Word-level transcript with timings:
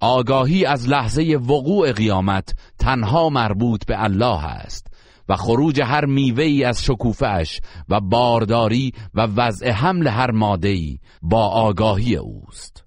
آگاهی 0.00 0.64
از 0.64 0.88
لحظه 0.88 1.22
وقوع 1.22 1.92
قیامت 1.92 2.54
تنها 2.78 3.28
مربوط 3.28 3.86
به 3.86 4.02
الله 4.02 4.44
است 4.44 4.86
و 5.28 5.36
خروج 5.36 5.80
هر 5.80 6.04
میوه‌ای 6.04 6.64
از 6.64 6.84
شکوفش 6.84 7.60
و 7.88 8.00
بارداری 8.00 8.92
و 9.14 9.28
وضع 9.36 9.70
حمل 9.70 10.06
هر 10.06 10.30
ماده‌ای 10.30 10.98
با 11.22 11.46
آگاهی 11.46 12.16
اوست 12.16 12.84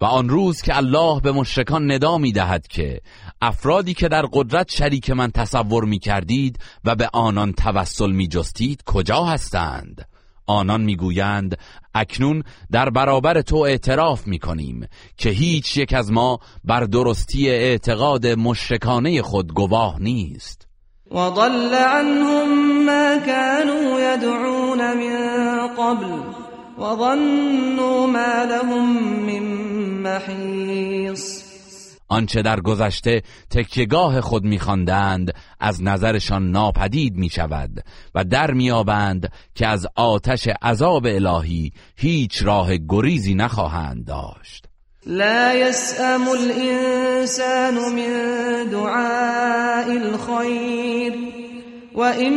و 0.00 0.04
آن 0.04 0.28
روز 0.28 0.62
که 0.62 0.76
الله 0.76 1.20
به 1.20 1.32
مشرکان 1.32 1.92
ندا 1.92 2.18
می 2.18 2.32
دهد 2.32 2.66
که 2.66 3.00
افرادی 3.42 3.94
که 3.94 4.08
در 4.08 4.26
قدرت 4.32 4.70
شریک 4.70 5.10
من 5.10 5.30
تصور 5.30 5.84
می 5.84 5.98
کردید 5.98 6.58
و 6.84 6.94
به 6.94 7.08
آنان 7.12 7.52
توسل 7.52 8.10
می 8.10 8.28
جستید 8.28 8.82
کجا 8.86 9.24
هستند؟ 9.24 10.11
آنان 10.46 10.80
می‌گویند 10.80 11.58
اکنون 11.94 12.42
در 12.70 12.90
برابر 12.90 13.42
تو 13.42 13.56
اعتراف 13.56 14.26
می‌کنیم 14.26 14.86
که 15.16 15.30
هیچ 15.30 15.76
یک 15.76 15.94
از 15.94 16.12
ما 16.12 16.38
بر 16.64 16.84
درستی 16.84 17.50
اعتقاد 17.50 18.26
مشرکانه 18.26 19.22
خود 19.22 19.52
گواه 19.52 20.02
نیست. 20.02 20.68
وضل 21.10 21.74
عنهم 21.74 22.84
ما 22.86 23.18
كانوا 23.26 24.00
يدعون 24.00 24.78
من 24.78 25.66
قبل 25.78 26.22
وظنوا 26.78 28.06
ما 28.06 28.44
لهم 28.44 28.86
من 29.26 29.42
محیص 30.02 31.41
آنچه 32.12 32.42
در 32.42 32.60
گذشته 32.60 33.22
تکیگاه 33.50 34.20
خود 34.20 34.44
میخواندند 34.44 35.34
از 35.60 35.82
نظرشان 35.82 36.50
ناپدید 36.50 37.16
می 37.16 37.28
شود 37.28 37.84
و 38.14 38.24
در 38.24 38.50
میابند 38.50 39.32
که 39.54 39.66
از 39.66 39.86
آتش 39.96 40.48
عذاب 40.62 41.06
الهی 41.06 41.72
هیچ 41.96 42.42
راه 42.42 42.76
گریزی 42.88 43.34
نخواهند 43.34 44.04
داشت. 44.04 44.66
لا 45.06 45.54
يسأم 45.54 46.28
الإنسان 46.28 47.74
من 47.74 48.70
دعاء 48.70 49.90
الخير 49.90 51.14
وإن 51.94 52.34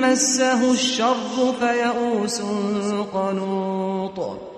مسه 0.00 0.70
الشر 0.70 1.52
فيئوس 1.60 2.40
قنوط. 3.12 4.53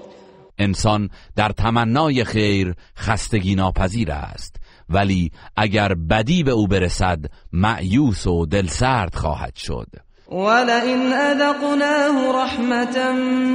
انسان 0.58 1.10
در 1.36 1.48
تمنای 1.48 2.24
خیر 2.24 2.74
خستگی 2.98 3.54
ناپذیر 3.54 4.12
است. 4.12 4.56
ولی 4.88 5.32
اگر 5.56 5.94
بدی 5.94 6.42
به 6.42 6.50
او 6.50 6.66
برسد 6.66 7.24
معیوس 7.52 8.26
و 8.26 8.46
دلسرد 8.46 9.14
خواهد 9.14 9.56
شد. 9.56 9.86
ولئن 10.28 11.12
اذقناه 11.12 12.44
رحمة 12.44 13.12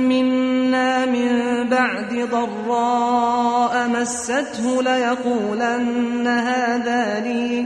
منا 0.08 1.06
من 1.06 1.30
بعد 1.70 2.30
ضراء 2.32 3.88
مسته 3.88 4.82
ليقولن 4.82 6.28
هذا 6.28 7.20
لي 7.20 7.66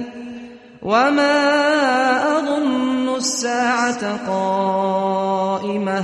وما 0.82 2.38
أظن 2.38 3.16
الساعة 3.16 4.28
قائمة. 4.28 6.04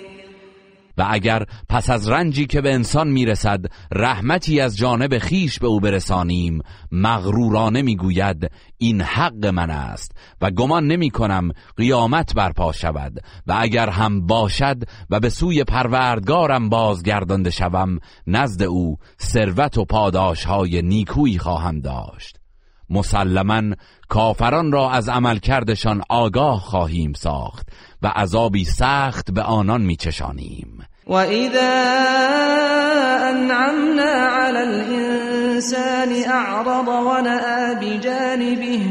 و 0.97 1.07
اگر 1.09 1.45
پس 1.69 1.89
از 1.89 2.09
رنجی 2.09 2.45
که 2.45 2.61
به 2.61 2.73
انسان 2.73 3.07
می‌رسد 3.07 3.65
رحمتی 3.91 4.59
از 4.59 4.77
جانب 4.77 5.17
خیش 5.17 5.59
به 5.59 5.67
او 5.67 5.79
برسانیم 5.79 6.61
مغرورانه 6.91 7.81
می‌گوید 7.81 8.51
این 8.77 9.01
حق 9.01 9.45
من 9.45 9.69
است 9.69 10.11
و 10.41 10.51
گمان 10.51 10.87
نمی 10.87 11.09
کنم 11.09 11.51
قیامت 11.77 12.33
برپا 12.33 12.71
شود 12.71 13.19
و 13.47 13.55
اگر 13.59 13.89
هم 13.89 14.25
باشد 14.25 14.83
و 15.09 15.19
به 15.19 15.29
سوی 15.29 15.63
پروردگارم 15.63 16.69
بازگردانده 16.69 17.49
شوم 17.49 17.99
نزد 18.27 18.63
او 18.63 18.97
ثروت 19.21 19.77
و 19.77 19.85
پاداش 19.85 20.45
های 20.45 20.81
نیکویی 20.81 21.39
خواهم 21.39 21.79
داشت. 21.79 22.37
مسلما 22.89 23.75
کافران 24.09 24.71
را 24.71 24.91
از 24.91 25.09
عملکردشان 25.09 26.01
آگاه 26.09 26.59
خواهیم 26.59 27.13
ساخت. 27.13 27.69
و 28.01 28.07
عذابی 28.07 28.65
سخت 28.65 29.31
به 29.31 29.41
آنان 29.41 29.81
میچشانیم. 29.81 30.87
وإذا 31.07 31.71
أنعمنا 33.31 34.11
على 34.11 34.63
الإنسان 34.63 36.29
أعرض 36.29 36.87
ونأى 36.87 37.75
بجانبه 37.75 38.81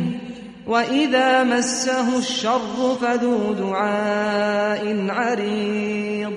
وإذا 0.67 1.45
مسه 1.45 2.19
الشر 2.19 2.97
فذو 3.01 3.53
دعاء 3.53 5.11
عريض 5.11 6.33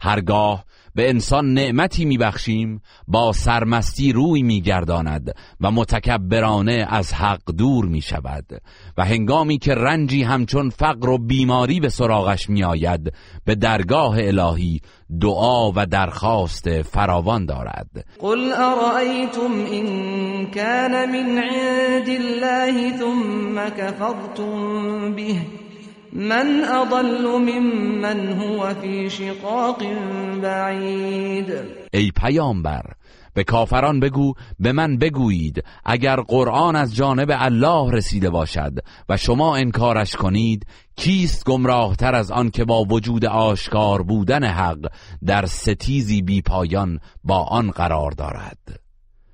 هرگاه 0.00 0.64
به 0.96 1.08
انسان 1.08 1.54
نعمتی 1.54 2.04
میبخشیم 2.04 2.80
با 3.08 3.32
سرمستی 3.32 4.12
روی 4.12 4.42
میگرداند 4.42 5.34
و 5.60 5.70
متکبرانه 5.70 6.86
از 6.90 7.14
حق 7.14 7.42
دور 7.58 7.84
می‌شود 7.84 8.44
و 8.98 9.04
هنگامی 9.04 9.58
که 9.58 9.74
رنجی 9.74 10.22
همچون 10.22 10.70
فقر 10.70 11.08
و 11.08 11.18
بیماری 11.18 11.80
به 11.80 11.88
سراغش 11.88 12.50
میآید 12.50 13.12
به 13.44 13.54
درگاه 13.54 14.16
الهی 14.18 14.80
دعا 15.20 15.72
و 15.76 15.86
درخواست 15.86 16.82
فراوان 16.82 17.46
دارد. 17.46 18.06
قل 18.18 18.52
ارأيتم 18.52 19.52
ان 19.72 20.46
كان 20.46 20.92
من 21.10 21.38
عند 21.38 22.08
الله 22.08 22.98
ثم 22.98 23.68
كفرتم 23.68 25.14
به 25.14 25.65
من 26.12 26.64
اضل 26.64 27.26
ممن 27.26 28.28
هو 28.28 28.74
فی 28.74 29.10
شقاق 29.10 29.82
بعید 30.42 31.52
ای 31.92 32.10
پیامبر 32.10 32.82
به 33.34 33.44
کافران 33.44 34.00
بگو 34.00 34.34
به 34.58 34.72
من 34.72 34.98
بگویید 34.98 35.64
اگر 35.84 36.16
قرآن 36.16 36.76
از 36.76 36.94
جانب 36.96 37.28
الله 37.32 37.92
رسیده 37.92 38.30
باشد 38.30 38.72
و 39.08 39.16
شما 39.16 39.56
انکارش 39.56 40.16
کنید 40.16 40.66
کیست 40.96 41.44
گمراهتر 41.44 42.14
از 42.14 42.30
آن 42.30 42.50
که 42.50 42.64
با 42.64 42.84
وجود 42.84 43.24
آشکار 43.24 44.02
بودن 44.02 44.44
حق 44.44 44.90
در 45.26 45.46
ستیزی 45.46 46.22
بی 46.22 46.42
پایان 46.42 47.00
با 47.24 47.42
آن 47.42 47.70
قرار 47.70 48.10
دارد؟ 48.10 48.85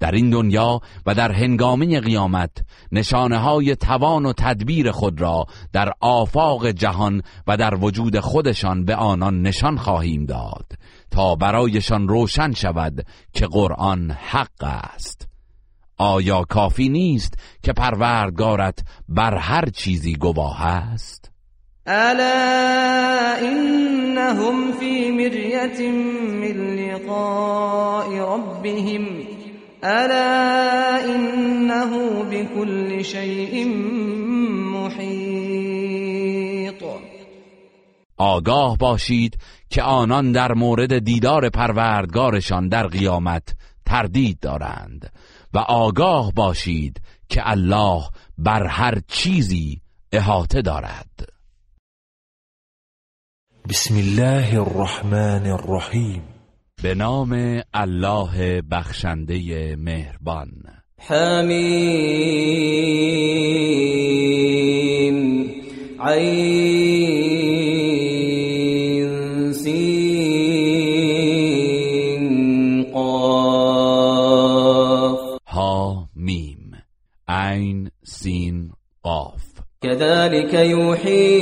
در 0.00 0.10
این 0.10 0.30
دنیا 0.30 0.80
و 1.06 1.14
در 1.14 1.32
هنگامه 1.32 2.00
قیامت 2.00 2.50
نشانه 2.92 3.38
های 3.38 3.76
توان 3.76 4.26
و 4.26 4.32
تدبیر 4.32 4.90
خود 4.90 5.20
را 5.20 5.46
در 5.72 5.92
آفاق 6.00 6.66
جهان 6.66 7.22
و 7.46 7.56
در 7.56 7.74
وجود 7.74 8.20
خودشان 8.20 8.84
به 8.84 8.94
آنان 8.94 9.42
نشان 9.42 9.76
خواهیم 9.76 10.26
داد 10.26 10.66
تا 11.10 11.34
برایشان 11.34 12.08
روشن 12.08 12.52
شود 12.52 13.06
که 13.32 13.46
قرآن 13.46 14.10
حق 14.10 14.62
است. 14.62 15.28
آیا 15.98 16.42
کافی 16.42 16.88
نیست 16.88 17.34
که 17.62 17.72
پروردگارت 17.72 18.78
بر 19.08 19.36
هر 19.36 19.64
چیزی 19.68 20.14
گواه 20.14 20.66
است؟ 20.66 21.30
الا 21.86 23.36
انهم 23.36 24.72
فی 24.72 25.10
مریت 25.10 25.80
من 25.80 26.76
لقاء 26.76 28.34
ربهم 28.34 29.33
الا 29.84 31.04
انه 31.04 32.22
بكل 32.22 33.04
شيء 33.04 33.66
محيط. 34.72 36.04
آگاه 38.16 38.76
باشید 38.76 39.38
که 39.70 39.82
آنان 39.82 40.32
در 40.32 40.52
مورد 40.52 40.98
دیدار 40.98 41.48
پروردگارشان 41.50 42.68
در 42.68 42.86
قیامت 42.86 43.54
تردید 43.86 44.40
دارند 44.40 45.12
و 45.54 45.58
آگاه 45.58 46.32
باشید 46.32 47.00
که 47.28 47.50
الله 47.50 48.02
بر 48.38 48.66
هر 48.66 49.00
چیزی 49.08 49.80
احاطه 50.12 50.62
دارد. 50.62 51.28
بسم 53.68 53.94
الله 53.96 54.60
الرحمن 54.60 55.46
الرحیم. 55.46 56.33
به 56.84 56.94
نام 56.94 57.62
الله 57.74 58.62
بخشنده 58.62 59.76
مهربان. 59.76 60.48
حمیم. 60.98 61.54
عین 66.00 66.83
كذلك 79.94 80.54
يوحي 80.54 81.38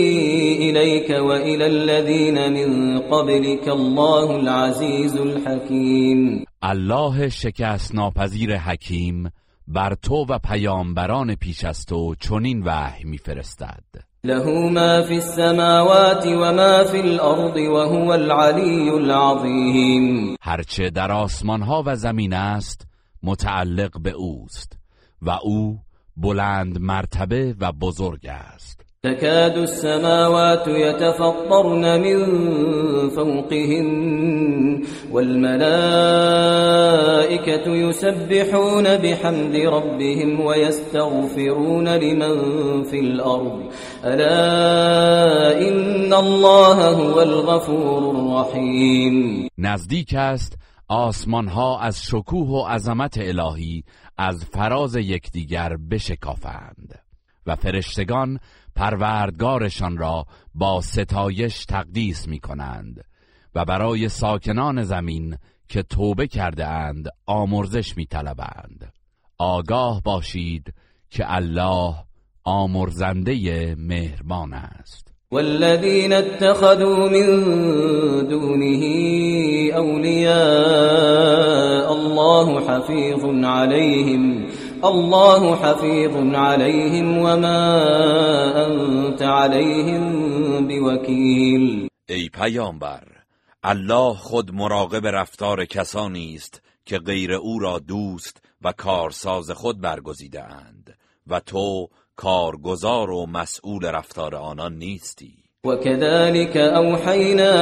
إليك 0.70 1.10
وإلى 1.10 1.66
الذين 1.66 2.52
من 2.52 2.98
قبلك 2.98 3.68
الله 3.68 4.36
العزيز 4.36 5.16
الحكيم. 5.16 6.44
الله 6.62 7.28
شکست 7.28 7.94
ناپذیر 7.94 8.56
حکیم 8.56 9.30
بر 9.68 9.94
تو 9.94 10.26
و 10.28 10.38
پیامبران 10.38 11.34
پیش 11.34 11.64
از 11.64 11.86
تو 11.86 12.14
چنین 12.14 12.62
وحی 12.62 13.04
میفرستد. 13.04 13.84
له 14.24 14.70
ما 14.70 15.02
في 15.02 15.14
السماوات 15.14 16.26
وما 16.26 16.84
في 16.84 17.00
الأرض 17.00 17.56
وهو 17.56 18.12
العلي 18.12 18.90
العظيم 18.90 20.36
هرچه 20.40 20.90
در 20.90 21.12
آسمان 21.12 21.62
ها 21.62 21.82
و 21.86 21.96
زمین 21.96 22.32
است 22.32 22.86
متعلق 23.22 24.00
به 24.00 24.10
اوست 24.10 24.78
و 25.22 25.30
او 25.30 25.78
بلند 26.16 26.78
مرتبه 26.78 27.54
و 27.60 27.72
بزرگ 27.72 28.26
است. 28.26 28.82
تكاد 29.04 29.58
السماوات 29.58 30.68
يتفطرن 30.68 32.00
من 32.00 32.18
فوقهن 33.08 34.82
والملائكة 35.12 35.62
يسبحون 37.68 38.96
بحمد 38.96 39.56
ربهم 39.56 40.40
ويستغفرون 40.40 41.88
لمن 41.88 42.36
في 42.82 43.00
الأرض. 43.00 43.62
ألا 44.04 45.68
إن 45.68 46.12
الله 46.12 46.88
هو 46.88 47.22
الغفور 47.22 48.10
الرحيم. 48.10 49.48
نزدیک 49.58 50.14
است 50.14 50.58
آسمان 50.92 51.48
ها 51.48 51.80
از 51.80 52.02
شکوه 52.02 52.48
و 52.48 52.66
عظمت 52.66 53.18
الهی 53.18 53.84
از 54.18 54.44
فراز 54.44 54.96
یکدیگر 54.96 55.76
بشکافند 55.76 56.98
و 57.46 57.56
فرشتگان 57.56 58.38
پروردگارشان 58.76 59.96
را 59.96 60.26
با 60.54 60.80
ستایش 60.80 61.64
تقدیس 61.64 62.28
می 62.28 62.40
کنند 62.40 63.04
و 63.54 63.64
برای 63.64 64.08
ساکنان 64.08 64.82
زمین 64.82 65.38
که 65.68 65.82
توبه 65.82 66.26
کرده 66.26 66.66
اند 66.66 67.08
آمرزش 67.26 67.96
می 67.96 68.06
طلبند. 68.06 68.92
آگاه 69.38 70.02
باشید 70.02 70.74
که 71.10 71.34
الله 71.34 71.94
آمرزنده 72.44 73.74
مهربان 73.78 74.54
است 74.54 75.11
والذين 75.32 76.12
اتخذوا 76.12 77.08
من 77.08 77.26
دونه 78.28 78.82
أولياء 79.76 80.32
الله 81.92 82.60
حفيظ 82.60 83.44
عليهم 83.44 84.46
الله 84.84 85.56
حفيظ 85.56 86.34
عليهم 86.34 87.18
وما 87.18 87.62
أنت 88.66 89.22
عليهم 89.22 90.02
بوكيل. 90.68 91.88
ای 92.08 92.28
پیامبر 92.28 93.04
الله 93.64 94.14
خود 94.14 94.54
مراقب 94.54 95.06
رفتار 95.06 95.64
کسانی 95.64 96.34
است 96.34 96.62
که 96.86 96.98
غیر 96.98 97.32
او 97.32 97.58
را 97.58 97.78
دوست 97.78 98.42
و 98.62 98.72
کارساز 98.72 99.50
خود 99.50 99.80
برگزیده 99.80 100.42
اند 100.42 100.98
و 101.26 101.40
تو 101.40 101.88
کارگزار 102.22 103.10
و 103.10 103.26
مسئول 103.26 103.84
رفتار 103.84 104.34
آنان 104.36 104.78
نیستی. 104.78 105.42
وكذلك 105.66 106.56
أوحينا 106.56 107.52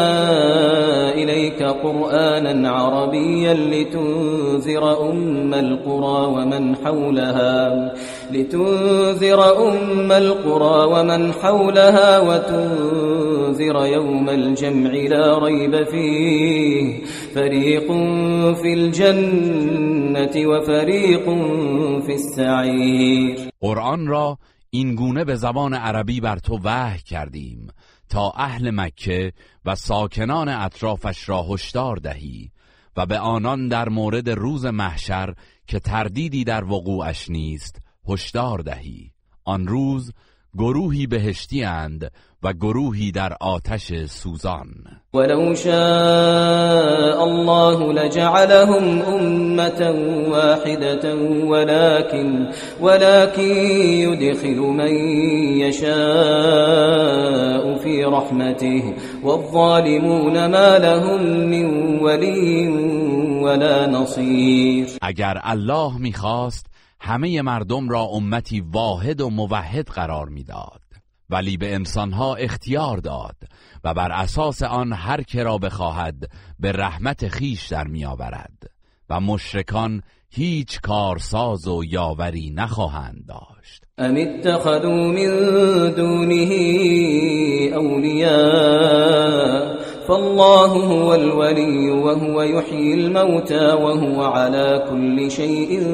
إليك 1.14 1.62
قرآنا 1.62 2.70
عربيا 2.70 3.54
لتنذر 3.54 5.10
أم 5.10 5.54
القرى 5.54 6.26
ومن 6.26 6.76
حولها 6.76 7.94
لتنذر 8.32 9.68
أم 9.68 10.12
القرى 10.12 10.84
ومن 10.84 11.32
حولها 11.32 12.20
وتنذر 12.20 13.86
يوم 13.86 14.30
الجمع 14.30 14.90
لا 14.90 15.38
ريب 15.38 15.84
فيه. 15.84 17.04
فريق 17.34 17.86
في 18.54 18.72
الجنة 18.72 20.48
وفريق 20.48 21.24
في 22.06 22.14
السعير. 22.14 23.49
قرآن 23.60 24.06
را 24.06 24.38
این 24.70 24.94
گونه 24.94 25.24
به 25.24 25.36
زبان 25.36 25.74
عربی 25.74 26.20
بر 26.20 26.38
تو 26.38 26.60
وحی 26.64 26.98
کردیم 26.98 27.68
تا 28.08 28.30
اهل 28.36 28.70
مکه 28.70 29.32
و 29.64 29.74
ساکنان 29.74 30.48
اطرافش 30.48 31.28
را 31.28 31.42
هشدار 31.42 31.96
دهی 31.96 32.50
و 32.96 33.06
به 33.06 33.18
آنان 33.18 33.68
در 33.68 33.88
مورد 33.88 34.30
روز 34.30 34.64
محشر 34.64 35.34
که 35.66 35.78
تردیدی 35.78 36.44
در 36.44 36.64
وقوعش 36.64 37.30
نیست 37.30 37.80
هشدار 38.08 38.58
دهی. 38.58 39.12
آن 39.44 39.66
روز 39.66 40.12
گروهی 40.58 41.06
بهشتی 41.06 41.64
اند 41.64 42.10
و 42.42 42.52
گروهی 42.52 43.12
در 43.12 43.36
آتش 43.40 43.92
سوزان. 43.92 44.66
ولو 45.14 45.54
شاء 45.54 47.24
الله 47.24 47.92
لجعلهم 47.92 49.02
أمة 49.02 49.90
واحدة 50.30 51.14
ولكن 51.46 52.46
ولكن 52.80 53.42
يدخل 54.08 54.56
من 54.56 54.94
يشاء 55.60 55.90
في 57.78 58.04
رحمته. 58.04 58.94
والظالمون 59.24 60.46
ما 60.46 60.78
لهم 60.78 61.22
من 61.50 61.98
ولي 62.02 62.68
ولا 63.42 63.86
نصير. 63.86 64.86
اگر 65.02 65.40
الله 65.44 65.98
می‌خواست 65.98 66.69
همه 67.00 67.42
مردم 67.42 67.88
را 67.88 68.02
امتی 68.02 68.60
واحد 68.60 69.20
و 69.20 69.30
موحد 69.30 69.88
قرار 69.88 70.28
می‌داد. 70.28 70.80
ولی 71.30 71.56
به 71.56 71.74
انسانها 71.74 72.34
اختیار 72.34 72.96
داد 72.96 73.36
و 73.84 73.94
بر 73.94 74.12
اساس 74.12 74.62
آن 74.62 74.92
هر 74.92 75.22
که 75.22 75.42
را 75.42 75.58
بخواهد 75.58 76.30
به 76.58 76.72
رحمت 76.72 77.28
خیش 77.28 77.66
در 77.66 77.86
میآورد 77.86 78.70
و 79.10 79.20
مشرکان 79.20 80.02
هیچ 80.30 80.80
کارساز 80.80 81.68
و 81.68 81.84
یاوری 81.84 82.50
نخواهند 82.50 83.24
داشت. 83.28 83.84
ام 83.98 84.16
اتخذوا 84.16 85.12
من 85.12 85.30
دونه 85.96 86.50
أولياء 87.74 89.80
فالله 90.08 90.72
هو 90.86 91.14
الولي 91.14 91.90
وهو 91.90 92.42
يحيي 92.42 92.94
الموتى 92.94 93.72
وهو 93.72 94.22
على 94.22 94.86
كل 94.90 95.30
شيء 95.30 95.84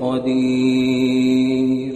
قدير. 0.00 1.94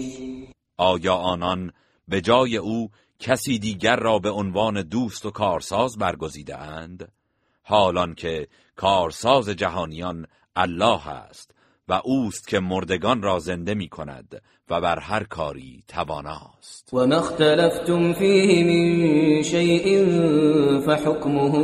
آیا 0.79 1.12
آنان 1.12 1.73
به 2.09 2.21
جای 2.21 2.57
او 2.57 2.88
کسی 3.19 3.59
دیگر 3.59 3.97
را 3.97 4.19
به 4.19 4.31
عنوان 4.31 4.83
دوست 4.83 5.26
و 5.26 5.31
کارساز 5.31 5.99
برگزیده 5.99 6.59
اند؟ 6.59 7.12
حالان 7.62 8.14
که 8.14 8.49
کارساز 8.76 9.49
جهانیان 9.49 10.26
الله 10.57 11.09
است. 11.09 11.55
و 11.88 12.00
اوست 12.05 12.49
که 12.49 12.61
مردگان 12.61 13.23
را 13.23 13.38
زنده 13.38 13.75
می 13.75 13.88
کند 13.88 14.43
و 14.71 14.81
بر 14.81 14.99
هر 14.99 15.25
کاری 15.25 15.83
تواناست. 15.88 16.88
وما 16.93 17.17
اختلفتم 17.17 18.12
فيه 18.12 18.64
من 18.64 19.43
شيء 19.43 20.05
فحكمه 20.81 21.55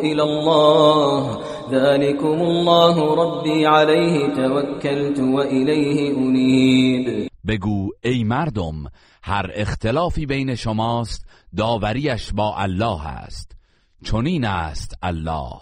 إلى 0.00 0.22
الله. 0.22 1.38
ذلكم 1.70 2.42
الله 2.42 3.14
ربي 3.14 3.66
عليه 3.66 4.34
توكلت 4.34 5.18
وإليه 5.20 6.16
أنيب 6.16 7.28
بگو 7.44 7.90
ای 8.04 8.24
مردم 8.24 8.84
هر 9.22 9.50
اختلافی 9.54 10.26
بین 10.26 10.54
شماست 10.54 11.26
داوریش 11.56 12.32
با 12.32 12.54
الله 12.56 13.06
است. 13.06 13.56
چنین 14.04 14.44
است 14.44 14.94
الله 15.02 15.60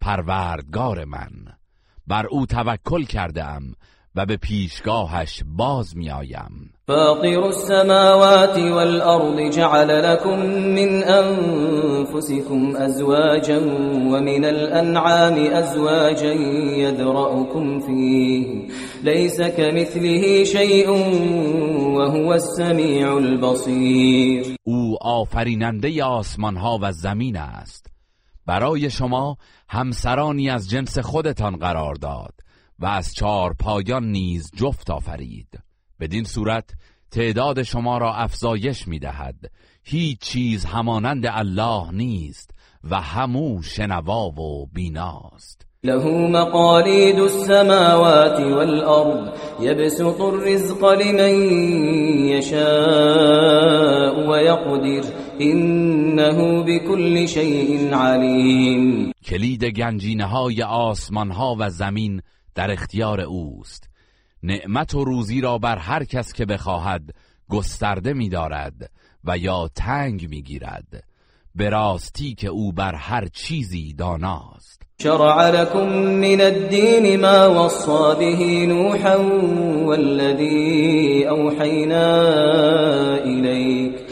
پروردگار 0.00 1.04
من. 1.04 1.61
بر 2.06 2.26
او 2.26 2.46
توکل 2.46 3.04
کرده 3.04 3.44
ام 3.44 3.62
و 4.16 4.26
به 4.26 4.36
پیشگاهش 4.36 5.42
باز 5.46 5.96
میآیم. 5.96 6.72
فاطر 6.88 7.44
السماوات 7.44 8.58
والأرض 8.58 9.50
جعل 9.50 10.12
لكم 10.12 10.38
من 10.46 11.02
أنفسكم 11.02 12.76
أزواجا 12.76 13.58
ومن 14.12 14.44
الأنعام 14.44 15.34
أزواجا 15.34 16.32
يذرأكم 16.78 17.80
فيه. 17.80 18.68
ليس 19.02 19.40
كمثله 19.40 20.44
شيء 20.44 20.90
وهو 21.96 22.34
السميع 22.34 23.18
البصير. 23.18 24.56
او 24.66 24.96
آفریننده 25.02 26.04
آسمان 26.04 26.56
ها 26.56 26.78
و 26.82 26.92
زمین 26.92 27.36
است. 27.36 27.91
برای 28.46 28.90
شما 28.90 29.36
همسرانی 29.68 30.50
از 30.50 30.70
جنس 30.70 30.98
خودتان 30.98 31.56
قرار 31.56 31.94
داد 31.94 32.34
و 32.78 32.86
از 32.86 33.14
چهار 33.14 33.54
پایان 33.58 34.04
نیز 34.04 34.50
جفت 34.56 34.90
آفرید. 34.90 35.58
بدین 36.00 36.24
صورت 36.24 36.70
تعداد 37.10 37.62
شما 37.62 37.98
را 37.98 38.14
افزایش 38.14 38.88
می 38.88 38.98
دهد. 38.98 39.50
هیچ 39.84 40.18
چیز 40.18 40.64
همانند 40.64 41.26
الله 41.26 41.90
نیست 41.92 42.50
و 42.90 43.00
همو 43.00 43.62
شنوا 43.62 44.28
و 44.28 44.66
بیناست. 44.66 45.66
له 45.84 46.04
مقاليد 46.30 47.20
السماوات 47.20 48.40
والأرض 48.40 49.28
يبسط 49.60 50.20
الرزق 50.20 50.84
لمن 50.84 51.34
يشاء 52.28 54.14
ويقدر 54.30 55.04
إنه 55.42 56.62
بكل 56.62 57.28
شيء 57.28 57.94
عليم. 57.94 59.12
کلید 59.24 59.64
گنجینه 59.64 60.24
های 60.24 60.62
آسمان 60.62 61.30
ها 61.30 61.56
و 61.58 61.70
زمین 61.70 62.22
در 62.54 62.70
اختیار 62.70 63.20
اوست. 63.20 63.88
نعمت 64.42 64.94
و 64.94 65.04
روزی 65.04 65.40
را 65.40 65.58
بر 65.58 65.78
هر 65.78 66.04
کس 66.04 66.32
که 66.32 66.46
بخواهد 66.46 67.02
گسترده 67.48 68.12
می‌دارد 68.12 68.90
و 69.24 69.38
یا 69.38 69.70
تنگ 69.74 70.28
می‌گیرد. 70.30 71.04
به 71.54 71.68
راستی 71.68 72.34
که 72.34 72.48
او 72.48 72.72
بر 72.72 72.94
هر 72.94 73.28
چیزی 73.32 73.92
داناست. 73.92 74.82
شرع 75.02 75.50
لكم 75.50 75.88
من 75.96 76.40
الدين 76.40 77.20
ما 77.20 77.64
وصى 77.64 78.14
به 78.18 78.66
نوحا 78.66 79.16
والذي 79.86 81.24
أوحينا 81.24 82.06
إليك. 83.24 84.11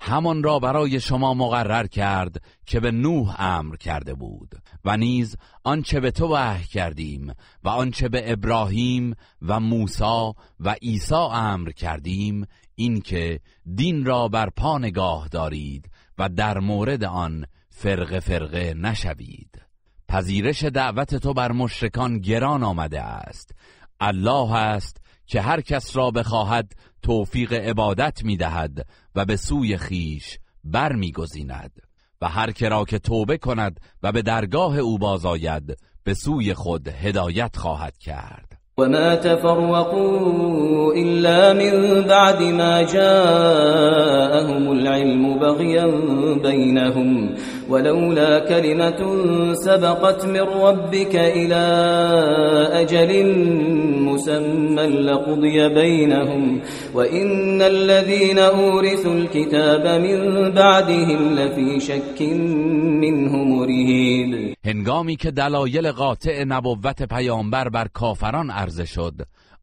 همان 0.00 0.42
را 0.42 0.58
برای 0.58 1.00
شما 1.00 1.34
مقرر 1.34 1.86
کرد 1.86 2.42
که 2.66 2.80
به 2.80 2.90
نوح 2.90 3.40
امر 3.40 3.76
کرده 3.76 4.14
بود 4.14 4.54
و 4.84 4.96
نیز 4.96 5.36
آنچه 5.64 6.00
به 6.00 6.10
تو 6.10 6.34
وحی 6.34 6.64
کردیم 6.64 7.32
و 7.64 7.68
آنچه 7.68 8.08
به 8.08 8.32
ابراهیم 8.32 9.14
و 9.42 9.60
موسی 9.60 10.32
و 10.60 10.76
عیسی 10.82 11.14
امر 11.14 11.70
کردیم 11.70 12.46
اینکه 12.74 13.40
دین 13.74 14.04
را 14.04 14.28
بر 14.28 14.50
پا 14.50 14.78
نگاه 14.78 15.28
دارید 15.28 15.90
و 16.18 16.28
در 16.28 16.58
مورد 16.58 17.04
آن 17.04 17.46
فرق 17.70 18.18
فرقه 18.18 18.74
نشوید. 18.74 19.62
پذیرش 20.08 20.64
دعوت 20.64 21.14
تو 21.14 21.34
بر 21.34 21.52
مشرکان 21.52 22.18
گران 22.18 22.62
آمده 22.62 23.02
است. 23.02 23.54
الله 24.00 24.52
است 24.52 25.05
که 25.26 25.40
هر 25.40 25.60
کس 25.60 25.96
را 25.96 26.10
بخواهد 26.10 26.72
توفیق 27.02 27.52
عبادت 27.52 28.24
می‌دهد 28.24 28.86
و 29.14 29.24
به 29.24 29.36
سوی 29.36 29.76
خیش 29.76 30.38
بر 30.64 30.92
میگزیند 30.92 31.72
و 32.22 32.28
هر 32.28 32.50
کرا 32.50 32.84
که 32.84 32.98
توبه 32.98 33.38
کند 33.38 33.80
و 34.02 34.12
به 34.12 34.22
درگاه 34.22 34.78
او 34.78 34.98
بازآید 34.98 35.76
به 36.04 36.14
سوی 36.14 36.54
خود 36.54 36.88
هدایت 36.88 37.56
خواهد 37.56 37.98
کرد. 37.98 38.56
وما 38.78 39.16
تفرقوا 39.16 40.92
إلا 40.92 41.54
من 41.54 42.00
بعد 42.02 42.42
ما 42.42 42.82
جاءهم 42.82 44.68
العلم 44.68 45.38
بغيا 45.38 45.86
بينهم 46.42 47.34
ولولا 47.68 48.38
كلمة 48.38 49.00
سبقت 49.54 50.26
من 50.26 50.40
ربك 50.40 51.16
إلى 51.16 51.64
أجل 52.72 53.10
مسمى 54.04 54.86
لقضي 54.86 55.68
بينهم 55.68 56.60
وإن 56.94 57.62
الذين 57.62 58.38
أورثوا 58.38 59.14
الكتاب 59.14 60.00
من 60.00 60.50
بعدهم 60.50 61.34
لفي 61.34 61.80
شك 61.80 62.22
منه 63.02 63.36
مريب. 63.44 64.56
هنگامی 64.64 65.16
که 65.16 65.30
دلایل 65.30 65.92
قاطع 65.92 66.42
نبوت 66.42 67.02
پیامبر 67.02 67.68
بر 67.68 67.88
کافران 67.94 68.50
عرضه 68.50 68.84
شد 68.84 69.14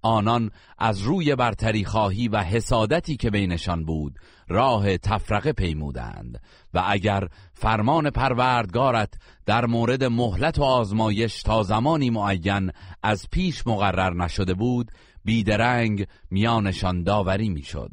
آنان 0.03 0.51
از 0.77 1.01
روی 1.01 1.35
برتری 1.35 1.85
خواهی 1.85 2.27
و 2.27 2.37
حسادتی 2.37 3.17
که 3.17 3.29
بینشان 3.29 3.85
بود 3.85 4.19
راه 4.47 4.97
تفرقه 4.97 5.53
پیمودند. 5.53 6.41
و 6.73 6.83
اگر 6.87 7.27
فرمان 7.53 8.09
پروردگارت 8.09 9.13
در 9.45 9.65
مورد 9.65 10.03
مهلت 10.03 10.59
و 10.59 10.63
آزمایش 10.63 11.43
تا 11.43 11.63
زمانی 11.63 12.09
معین 12.09 12.71
از 13.03 13.27
پیش 13.31 13.67
مقرر 13.67 14.13
نشده 14.13 14.53
بود 14.53 14.91
بیدرنگ 15.25 16.07
میانشان 16.31 17.03
داوری 17.03 17.49
می‌شد. 17.49 17.91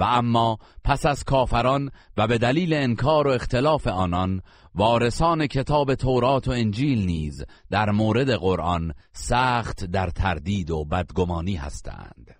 و 0.00 0.02
اما 0.02 0.58
پس 0.84 1.06
از 1.06 1.24
کافران 1.24 1.90
و 2.16 2.26
به 2.26 2.38
دلیل 2.38 2.74
انکار 2.74 3.26
و 3.26 3.30
اختلاف 3.30 3.86
آنان 3.86 4.42
وارثان 4.74 5.46
کتاب 5.46 5.94
تورات 5.94 6.48
و 6.48 6.50
انجیل 6.50 7.06
نیز 7.06 7.44
در 7.70 7.90
مورد 7.90 8.30
قرآن 8.30 8.92
سخت 9.12 9.84
در 9.84 10.10
تردید 10.10 10.70
و 10.70 10.84
بدگمانی 10.84 11.56
هستند. 11.56 12.39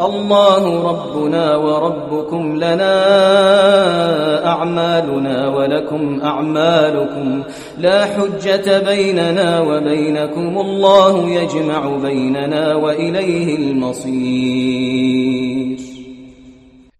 الله 0.00 0.90
ربنا 0.90 1.56
وربكم 1.56 2.56
لنا 2.56 2.96
أعمالنا 4.46 5.48
ولكم 5.48 6.20
أعمالكم 6.20 7.42
لا 7.78 8.04
حجة 8.06 8.78
بيننا 8.78 9.60
وبينكم 9.60 10.58
الله 10.58 11.30
يجمع 11.30 11.96
بيننا 11.96 12.74
وإليه 12.74 13.56
المصير. 13.56 15.14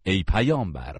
ای 0.07 0.23
پیامبر 0.23 0.97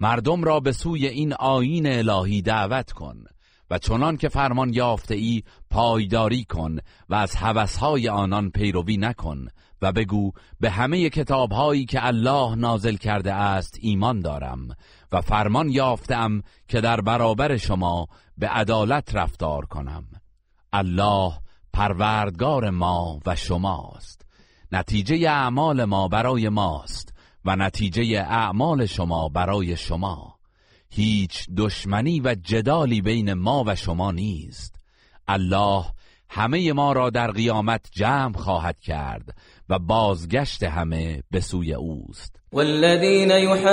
مردم 0.00 0.44
را 0.44 0.60
به 0.60 0.72
سوی 0.72 1.06
این 1.06 1.32
آیین 1.32 1.86
الهی 1.86 2.42
دعوت 2.42 2.92
کن 2.92 3.24
و 3.70 3.78
چنان 3.78 4.16
که 4.16 4.28
فرمان 4.28 4.72
یافته 4.74 5.14
ای 5.14 5.42
پایداری 5.70 6.44
کن 6.44 6.78
و 7.08 7.14
از 7.14 7.34
هوسهای 7.36 8.08
آنان 8.08 8.50
پیروی 8.50 8.96
نکن 8.96 9.46
و 9.82 9.92
بگو 9.92 10.32
به 10.60 10.70
همه 10.70 11.10
کتابهایی 11.10 11.84
که 11.84 12.06
الله 12.06 12.54
نازل 12.54 12.96
کرده 12.96 13.32
است 13.32 13.78
ایمان 13.80 14.20
دارم 14.20 14.68
و 15.12 15.20
فرمان 15.20 15.68
یافتم 15.68 16.42
که 16.68 16.80
در 16.80 17.00
برابر 17.00 17.56
شما 17.56 18.06
به 18.38 18.48
عدالت 18.48 19.14
رفتار 19.14 19.66
کنم. 19.66 20.04
الله 20.72 21.32
پروردگار 21.72 22.70
ما 22.70 23.20
و 23.26 23.36
شماست. 23.36 24.26
نتیجه 24.72 25.30
اعمال 25.30 25.84
ما 25.84 26.08
برای 26.08 26.48
ماست 26.48 27.14
و 27.44 27.56
نتیجه 27.56 28.20
اعمال 28.28 28.86
شما 28.86 29.28
برای 29.28 29.76
شما. 29.76 30.36
هیچ 30.90 31.46
دشمنی 31.56 32.20
و 32.20 32.34
جدالی 32.34 33.00
بین 33.00 33.34
ما 33.34 33.64
و 33.66 33.74
شما 33.74 34.12
نیست. 34.12 34.80
الله 35.28 35.84
همه 36.30 36.72
ما 36.72 36.92
را 36.92 37.10
در 37.10 37.30
قیامت 37.30 37.88
جمع 37.92 38.38
خواهد 38.38 38.80
کرد 38.80 39.36
و 39.70 39.78
بازگشت 39.78 40.62
همه 40.62 41.22
به 41.30 41.40
سوی 41.40 41.74
اوست. 41.74 42.36
والذين 42.52 43.30
يحاجون 43.30 43.70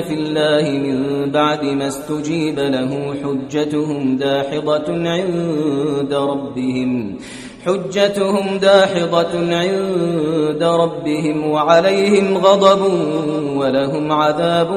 في 0.00 0.14
الله 0.14 0.70
من 0.70 1.30
بعد 1.30 1.64
ما 1.64 1.84
استجيب 1.84 2.58
له 2.58 3.14
حجتهم 3.24 4.16
داحضة 4.16 5.08
عند 5.08 6.14
ربهم 6.14 7.18
حجتهم 7.66 8.58
داحضة 8.58 9.54
عند 9.56 10.62
ربهم 10.62 11.50
وعليهم 11.50 12.36
غضب 12.36 12.80
ولهم 13.56 14.12
عذاب 14.12 14.68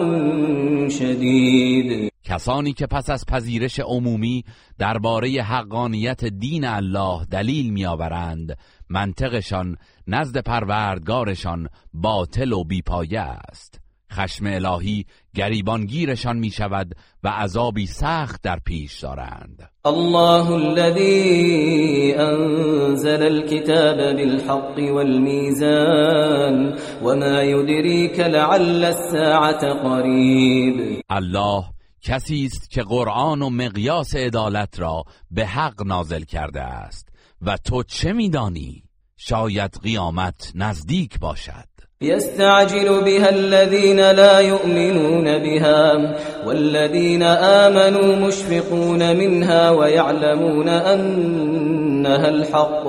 شدید 0.90 2.09
کسانی 2.24 2.74
که 2.74 2.88
پس 2.88 3.10
از 3.10 3.26
پذیرش 3.26 3.80
عمومی 3.80 4.44
درباره 4.78 5.30
حقانیت 5.30 6.26
دین 6.26 6.66
الله 6.66 7.26
دلیل 7.26 7.74
میآورند 7.74 8.58
منطقشان 8.90 9.78
نزد 10.08 10.38
پروردگارشان 10.38 11.68
باطل 11.94 12.52
و 12.52 12.64
بیپایه 12.64 13.20
است. 13.20 13.80
خشم 14.12 14.46
الهی 14.46 15.06
گریبانگیرشان 15.36 16.38
می 16.38 16.50
شود 16.50 16.96
و 17.24 17.28
عذابی 17.28 17.86
سخت 17.86 18.42
در 18.42 18.60
پیش 18.66 19.00
دارند. 19.00 19.70
الله 19.86 20.52
الذي 20.52 22.16
انزل 22.18 23.24
الكتاب 23.24 23.98
بالحق 23.98 24.80
والميزان 24.96 26.76
وما 27.04 27.44
يدريك 27.44 28.20
لعل 28.20 28.86
الساعة 28.86 29.74
قريب 29.74 31.02
الله 31.12 31.79
کسی 32.02 32.46
است 32.46 32.70
که 32.70 32.84
قرآن 32.84 33.42
و 33.42 33.50
مقیاس 33.50 34.16
عدالت 34.16 34.80
را 34.80 35.04
به 35.32 35.46
حق 35.46 35.84
نازل 35.84 36.24
کرده 36.24 36.62
است. 36.62 37.10
و 37.42 37.58
تو 37.58 37.84
چه 37.84 38.14
میدانی؟ 38.14 38.84
شاید 39.18 39.80
قیامت 39.84 40.52
نزدیک 40.56 41.20
باشد. 41.20 41.79
يستعجل 42.02 43.04
بها 43.04 43.30
الذين 43.30 44.12
لا 44.12 44.40
يؤمنون 44.40 45.38
بها 45.38 46.16
والذين 46.46 47.24
آمنوا 47.24 48.16
مشفقون 48.28 49.18
منها 49.18 49.70
ويعلمون 49.70 50.68
أنها 50.70 52.30
الحق. 52.30 52.88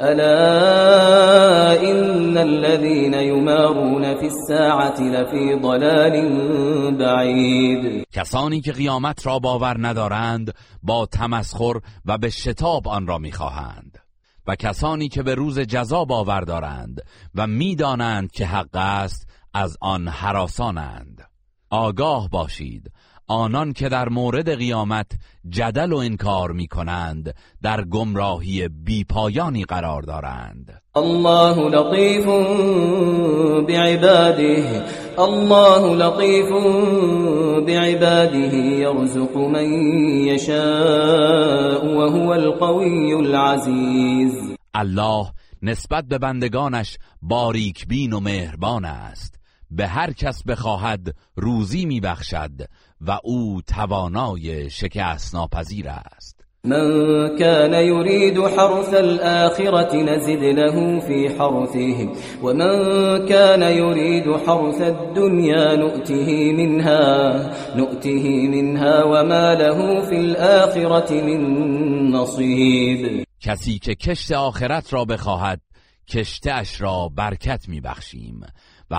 ألا 0.00 1.82
إن 1.90 2.38
الذين 2.38 3.14
يمارون 3.14 4.14
في 4.14 4.26
الساعة 4.26 5.00
لفي 5.00 5.54
ضلال 5.54 6.14
بعید 6.98 8.06
کسانی 8.12 8.60
که 8.60 8.72
قیامت 8.72 9.26
را 9.26 9.38
باور 9.38 9.76
ندارند 9.78 10.54
با 10.82 11.06
تمسخر 11.06 11.80
و 12.06 12.18
به 12.18 12.30
شتاب 12.30 12.88
آن 12.88 13.06
را 13.06 13.18
می‌خواهند. 13.18 14.03
و 14.46 14.56
کسانی 14.56 15.08
که 15.08 15.22
به 15.22 15.34
روز 15.34 15.58
جزا 15.58 16.04
باور 16.04 16.40
دارند 16.40 17.00
و 17.34 17.46
می‌دانند 17.46 18.32
که 18.32 18.46
حق 18.46 18.76
است 18.76 19.28
از 19.54 19.76
آن 19.80 20.08
حراسانند. 20.08 21.30
آگاه 21.70 22.28
باشید. 22.28 22.92
آنان 23.26 23.72
که 23.72 23.88
در 23.88 24.08
مورد 24.08 24.54
قیامت 24.54 25.06
جدل 25.48 25.92
و 25.92 25.96
انکار 25.96 26.52
می 26.52 26.66
کنند 26.66 27.34
در 27.62 27.84
گمراهی 27.84 28.68
بیپایانی 28.68 29.64
قرار 29.64 30.02
دارند. 30.02 30.82
الله 30.96 31.68
لطیف 31.68 32.26
بعباده 33.68 34.84
الله 35.18 35.94
لطیف 35.94 36.50
بعباده 37.66 38.56
يرزق 38.56 39.36
من 39.36 39.72
يشاء 40.26 41.84
وهو 41.84 42.32
القوي 42.32 43.12
العزيز 43.14 44.56
الله 44.74 45.26
نسبت 45.62 46.04
به 46.04 46.18
بندگانش 46.18 46.98
باریک 47.22 47.86
بین 47.86 48.12
و 48.12 48.20
مهربان 48.20 48.84
است. 48.84 49.34
به 49.70 49.86
هر 49.86 50.12
کس 50.12 50.42
بخواهد 50.42 51.14
روزی 51.36 51.84
میبخشد. 51.84 52.50
و 53.06 53.18
او 53.24 53.60
توانای 53.66 54.70
شکست 54.70 55.34
ناپذیر 55.34 55.88
است. 55.88 56.44
من 56.64 57.36
كان 57.38 57.74
يريد 57.74 58.38
حرث 58.38 58.94
الآخرة 58.94 59.96
نزد 59.96 60.42
له 60.42 61.00
في 61.00 61.28
حرثه 61.38 62.08
ومن 62.42 62.74
كان 63.28 63.62
يريد 63.62 64.36
حرث 64.46 64.80
الدنيا 64.80 65.76
نؤته 65.76 66.52
منها 66.52 67.34
نؤته 67.76 68.48
منها 68.48 69.04
وما 69.04 69.54
له 69.54 70.00
في 70.00 70.16
الآخرة 70.16 71.12
من 71.12 72.10
نصيب 72.10 73.24
کسی 73.40 73.78
که 73.78 73.94
کشت 73.94 74.32
آخرت 74.32 74.92
را 74.92 75.04
بخواهد 75.04 75.60
کشتش 76.08 76.80
را 76.80 77.10
برکت 77.16 77.68
میبخشیم. 77.68 78.40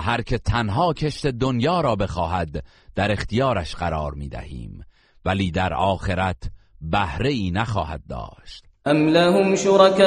هر 0.00 0.22
که 0.22 0.38
تنها 0.38 0.92
کشت 0.92 1.26
دنیا 1.26 1.80
را 1.80 1.96
بخواهد 1.96 2.64
در 2.94 3.12
اختیارش 3.12 3.74
قرار 3.74 4.14
می‌دهیم. 4.14 4.84
ولی 5.24 5.50
در 5.50 5.74
آخرت 5.74 6.50
بهره 6.80 7.30
ای 7.30 7.50
نخواهد 7.50 8.02
داشت. 8.08 8.65
ام 8.86 9.08
لهم 9.08 9.56
شركاء 9.56 10.06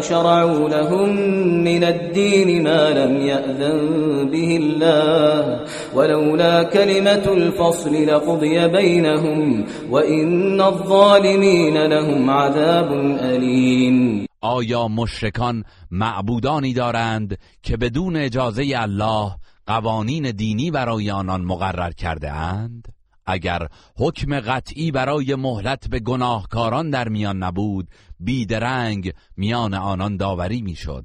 شرعوا 0.00 0.68
لهم 0.68 1.16
من 1.64 1.84
الدين 1.84 2.62
ما 2.62 2.90
لم 2.90 3.16
يأذن 3.16 4.30
به 4.30 4.56
الله 4.56 5.60
ولولا 5.94 6.62
كلمة 6.62 7.32
الفصل 7.32 8.06
لقضي 8.06 8.68
بينهم 8.68 9.66
وإن 9.90 10.60
الظالمين 10.60 11.86
لهم 11.86 12.30
عذاب 12.30 12.92
أليم 13.20 14.28
آیا 14.42 14.88
مشرکان 14.88 15.64
معبودانی 15.90 16.72
دارند 16.72 17.38
که 17.62 17.76
بدون 17.76 18.16
اجازه 18.16 18.64
الله 18.74 19.30
قوانین 19.66 20.30
دینی 20.30 20.70
برای 20.70 21.10
آنان 21.10 21.44
مقرر 21.44 21.90
کرده 21.90 22.32
اند؟ 22.32 22.97
اگر 23.28 23.68
حکم 23.98 24.40
قطعی 24.40 24.90
برای 24.90 25.34
مهلت 25.34 25.88
به 25.88 26.00
گناهکاران 26.00 26.90
در 26.90 27.08
میان 27.08 27.42
نبود 27.42 27.88
بیدرنگ 28.20 29.12
میان 29.36 29.74
آنان 29.74 30.16
داوری 30.16 30.62
می‌شد 30.62 31.04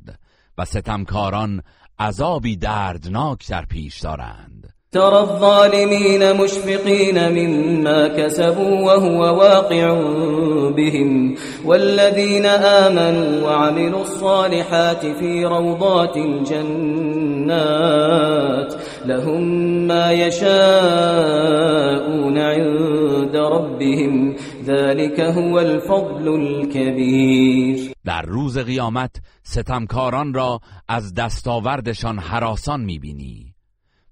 و 0.58 0.66
ستمکاران 0.66 1.62
عذابی 2.00 2.56
دردناک 2.56 3.50
در 3.50 3.66
پیش 3.66 4.00
دارند. 4.00 4.74
ترى 4.94 5.16
الظالمين 5.16 6.32
مشفقين 6.32 7.30
مما 7.30 8.08
كسبوا 8.08 8.86
وهو 8.86 9.20
واقع 9.20 9.94
بهم 10.72 11.36
والذين 11.66 12.46
آمنوا 12.46 13.48
وعملوا 13.48 14.02
الصالحات 14.02 15.06
في 15.06 15.46
روضات 15.46 16.18
الجنات 16.18 17.94
لهم 19.06 19.44
ما 19.88 20.12
يشاءون 20.12 20.38
عند 22.38 23.36
ربهم. 23.36 24.36
ذلك 24.64 25.20
هو 25.20 25.58
الفضل 25.60 26.28
الكبير. 26.28 27.94
در 28.06 28.22
روز 28.22 28.58
قیامت 28.58 29.22
ستمکاران 29.44 30.34
را 30.34 30.60
از 30.88 31.14
دستاوردشان 31.14 32.20
حراسان 32.20 32.82
می‌بینی 32.82 33.54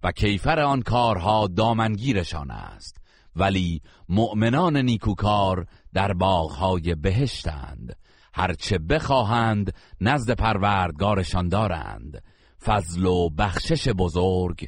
و 0.03 0.11
کیفر 0.11 0.59
آن 0.59 0.81
کارها 0.81 1.47
دامنگیرشان 1.47 2.51
است. 2.51 2.97
ولی 3.35 3.81
مؤمنان 4.09 4.77
نیکوکار 4.77 5.65
در 5.93 6.13
باغهای 6.13 6.95
بهشتند. 6.95 7.95
هرچه 8.33 8.77
بخواهند 8.77 9.73
نزد 10.01 10.31
پروردگارشان 10.31 11.47
دارند. 11.47 12.23
فضل 12.65 13.05
و 13.05 13.29
بخشش 13.29 13.89
بزرگ 13.89 14.67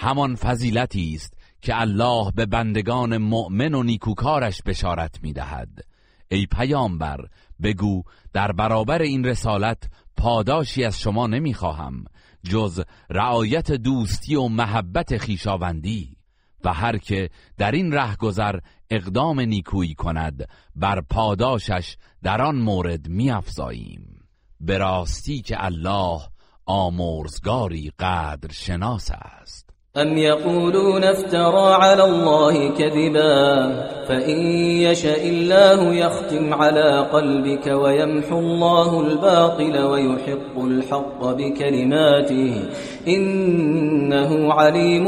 همان 0.00 0.34
فضیلتی 0.34 1.14
است 1.14 1.34
که 1.62 1.80
الله 1.80 2.32
به 2.34 2.46
بندگان 2.46 3.18
مؤمن 3.18 3.74
و 3.74 3.82
نیکوکارش 3.82 4.62
بشارت 4.62 5.22
می‌دهد. 5.22 5.84
ای 6.28 6.46
پیامبر 6.46 7.18
بگو 7.62 8.02
در 8.32 8.52
برابر 8.52 9.02
این 9.02 9.24
رسالت 9.24 9.90
پاداشی 10.16 10.84
از 10.84 11.00
شما 11.00 11.26
نمی‌خواهم 11.26 12.04
جز 12.42 12.82
رعایت 13.10 13.72
دوستی 13.72 14.34
و 14.34 14.48
محبت 14.48 15.18
خیشاوندی. 15.18 16.16
و 16.64 16.72
هر 16.72 16.98
که 16.98 17.30
در 17.58 17.70
این 17.70 18.14
گذر 18.18 18.58
اقدام 18.90 19.40
نیکویی 19.40 19.94
کند 19.94 20.48
بر 20.76 21.00
پاداشش 21.00 21.96
در 22.22 22.42
آن 22.42 22.56
مورد 22.56 23.08
میافزاییم. 23.08 24.20
به 24.60 24.78
راستی 24.78 25.42
که 25.42 25.64
الله 25.64 26.20
آمرزگاری 26.66 27.92
قدر 27.98 28.52
شناس 28.52 29.10
است. 29.10 29.69
أم 29.96 30.18
يقولون 30.18 31.04
افترى 31.04 31.74
على 31.74 32.04
الله 32.04 32.68
كذبا 32.78 33.66
فإن 34.08 34.38
يشاء 34.86 35.28
الله 35.28 35.94
يختم 35.94 36.54
على 36.54 37.08
قلبك 37.12 37.66
ويمحو 37.66 38.38
الله 38.38 39.00
الباطل 39.00 39.78
ويحق 39.78 40.58
الحق 40.58 41.24
بكلماته 41.24 42.68
إنه 43.08 44.52
عليم 44.52 45.04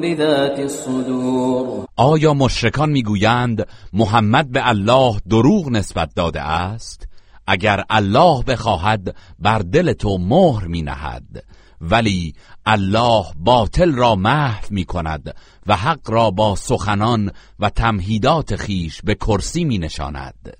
بذات 0.00 0.58
الصدور. 0.58 1.86
آیا 1.96 2.34
مشرکان 2.34 2.90
می‌گویند 2.90 3.66
محمد 3.92 4.52
به 4.52 4.68
الله 4.68 5.16
دروغ 5.30 5.68
نسبت 5.70 6.08
داده 6.16 6.40
است؟ 6.40 7.08
اگر 7.46 7.84
الله 7.90 8.42
بخواهد 8.42 9.14
بر 9.38 9.58
دل 9.58 9.92
تو 9.92 10.18
مهر 10.18 10.66
می 10.66 10.82
نهد 10.82 11.44
ولی 11.82 12.34
الله 12.66 13.24
باطل 13.36 13.94
را 13.94 14.14
محو 14.14 14.66
می 14.70 14.84
کند 14.84 15.36
و 15.66 15.76
حق 15.76 16.10
را 16.10 16.30
با 16.30 16.56
سخنان 16.56 17.30
و 17.58 17.70
تمهیدات 17.70 18.56
خیش 18.56 19.02
به 19.02 19.14
کرسی 19.14 19.64
می 19.64 19.78
نشاند 19.78 20.56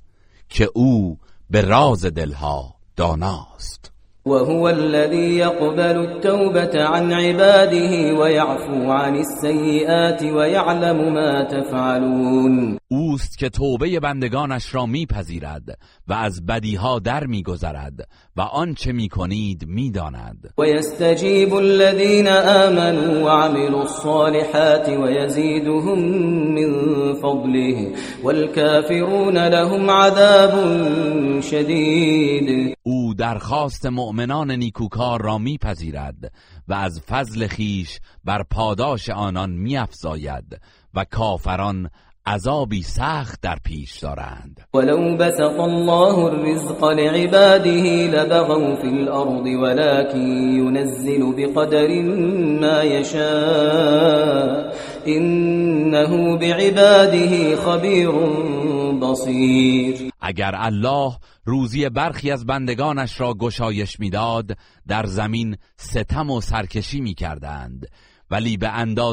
که 0.49 0.69
او 0.75 1.19
به 1.51 1.61
راز 1.61 2.05
دلها 2.05 2.75
داناست. 2.97 3.82
وهو 4.27 4.69
الذي 4.69 5.37
يقبل 5.37 5.81
التوبة 5.81 6.85
عن 6.85 7.13
عباده 7.13 8.19
ويعفو 8.19 8.91
عن 8.91 9.17
السيئات 9.17 10.23
ويعلم 10.23 11.15
ما 11.15 11.45
تفعلون. 11.45 12.79
اوست 12.89 13.39
که 13.39 13.49
توبه 13.49 14.01
بندگانش 14.01 14.75
را 14.75 14.87
میپذیرد 14.87 15.79
و 16.09 16.13
از 16.13 16.47
بدیها 16.47 16.99
در 16.99 17.27
میگذرد 17.27 18.09
و 18.37 18.41
آنچه 18.41 18.93
می‌کنید 18.93 19.65
می‌داند. 19.67 20.51
و 20.59 20.67
یستجیب 20.67 21.55
الذین 21.55 22.29
آمنوا 22.29 23.25
وعملوا 23.25 23.83
الصالحات 23.83 24.89
ويزيدهم 24.89 25.99
من 26.55 26.73
فضله 27.15 27.93
والكافرون 28.25 29.39
لهم 29.39 29.91
عذاب 29.91 30.53
شدید 31.41 32.77
او 32.83 33.15
درخواست 33.15 33.87
مؤمنان 34.13 34.51
نیکوکار 34.51 35.23
را 35.23 35.39
میپذیرد 35.39 36.33
و 36.69 36.75
از 36.75 37.01
فضل 37.09 37.47
خیش 37.47 38.01
بر 38.25 38.43
پاداش 38.51 39.11
آنان 39.11 39.51
میافزاید 39.51 40.61
و 40.95 41.05
کافران 41.05 41.91
عذابی 42.27 42.83
سخت 42.83 43.41
در 43.41 43.57
پیش 43.65 43.99
دارند. 43.99 44.61
ولو 44.75 45.17
بسط 45.17 45.61
الله 45.61 46.19
الرزق 46.19 46.85
لعباده 46.85 48.07
لبغوا 48.07 48.77
في 48.77 48.89
الارض 48.89 49.47
ولكن 49.47 50.29
ينزل 50.59 51.33
بقدر 51.37 52.03
ما 52.61 52.83
يشاء. 52.83 54.73
انه 55.07 56.39
بعباده 56.39 57.57
خبیر 57.57 58.11
بصیر 59.01 60.12
اگر 60.23 60.55
الله 60.55 61.13
روزی 61.45 61.89
برخی 61.89 62.31
از 62.31 62.47
بندگانش 62.47 63.21
را 63.21 63.35
گشایش 63.35 64.01
می‌داد 64.01 64.57
در 64.89 65.07
زمین 65.07 65.57
ستم 65.77 66.31
و 66.31 66.41
سرکشی 66.41 67.01
می‌کردند. 67.01 67.87
ولی 68.31 68.57
به 68.57 68.71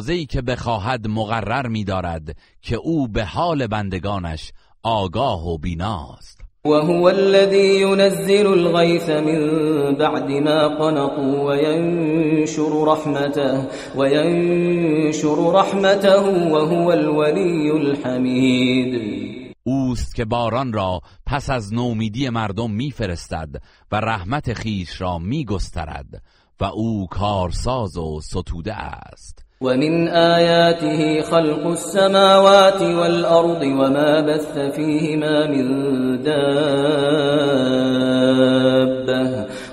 ای 0.09 0.25
که 0.25 0.41
بخواهد 0.41 1.07
مقرر 1.07 1.67
می‌دارد 1.67 2.35
که 2.61 2.75
او 2.75 3.07
به 3.07 3.25
حال 3.25 3.67
بندگانش 3.67 4.51
آگاه 4.83 5.47
و 5.47 5.57
بیناست. 5.57 6.39
وهو 6.65 7.07
الذي 7.07 7.81
ينزل 7.81 8.47
الغيث 8.47 9.09
من 9.09 9.95
بعد 9.95 10.31
ما 10.31 10.67
قنطوا 10.67 11.49
وينشر 11.49 12.85
رحمته 12.85 13.67
وينشر 13.95 15.51
رحمته 15.53 16.51
وهو 16.51 16.91
الولي 16.91 17.71
الحمید 17.71 19.28
اوست 19.69 20.15
که 20.15 20.25
باران 20.25 20.73
را 20.73 21.01
پس 21.25 21.49
از 21.49 21.73
نومیدی 21.73 22.29
مردم 22.29 22.71
میفرستد 22.71 23.49
و 23.91 23.95
رحمت 23.95 24.53
خیش 24.53 25.01
را 25.01 25.17
میگسترد 25.17 26.21
و 26.60 26.63
او 26.63 27.08
کارساز 27.08 27.97
و 27.97 28.21
ستوده 28.21 28.73
است. 28.73 29.45
ومن 29.62 30.08
آياته 30.08 31.21
خلق 31.21 31.67
السماوات 31.67 32.82
والأرض 32.82 33.62
وما 33.62 34.21
بث 34.21 34.58
فيهما 34.75 35.47
من 35.47 36.21
دابة 36.23 36.49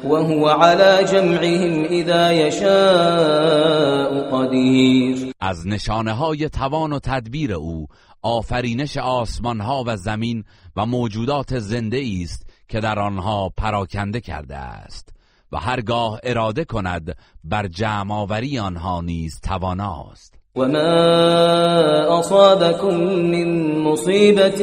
وهو 0.04 0.48
على 0.48 1.04
جمعهم 1.04 1.84
اذا 1.84 2.32
يشاء 2.32 4.20
قدیر. 4.30 5.32
از 5.40 5.66
نشانه 5.66 6.12
های 6.12 6.48
توان 6.48 6.92
و 6.92 6.98
تدبیر 6.98 7.52
او 7.52 7.86
آفرینش 8.26 8.96
آسمان 8.96 9.60
ها 9.60 9.84
و 9.86 9.96
زمین 9.96 10.44
و 10.76 10.86
موجودات 10.86 11.58
زنده 11.58 12.02
است 12.22 12.46
که 12.68 12.80
در 12.80 12.98
آنها 12.98 13.52
پراکنده 13.56 14.20
کرده 14.20 14.56
است 14.56 15.08
و 15.52 15.56
هرگاه 15.56 16.20
اراده 16.22 16.64
کند 16.64 17.16
بر 17.44 17.66
جمع 17.66 18.14
آوری 18.14 18.58
آنها 18.58 19.00
نیز 19.00 19.40
تواناست. 19.40 20.34
و 20.56 20.68
ما 20.68 22.18
اصابكم 22.18 22.96
من 22.96 23.78
مصیبت 23.78 24.62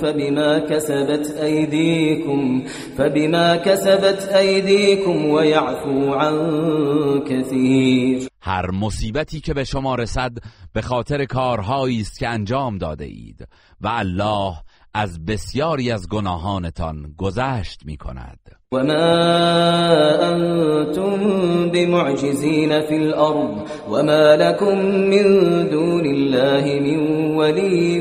فبما 0.00 0.60
كسبت 0.60 1.42
ایدیکم 1.42 2.62
فبما 2.96 3.56
كسبت 3.56 4.34
ایدیکم 4.34 5.30
و 5.30 5.44
یعفو 5.44 6.14
عن 6.14 7.20
کثیر 7.20 8.27
هر 8.40 8.70
مصیبتی 8.70 9.40
که 9.40 9.54
به 9.54 9.64
شما 9.64 9.94
رسد 9.94 10.32
به 10.72 10.82
خاطر 10.82 11.24
کارهایی 11.24 12.00
است 12.00 12.18
که 12.18 12.28
انجام 12.28 12.78
داده 12.78 13.04
اید 13.04 13.48
و 13.80 13.88
الله 13.88 14.54
از 14.94 15.24
بسیاری 15.24 15.90
از 15.90 16.08
گناهانتان 16.08 17.14
گذشت 17.18 17.80
می 17.84 17.96
کند. 17.96 18.38
و 18.72 18.76
ما 18.76 18.92
انتم 20.22 21.18
بمعجزین 21.70 22.80
فی 22.80 22.94
الارض 22.94 23.70
و 23.88 24.02
ما 24.02 24.34
لكم 24.34 24.78
من 24.82 25.68
دون 25.68 26.06
الله 26.06 26.80
من 26.80 27.36
ولی 27.36 28.00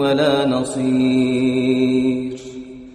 ولا 0.00 0.44
نصیر. 0.44 2.40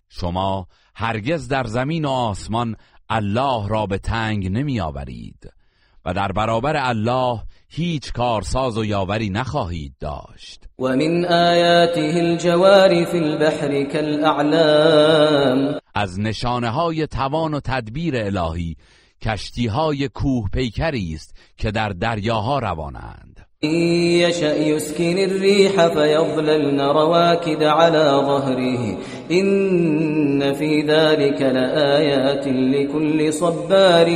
شما 0.10 0.68
هرگز 0.96 1.48
در 1.48 1.64
زمین 1.64 2.06
و 2.06 2.10
آسمان 2.10 2.76
الله 3.10 3.68
را 3.68 3.86
به 3.86 3.98
تنگ 3.98 4.52
نمی 4.52 4.80
آورید. 4.80 5.59
و 6.06 6.14
در 6.14 6.32
برابر 6.32 6.76
الله 6.78 7.40
هیچ 7.70 8.14
کارساز 8.14 8.78
و 8.78 8.86
یاوری 8.86 9.30
نخواهید 9.30 9.94
داشت. 10.00 10.64
و 10.80 10.84
من 10.84 11.26
آیاته 11.26 12.14
الجوار 12.16 13.06
فی 13.06 13.18
البحر 13.18 13.84
کالاعلام 13.84 15.80
از 15.96 16.20
نشانه 16.20 16.70
های 16.70 17.08
توان 17.08 17.54
و 17.54 17.60
تدبیر 17.60 18.18
الهی 18.18 18.76
کشتی 19.22 19.68
های 19.68 20.08
کوه 20.08 20.50
پیکری 20.54 21.14
است 21.14 21.36
که 21.58 21.72
در 21.72 21.90
دریاها 21.90 22.60
روانند. 22.60 23.29
يشأ 23.64 24.56
يسكن 24.56 25.18
الريح 25.18 25.88
فيظللن 25.88 26.82
رواكد 26.82 27.64
على 27.64 28.24
ظهره. 28.26 28.98
إن 29.32 30.54
في 30.54 30.82
ذلك 30.82 31.42
لآيات 31.42 32.48
لكل 32.48 33.34
صبار 33.34 34.08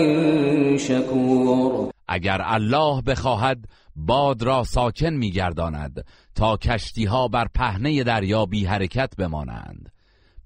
شكور. 0.78 1.92
اگر 2.08 2.42
الله 2.42 3.02
بخواهد 3.02 3.66
باد 3.96 4.44
را 4.44 4.64
ساکن 4.64 5.14
میگرداند 5.14 6.06
تا 6.36 6.58
کشتی 6.58 7.06
ها 7.06 7.28
بر 7.28 7.48
پهنه 7.56 8.04
دریا 8.04 8.46
بی 8.46 8.66
حرکت 8.66 9.16
بمانند. 9.18 9.92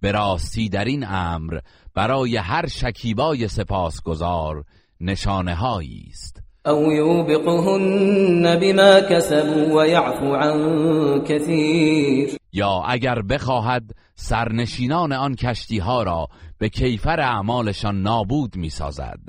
به 0.02 0.12
راستی 0.12 0.70
در 0.70 0.86
این 0.86 1.06
امر 1.08 1.60
برای 1.94 2.38
هر 2.38 2.68
شکیبای 2.68 3.48
سپاسگزار 3.48 4.64
نشانه 5.02 5.56
هایی 5.56 6.08
است. 6.10 6.37
او 6.68 6.94
یوبقهن 6.94 8.60
بما 8.60 9.02
کسبوا 9.02 9.78
و 9.78 9.88
یعفو 9.88 10.36
عن 10.36 11.24
کثیر 11.24 12.38
یا 12.54 12.84
اگر 12.88 13.22
بخواهد 13.22 13.84
سرنشینان 14.16 15.14
آن 15.14 15.36
کشتی 15.36 15.78
ها 15.78 16.04
را 16.04 16.28
به 16.60 16.70
کیفر 16.70 17.20
اعمالشان 17.20 18.02
نابود 18.02 18.56
می‌سازد 18.56 19.20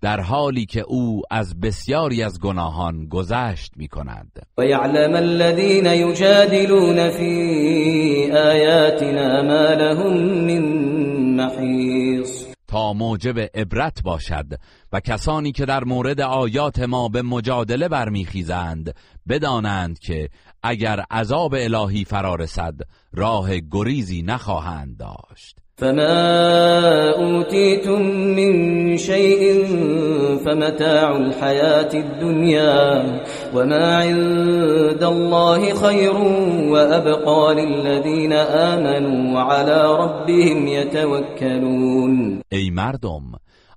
در 0.00 0.20
حالی 0.20 0.66
که 0.66 0.80
او 0.80 1.22
از 1.30 1.60
بسیاری 1.60 2.22
از 2.22 2.40
گناهان 2.40 3.06
گذشت 3.08 3.72
می 3.76 3.88
کند 3.88 4.46
و 4.58 4.64
یعلم 4.64 5.14
الذین 5.14 5.86
یجادلون 5.86 7.10
فی 7.10 8.32
آیاتنا 8.32 9.42
ما 9.42 9.74
لهم 9.74 10.12
من 10.46 10.62
محیص 11.36 12.47
تا 12.68 12.92
موجب 12.92 13.38
عبرت 13.38 14.02
باشد 14.02 14.46
و 14.92 15.00
کسانی 15.00 15.52
که 15.52 15.64
در 15.64 15.84
مورد 15.84 16.20
آیات 16.20 16.78
ما 16.78 17.08
به 17.08 17.22
مجادله 17.22 17.88
برمیخیزند 17.88 18.94
بدانند 19.28 19.98
که 19.98 20.28
اگر 20.62 21.04
عذاب 21.10 21.54
الهی 21.54 22.04
فرارسد 22.04 22.74
راه 23.12 23.58
گریزی 23.70 24.22
نخواهند 24.22 24.96
داشت. 24.96 25.56
فما 25.78 27.14
اوتیتم 27.16 28.02
من 28.36 28.96
شيء 28.96 29.64
فمتاع 30.44 31.16
الحياة 31.16 31.94
الدنيا 31.94 33.04
وما 33.54 33.96
عند 33.96 35.02
الله 35.02 35.74
خير 35.74 36.16
وأبقى 36.72 37.54
للذين 37.54 38.32
آمنوا 38.32 39.34
وعلى 39.34 39.96
ربهم 39.98 40.66
يتوكلون. 40.66 42.42
ای 42.52 42.70
مردم 42.70 43.22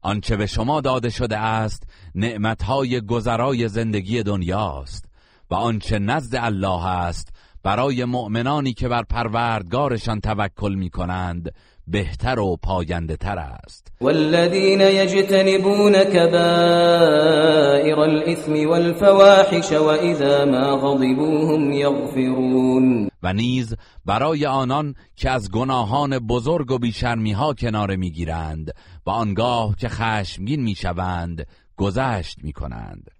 آنچه 0.01 0.35
به 0.35 0.45
شما 0.45 0.81
داده 0.81 1.09
شده 1.09 1.37
است 1.37 1.83
نعمتهای 2.15 3.01
گذرای 3.01 3.67
زندگی 3.67 4.23
دنیاست 4.23 5.05
و 5.51 5.55
آنچه 5.55 5.99
نزد 5.99 6.35
الله 6.35 6.85
است 6.87 7.33
برای 7.63 8.05
مؤمنانی 8.05 8.73
که 8.73 8.87
بر 8.87 9.03
پروردگارشان 9.03 10.19
توکل 10.19 10.73
می 10.75 10.89
کنند 10.89 11.51
بهتر 11.91 12.39
و 12.39 12.57
پاینده 12.63 13.15
تر 13.15 13.37
است. 13.37 13.91
والذین 14.01 14.81
یجتنبون 14.81 15.93
کبائر 16.03 17.99
الاثم 17.99 18.69
والفواحش 18.69 19.71
واذا 19.71 20.45
ما 20.45 20.77
غضبوا 20.77 21.55
هم 21.55 21.71
یغفرون. 21.71 23.09
و 23.23 23.33
نیز 23.33 23.75
برای 24.05 24.45
آنان 24.45 24.95
که 25.15 25.29
از 25.29 25.51
گناهان 25.51 26.19
بزرگ 26.19 26.71
و 26.71 26.77
بیشرمی 26.77 27.31
ها 27.31 27.53
کناره 27.53 27.95
می‌گیرند 27.95 28.71
و 29.05 29.09
آنگاه 29.09 29.75
که 29.79 29.89
خشمگین 29.89 30.63
می‌شوند 30.63 31.45
گذشت 31.77 32.37
می 32.43 32.53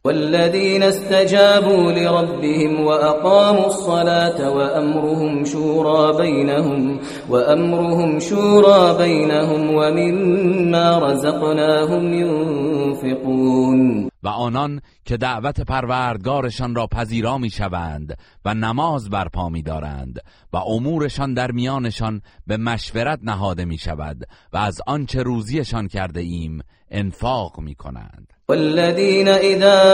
کنند 0.04 0.06
والذین 0.06 0.84
استجابوا 0.84 1.92
لربهم 1.92 2.86
واقاموا 2.86 3.66
الصلاة 3.66 4.50
وامرهم 4.50 5.46
شورى 5.46 6.18
بينهم 6.18 7.00
وامرهم 7.30 8.20
شورى 8.20 8.98
بينهم 8.98 9.76
ومما 9.76 11.00
رزقناهم 11.00 12.14
ينفقون. 12.14 14.12
و 14.24 14.28
آنان 14.28 14.82
که 15.06 15.18
دعوت 15.18 15.62
پروردگارشان 15.62 16.76
را 16.76 16.88
پذیرا 16.88 17.38
می 17.38 17.50
شوند 17.50 18.18
و 18.46 18.54
نماز 18.54 19.10
برپا 19.10 19.50
می 19.50 19.62
دارند 19.62 20.20
و 20.54 20.58
امورشان 20.58 21.34
در 21.34 21.52
میانشان 21.52 22.22
به 22.48 22.58
مشورت 22.58 23.20
نهاده 23.24 23.66
می 23.66 23.78
شود 23.78 24.18
و 24.54 24.58
از 24.58 24.82
آنچه 24.88 25.24
روزیشان 25.24 25.88
کرده 25.88 26.20
ایم 26.20 26.62
انفاق 26.92 27.60
می 27.60 27.76
کنند 27.76 28.34
والذين 28.52 29.28
إذا 29.28 29.91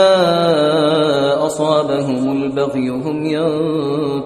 أصابهم 1.46 2.28
البغي 2.28 2.88
هم 2.88 3.26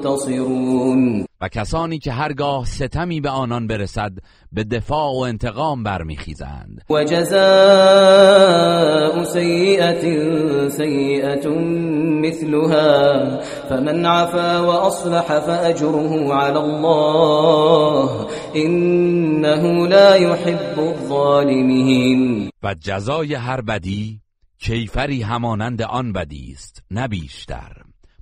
ينتصرون. 0.00 1.26
و 1.40 1.48
کسانی 1.48 1.98
که 1.98 2.12
هرگاه 2.12 2.64
ستمی 2.64 3.20
به 3.20 3.30
آنان 3.30 3.66
برسد 3.66 4.12
به 4.52 4.64
دفاع 4.64 5.12
و 5.12 5.18
انتقام 5.18 5.82
برمیخیزند. 5.82 6.84
و 6.90 7.04
جزاء 7.04 7.32
سیئت 9.24 10.02
سیئت 10.70 11.46
مثلها 12.22 13.38
فمن 13.68 14.06
عفا 14.06 14.66
و 14.66 14.70
اصلح 14.70 15.40
فاجره 15.40 16.32
على 16.32 16.58
الله 16.58 18.10
انه 18.54 19.86
لا 19.88 20.16
يحب 20.16 20.78
الظالمین. 20.78 22.50
و 22.62 22.74
جزای 22.74 23.34
هر 23.34 23.60
بدی 23.60 24.21
کیفری 24.62 25.22
همانند 25.22 25.82
آن 25.82 26.12
بدی 26.12 26.52
است 26.52 26.82
نه 26.90 27.08
بیشتر. 27.08 27.72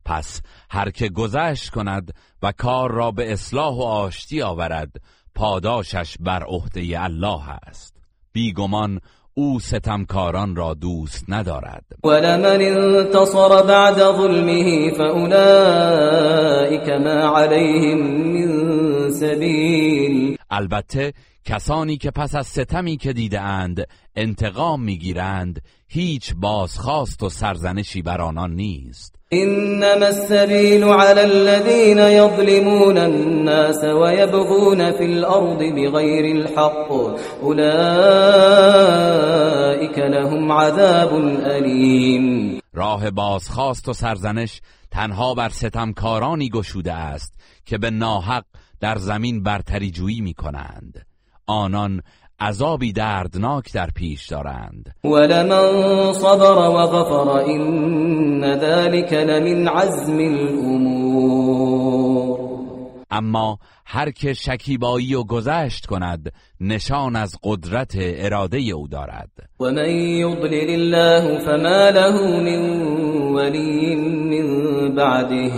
پس 0.05 0.41
هر 0.71 0.91
که 0.91 1.09
گذشت 1.09 1.71
کند 1.71 2.15
و 2.43 2.53
کار 2.53 2.91
را 2.93 3.11
به 3.11 3.33
اصلاح 3.33 3.75
و 3.75 3.83
آشتی 3.83 4.43
آورد 4.43 4.93
پاداشش 5.35 6.17
بر 6.21 6.43
عهده 6.43 7.03
الله 7.03 7.51
است. 7.51 7.97
بیگمان 8.33 9.01
او 9.35 9.61
ستمکاران 9.61 10.57
را 10.57 10.75
دوست 10.75 11.25
ندارد. 11.29 11.85
ولمن 12.05 12.61
انتصر 12.63 13.63
بعد 13.63 13.95
ظلمه 13.95 14.91
فاولئک 14.91 16.89
ما 16.89 17.39
علیهم 17.39 17.99
من 18.33 19.11
سبیل. 19.11 20.39
البته 20.51 21.13
کسانی 21.45 21.97
که 21.97 22.11
پس 22.11 22.35
از 22.35 22.47
ستمی 22.47 22.97
که 22.97 23.13
دیده 23.13 23.41
اند 23.41 23.87
انتقام 24.17 24.83
می‌گیرند 24.83 25.63
هیچ 25.89 26.35
بازخواست 26.35 27.23
و 27.23 27.29
سرزنشی 27.29 28.03
بر 28.03 28.21
آنان 28.21 28.55
نیست. 28.55 29.17
انما 29.33 30.07
السبيل 30.07 30.85
على 30.85 31.21
الذين 31.21 31.99
يظلمون 31.99 32.99
الناس 32.99 33.85
ويبغون 33.85 34.93
في 34.93 35.05
الارض 35.05 35.59
بغير 35.59 36.37
الحق. 36.37 36.93
اولئك 37.43 38.81
لهم 39.99 40.53
عذاب 40.53 41.15
الیم 41.45 42.61
راه 42.73 43.11
بازخواست 43.11 43.89
و 43.89 43.93
سرزنش 43.93 44.61
تنها 44.91 45.35
بر 45.35 45.49
ستمکارانی 45.49 46.49
گشوده 46.49 46.93
است 46.93 47.41
که 47.65 47.79
به 47.79 47.91
ناحق 47.91 48.45
در 48.81 48.99
زمین 48.99 49.43
برتری 49.43 49.91
جویی 49.91 50.21
می 50.21 50.35
کنند 50.35 51.07
آنان 51.51 52.03
عذابی 52.41 52.93
دردناک 52.93 53.73
در 53.73 53.89
پیش 53.95 54.27
دارند. 54.27 54.95
ولمن 55.05 56.13
صبر 56.13 56.69
و 56.69 56.87
غفر 56.87 57.29
این 57.29 58.45
ذلك 58.57 59.13
لمن 59.13 59.69
عزم 59.69 60.19
الامور 60.19 61.81
اما 63.11 63.59
هر 63.93 64.11
که 64.11 64.33
شکیبایی 64.33 65.15
و 65.15 65.25
گذشت 65.25 65.87
کند 65.87 66.33
نشان 66.61 67.17
از 67.17 67.37
قدرت 67.43 67.93
اراده 67.97 68.59
او 68.59 68.89
دارد. 68.89 69.31
و 69.61 69.65
من 69.65 69.91
یضلل 69.91 70.71
الله 70.71 71.39
فما 71.39 71.91
له 71.91 72.41
من 72.41 72.63
ولی 73.35 73.97
من 73.97 74.95
بعده 74.95 75.53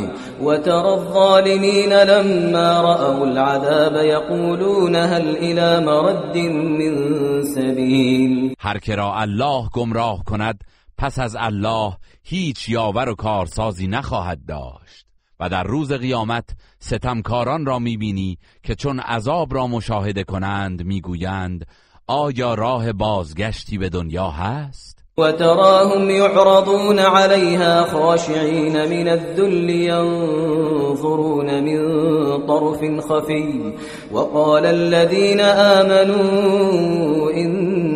و 0.45 0.57
ترى 0.57 0.89
الظالمین 0.89 1.93
لما 1.93 2.81
رأوا 2.81 3.27
العذاب 3.27 4.05
یقولون 4.05 4.97
هل 4.97 5.37
الى 5.37 5.85
مرد 5.85 6.37
من 6.37 7.43
سبیل 7.43 8.55
هر 8.59 8.79
که 8.79 8.95
را 8.95 9.15
الله 9.15 9.69
گمراه 9.73 10.25
کند 10.25 10.65
پس 10.99 11.19
از 11.19 11.37
الله 11.39 11.93
هیچ 12.25 12.69
یاور 12.69 13.09
و 13.09 13.15
کارسازی 13.15 13.87
نخواهد 13.87 14.39
داشت. 14.49 15.12
و 15.43 15.49
در 15.49 15.63
روز 15.63 15.93
قیامت 15.93 16.45
ستمکاران 16.79 17.67
را 17.67 17.79
می‌بینی 17.79 18.39
که 18.63 18.75
چون 18.75 19.01
عذاب 19.01 19.55
را 19.55 19.67
مشاهده 19.67 20.25
کنند 20.25 20.85
می‌گویند 20.85 21.67
آیا 22.07 22.55
راه 22.55 22.93
بازگشتی 22.93 23.79
به 23.79 23.89
دنیا 23.89 24.31
هست؟ 24.31 24.99
وتراهم 25.19 26.11
يعرضون 26.11 26.99
عليها 26.99 27.85
خاشعين 27.85 28.73
من 28.73 29.09
الذل 29.09 29.71
ينظرون 29.71 31.61
من 31.61 31.81
طرف 32.47 33.01
خفي 33.01 33.75
وقال 34.13 34.67
الذين 34.67 35.41
آمنوا 35.41 37.31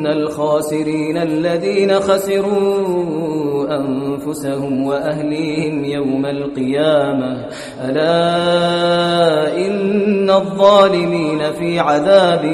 الخاسرين 0.06 1.16
الذين 1.16 2.00
خسروا 2.00 3.66
أنفسهم 3.80 4.82
وأهليهم 4.86 5.84
يوم 5.84 6.26
القيامة. 6.26 7.46
ألا 7.80 9.66
إن 9.66 10.30
الظالمين 10.30 11.52
في 11.52 11.78
عذاب 11.78 12.44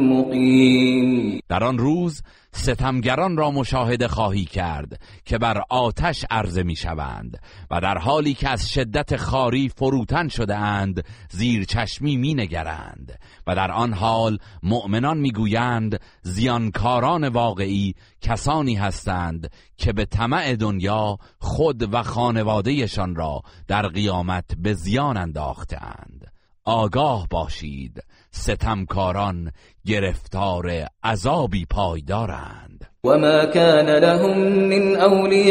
مقيم. 0.00 1.40
در 1.50 1.70
آن 1.70 1.76
روز 1.76 2.22
ستمگران 2.56 3.36
را 3.36 3.50
مشاهده 3.50 4.08
خواهی 4.08 4.44
کرد 4.44 5.00
که 5.24 5.38
بر 5.38 5.62
آتش 5.70 6.24
عرضه 6.30 6.62
می 6.62 6.76
شوند 6.76 7.40
و 7.70 7.80
در 7.80 7.98
حالی 7.98 8.34
که 8.34 8.48
از 8.48 8.70
شدت 8.72 9.16
خاری 9.16 9.68
فروتن 9.68 10.28
شده 10.28 10.56
اند 10.56 11.04
زیر 11.30 11.64
چشمی 11.64 12.16
می 12.16 12.34
نگرند 12.34 13.18
و 13.46 13.54
در 13.54 13.72
آن 13.72 13.92
حال 13.92 14.38
مؤمنان 14.62 15.18
می 15.18 15.32
گویند 15.32 16.00
زیانکاران 16.22 17.28
واقعی 17.28 17.94
کسانی 18.20 18.74
هستند 18.74 19.50
که 19.76 19.92
به 19.92 20.04
طمع 20.04 20.56
دنیا 20.56 21.18
خود 21.38 21.94
و 21.94 22.02
خانوادهشان 22.02 23.14
را 23.14 23.42
در 23.68 23.88
قیامت 23.88 24.44
به 24.58 24.72
زیان 24.74 25.16
انداختند 25.16 26.35
آگاه 26.66 27.26
باشید. 27.30 28.02
ستمکاران 28.30 29.52
گرفتار 29.86 30.86
عذابی 31.04 31.66
پایدارند. 31.70 32.86
وما 33.04 33.46
كان 33.46 33.86
لهم 33.86 34.38
من 34.68 34.96
اولیاء 34.96 35.46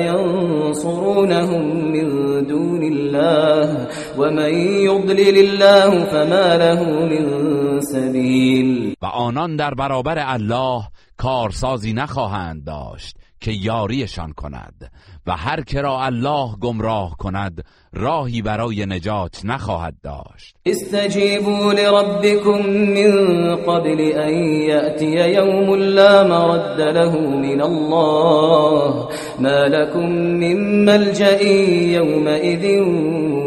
ینصرونهم 0.00 1.62
من 1.92 2.08
دون 2.46 2.82
الله 2.82 3.88
ومن 4.18 4.54
يضلل 4.84 5.38
الله 5.38 6.04
فما 6.04 6.56
له 6.56 6.84
من 6.84 7.80
سبیل 7.80 8.94
و 9.02 9.06
آنان 9.06 9.56
در 9.56 9.74
برابر 9.74 10.18
الله 10.18 10.82
کارسازی 11.16 11.92
نخواهند 11.92 12.64
داشت. 12.64 13.19
که 13.40 13.52
یاریشان 13.52 14.32
کند 14.32 14.92
و 15.26 15.36
هر 15.36 15.60
که 15.60 15.80
را 15.80 16.04
الله 16.04 16.56
گمراه 16.60 17.16
کند 17.18 17.64
راهی 17.92 18.42
برای 18.42 18.86
نجات 18.86 19.40
نخواهد 19.44 19.94
داشت. 20.02 20.56
استجیبوا 20.66 21.72
لربكم 21.72 22.68
من 22.68 23.56
قبل 23.56 24.12
ان 24.14 24.34
یأتی 24.44 25.06
یوم 25.06 25.74
لا 25.74 26.24
مرد 26.28 26.80
له 26.80 27.20
من 27.20 27.60
الله 27.60 29.08
ما 29.40 29.68
لكم 29.68 30.08
من 30.12 30.84
ملجأ 30.84 31.42
يومئذ 31.42 32.80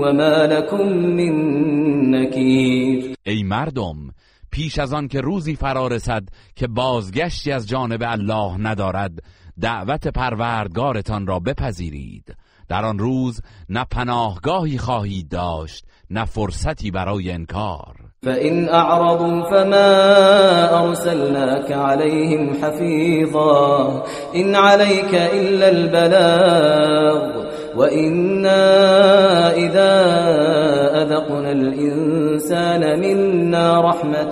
وما 0.02 0.48
لكم 0.48 0.88
من 0.88 1.34
نكیر 2.12 3.16
ای 3.26 3.44
مردم 3.44 3.96
پیش 4.52 4.80
از 4.80 4.94
آن 4.94 5.08
که 5.08 5.22
روزی 5.22 5.56
فرا 5.56 5.88
رسد 5.88 6.24
که 6.56 6.68
بازگشتی 6.68 7.52
از 7.52 7.68
جانب 7.68 8.04
الله 8.04 8.58
ندارد 8.58 9.12
دعوت 9.62 10.08
پروردگارتان 10.08 11.28
را 11.28 11.40
بپذیرید. 11.40 12.36
در 12.70 12.86
آن 12.86 13.00
روز 13.00 13.42
نه 13.70 13.86
پناهگاهی 13.92 14.78
خواهید 14.78 15.30
داشت 15.30 15.86
نه 16.10 16.26
فرصتی 16.26 16.92
برای 16.92 17.32
انکار. 17.32 17.96
فإن 18.24 18.70
أعرضوا 18.70 19.50
فما 19.50 19.90
أرسلناك 20.84 21.72
عليهم 21.72 22.54
حفيظا 22.64 24.04
إن 24.36 24.56
عليك 24.56 25.14
إلا 25.14 25.70
البلاغ 25.70 27.44
وإنا 27.78 28.64
إذا 29.56 29.92
أذقنا 31.02 31.52
الإنسان 31.52 33.00
منا 33.00 33.82
رحمة 33.82 34.32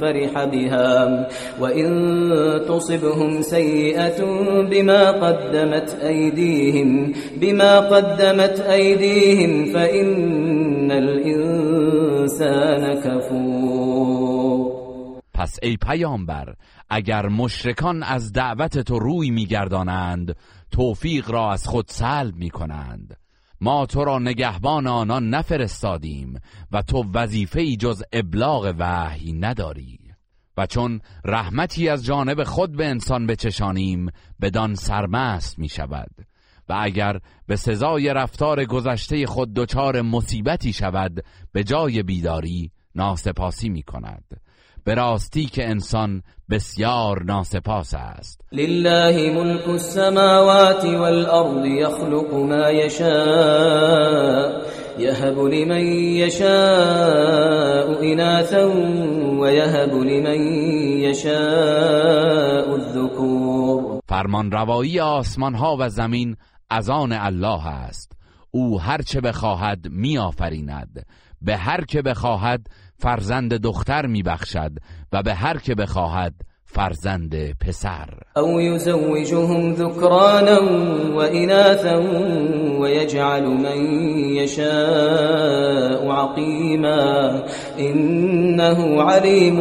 فرح 0.00 0.44
بها 0.44 1.28
وإن 1.60 1.90
تصبهم 2.68 3.42
سيئة 3.42 4.24
بما 4.70 5.10
قدمت 5.10 5.96
أيديهم 6.02 7.12
بما 7.36 7.80
قدمت 7.80 8.60
أيديهم 8.60 9.72
فإن 9.72 10.92
الإنسان 10.92 12.94
كفور 12.94 13.71
پس 15.42 15.58
ای 15.62 15.76
پیامبر 15.76 16.54
اگر 16.90 17.28
مشرکان 17.28 18.02
از 18.02 18.32
دعوت 18.32 18.78
تو 18.78 18.98
روی 18.98 19.30
میگردانند 19.30 20.36
توفیق 20.70 21.30
را 21.30 21.52
از 21.52 21.66
خود 21.66 21.84
سلب 21.88 22.36
می 22.36 22.50
کنند 22.50 23.16
ما 23.60 23.86
تو 23.86 24.04
را 24.04 24.18
نگهبان 24.18 24.86
آنان 24.86 25.28
نفرستادیم 25.28 26.40
و 26.72 26.82
تو 26.82 27.04
وظیفه 27.14 27.76
جز 27.76 28.02
ابلاغ 28.12 28.74
وحی 28.78 29.32
نداری. 29.32 29.98
و 30.56 30.66
چون 30.66 31.00
رحمتی 31.24 31.88
از 31.88 32.04
جانب 32.04 32.44
خود 32.44 32.76
به 32.76 32.86
انسان 32.86 33.26
بچشانیم 33.26 34.10
بدان 34.40 34.74
سرمست 34.74 35.58
می 35.58 35.68
شود 35.68 36.10
و 36.68 36.78
اگر 36.80 37.20
به 37.46 37.56
سزای 37.56 38.14
رفتار 38.14 38.64
گذشته 38.64 39.26
خود 39.26 39.54
دچار 39.54 40.02
مصیبتی 40.02 40.72
شود 40.72 41.24
به 41.52 41.64
جای 41.64 42.02
بیداری 42.02 42.70
ناسپاسی 42.94 43.68
می 43.68 43.82
کند 43.82 44.24
به 44.84 44.94
راستی 44.94 45.46
که 45.46 45.68
انسان 45.68 46.22
بسیار 46.50 47.22
ناسپاس 47.22 47.94
است. 47.94 48.40
لله 48.52 49.30
ملك 49.34 49.68
السماوات 49.68 50.84
والأرض 50.84 51.66
يخلق 51.66 52.34
ما 52.34 52.70
يشاء 52.70 54.62
يهب 54.98 55.38
لمن 55.38 55.86
يشاء 56.16 58.02
إناثا 58.12 58.64
ويهب 59.40 59.94
لمن 59.94 60.40
يشاء 61.02 62.74
الذكور 62.74 64.00
فرمان 64.08 64.52
روایی 64.52 65.00
آسمان 65.00 65.54
ها 65.54 65.76
و 65.80 65.88
زمین 65.88 66.36
از 66.70 66.90
آن 66.90 67.12
الله 67.12 67.66
است. 67.66 68.12
او 68.50 68.80
هر 68.80 69.02
چه 69.02 69.20
بخواهد 69.20 69.88
میآفریند. 69.90 71.06
به 71.42 71.56
هر 71.56 71.84
که 71.84 72.02
بخواهد 72.02 72.66
فرزند 73.02 73.54
دختر 73.54 74.06
میبخشد 74.06 74.72
و 75.12 75.22
به 75.22 75.34
هر 75.34 75.58
که 75.58 75.74
بخواهد 75.74 76.34
فرزند 76.64 77.58
پسر. 77.58 78.08
او 78.36 78.60
یزوجهم 78.60 79.74
ذکرانا 79.74 80.60
و 81.12 81.18
اناثا 81.18 82.02
و 82.80 82.88
یجعل 82.88 83.44
من 83.44 83.76
یشاء 84.34 86.12
عقیما. 86.12 87.42
انه 87.78 89.02
علیم 89.02 89.58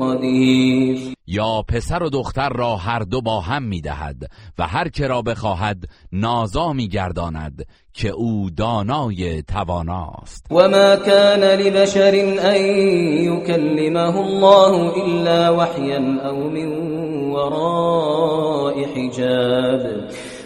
قدیر. 0.00 1.17
یا 1.30 1.62
پسر 1.68 2.02
و 2.02 2.10
دختر 2.10 2.48
را 2.48 2.76
هر 2.76 2.98
دو 2.98 3.20
با 3.20 3.40
هم 3.40 3.62
می‌دهد 3.62 4.16
و 4.58 4.66
هر 4.66 4.88
که 4.88 5.06
را 5.06 5.22
بخواهد 5.22 5.84
نازا 6.12 6.72
میگرداند 6.72 7.66
که 7.92 8.08
او 8.08 8.50
دانای 8.50 9.42
تواناست. 9.42 10.46
و 10.50 10.54
ما 10.54 10.96
کان 10.96 11.44
لبشر 11.44 12.12
ان 12.14 12.56
یکلمه 12.56 14.16
الله 14.16 14.92
الا 15.02 15.56
وحیا 15.56 16.30
او 16.30 16.50
من 16.50 16.72
وراء 17.32 18.74
حجاب 18.96 19.80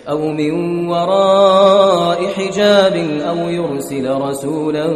او 0.08 0.32
من 0.32 0.86
وراء 0.86 2.26
حجاب 2.26 2.92
او 3.22 3.50
يرسل 3.50 4.08
رسولا 4.08 4.86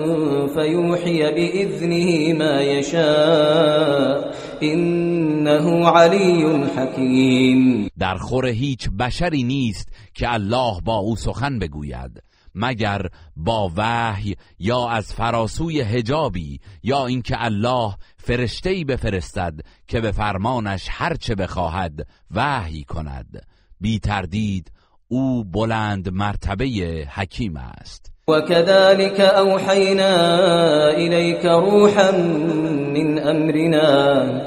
فيوحي 0.47 1.19
باذنه 1.33 2.33
ما 2.33 2.63
يشاء. 2.63 4.35
انه 4.61 5.89
علی 5.89 6.45
حکیم 6.77 7.91
در 7.99 8.15
خور 8.17 8.47
هیچ 8.47 8.89
بشری 8.91 9.43
نیست 9.43 9.89
که 10.15 10.33
الله 10.33 10.81
با 10.85 10.97
او 10.97 11.17
سخن 11.17 11.59
بگوید 11.59 12.23
مگر 12.55 13.07
با 13.37 13.73
وحی 13.77 14.35
یا 14.59 14.89
از 14.89 15.13
فراسوی 15.15 15.81
هجابی 15.81 16.61
یا 16.83 17.07
اینکه 17.07 17.45
الله 17.45 17.95
فرشته‌ای 18.17 18.85
بفرستد 18.85 19.61
که 19.87 20.01
به 20.01 20.13
فرمانش 20.13 20.87
هرچه 20.91 21.35
بخواهد 21.35 22.07
وحی 22.31 22.85
کند. 22.85 23.47
بی 23.81 23.99
تردید 23.99 24.73
او 25.09 25.45
بلند 25.45 26.09
مرتبه 26.09 27.07
حکیم 27.11 27.57
است. 27.57 28.13
وكذلك 28.29 29.21
أوحينا 29.21 30.11
إليك 30.91 31.45
روحا 31.45 32.11
من 32.97 33.19
أمرنا 33.19 34.47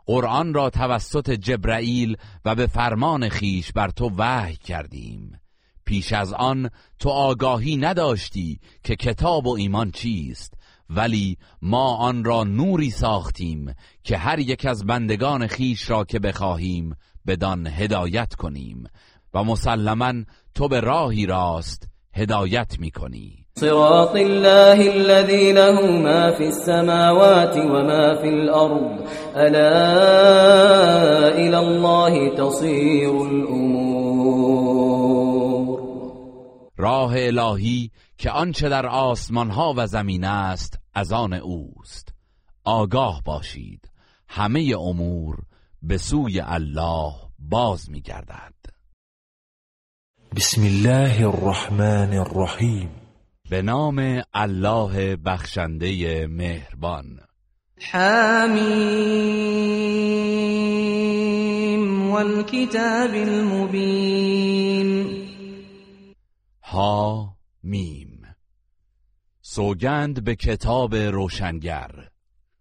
قرآن 0.05 0.53
را 0.53 0.69
توسط 0.69 1.31
جبرائیل 1.31 2.17
و 2.45 2.55
به 2.55 2.67
فرمان 2.67 3.29
خیش 3.29 3.71
بر 3.71 3.89
تو 3.89 4.11
وحی 4.17 4.55
کردیم. 4.55 5.39
پیش 5.85 6.13
از 6.13 6.33
آن 6.33 6.69
تو 6.99 7.09
آگاهی 7.09 7.77
نداشتی 7.77 8.59
که 8.83 8.95
کتاب 8.95 9.47
و 9.47 9.55
ایمان 9.55 9.91
چیست 9.91 10.53
ولی 10.89 11.37
ما 11.61 11.95
آن 11.95 12.23
را 12.23 12.43
نوری 12.43 12.89
ساختیم 12.89 13.73
که 14.03 14.17
هر 14.17 14.39
یک 14.39 14.65
از 14.65 14.85
بندگان 14.85 15.47
خیش 15.47 15.89
را 15.89 16.03
که 16.03 16.19
بخواهیم 16.19 16.95
بدان 17.27 17.67
هدایت 17.67 18.35
کنیم 18.35 18.83
و 19.33 19.43
مسلما 19.43 20.13
تو 20.55 20.67
به 20.67 20.79
راهی 20.79 21.25
راست 21.25 21.87
هدایت 22.13 22.79
می‌کنی. 22.79 23.40
صراط 23.55 24.15
الله 24.15 24.95
الذي 24.95 25.51
له 25.51 25.81
ما 25.81 26.31
في 26.31 26.47
السماوات 26.47 27.57
وما 27.57 28.15
في 28.21 28.29
الأرض. 28.29 29.07
ألا 29.35 29.77
إلى 31.35 31.57
الله 31.57 32.35
تصير 32.35 33.21
الأمور. 33.21 33.71
راه 36.77 37.13
الهی 37.15 37.91
که 38.17 38.31
آنچه 38.31 38.69
در 38.69 38.85
آسمان 38.87 39.51
ها 39.51 39.73
و 39.77 39.87
زمین 39.87 40.23
است 40.23 40.79
از 40.93 41.11
آن 41.11 41.33
اوست. 41.33 42.13
آگاه 42.63 43.21
باشید. 43.25 43.89
همه 44.27 44.75
امور 44.79 45.37
به 45.81 45.97
سوی 45.97 46.41
الله 46.45 47.13
باز 47.39 47.89
میگردد. 47.89 48.53
بسم 50.35 50.61
الله 50.61 51.27
الرحمن 51.27 52.13
الرحیم. 52.13 53.00
به 53.51 53.61
نام 53.61 54.21
الله 54.33 55.15
بخشنده 55.15 56.27
مهربان. 56.27 57.05
حمیم 57.81 58.21
والکتاب 62.11 63.13
المبین. 63.13 64.47
ها 66.63 67.29
میم 67.63 68.21
سوگند 69.41 70.23
به 70.23 70.35
کتاب 70.35 70.95
روشنگر. 70.95 71.91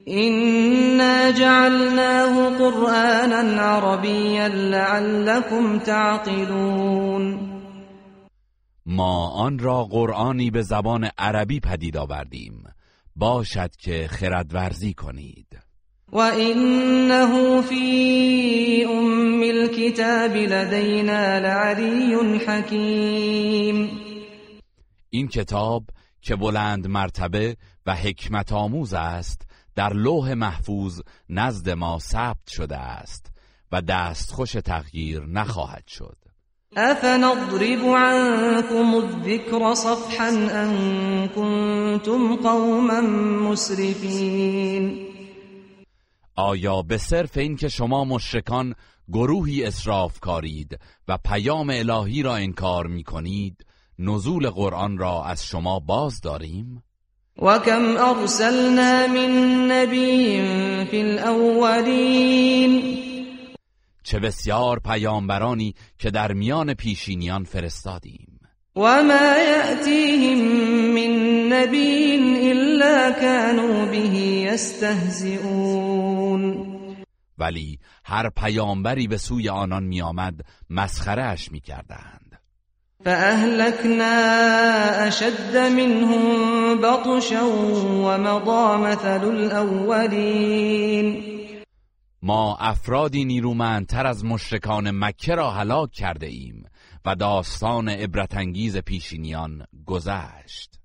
إنا 0.08 1.32
جعلناه 1.32 2.58
قرآنا 2.58 3.62
عربيا 3.62 4.48
لعلكم 4.48 5.78
تعقلون. 5.78 7.49
ما 8.92 9.28
آن 9.28 9.58
را 9.58 9.84
قرآنی 9.84 10.50
به 10.50 10.62
زبان 10.62 11.10
عربی 11.18 11.60
پدید 11.60 11.96
آوردیم. 11.96 12.64
باشد 13.16 13.76
که 13.76 14.08
خردورزی 14.10 14.94
کنید. 14.94 15.46
وإنه 16.12 17.62
في 17.62 18.84
أم 18.84 19.42
الكتاب 19.42 20.36
لدينا 20.36 21.38
لعلي 21.40 22.38
حكيم 22.46 23.90
این 25.10 25.28
کتاب 25.28 25.84
که 26.22 26.36
بلند 26.36 26.86
مرتبه 26.86 27.56
و 27.86 27.94
حکمت 27.94 28.52
آموز 28.52 28.94
است 28.94 29.42
در 29.74 29.92
لوح 29.92 30.34
محفوظ 30.34 31.00
نزد 31.28 31.70
ما 31.70 31.98
ثبت 31.98 32.48
شده 32.48 32.76
است 32.76 33.32
و 33.72 33.82
دستخوش 33.82 34.52
تغییر 34.52 35.26
نخواهد 35.26 35.86
شد. 35.86 36.29
أفنضرب 36.76 37.84
عنكم 37.84 38.94
الذكر 38.94 39.74
صفحا 39.74 40.28
أن 40.28 41.28
كنتم 41.28 42.36
قوما 42.36 43.00
مسرفين 43.50 45.06
آیا 46.36 46.82
به 46.82 46.98
صرف 46.98 47.38
این 47.38 47.56
که 47.56 47.68
شما 47.68 48.04
مشرکان 48.04 48.74
گروهی 49.12 49.64
اصراف 49.64 50.20
کارید 50.20 50.78
و 51.08 51.18
پیام 51.24 51.70
الهی 51.70 52.22
را 52.22 52.36
انکار 52.36 52.86
می 52.86 53.04
کنید 53.04 53.66
نزول 53.98 54.50
قرآن 54.50 54.98
را 54.98 55.24
از 55.24 55.46
شما 55.46 55.80
باز 55.80 56.20
داریم؟ 56.20 56.82
وكم 57.42 57.96
أرسلنا 57.96 59.06
من 59.06 59.66
نبي 59.70 60.42
في 60.90 61.00
الأولين 61.00 63.10
چه 64.10 64.18
بسیار 64.18 64.78
پیامبرانی 64.78 65.74
که 65.98 66.10
در 66.10 66.32
میان 66.32 66.74
پیشینیان 66.74 67.44
فرستادیم. 67.44 68.40
وما 68.76 69.38
يأتيهم 69.38 70.38
من 70.94 71.12
نبي 71.52 72.16
إلا 72.52 73.10
كانوا 73.10 73.84
به 73.84 73.98
يستهزئون. 74.50 76.66
ولی 77.38 77.78
هر 78.04 78.30
پیامبری 78.30 79.08
به 79.08 79.16
سوی 79.16 79.48
آنان 79.48 79.82
میآمد 79.82 80.40
مسخرهاش 80.70 81.52
می‌کردند. 81.52 82.40
فأهلكنا 83.04 84.14
أشد 85.08 85.56
منهم 85.56 86.80
بطشا 86.80 87.44
ومضى 88.04 88.76
مثل 88.76 89.24
الأولين. 89.24 91.39
ما 92.22 92.56
افرادی 92.60 93.24
نیرومندتر 93.24 94.06
از 94.06 94.24
مشرکان 94.24 94.90
مکه 94.90 95.34
را 95.34 95.50
هلاک 95.50 95.92
کرده 95.92 96.26
ایم 96.26 96.64
و 97.04 97.14
داستان 97.14 97.88
عبرتانگیز 97.88 98.76
پیشینیان 98.76 99.66
گذشت. 99.86 100.80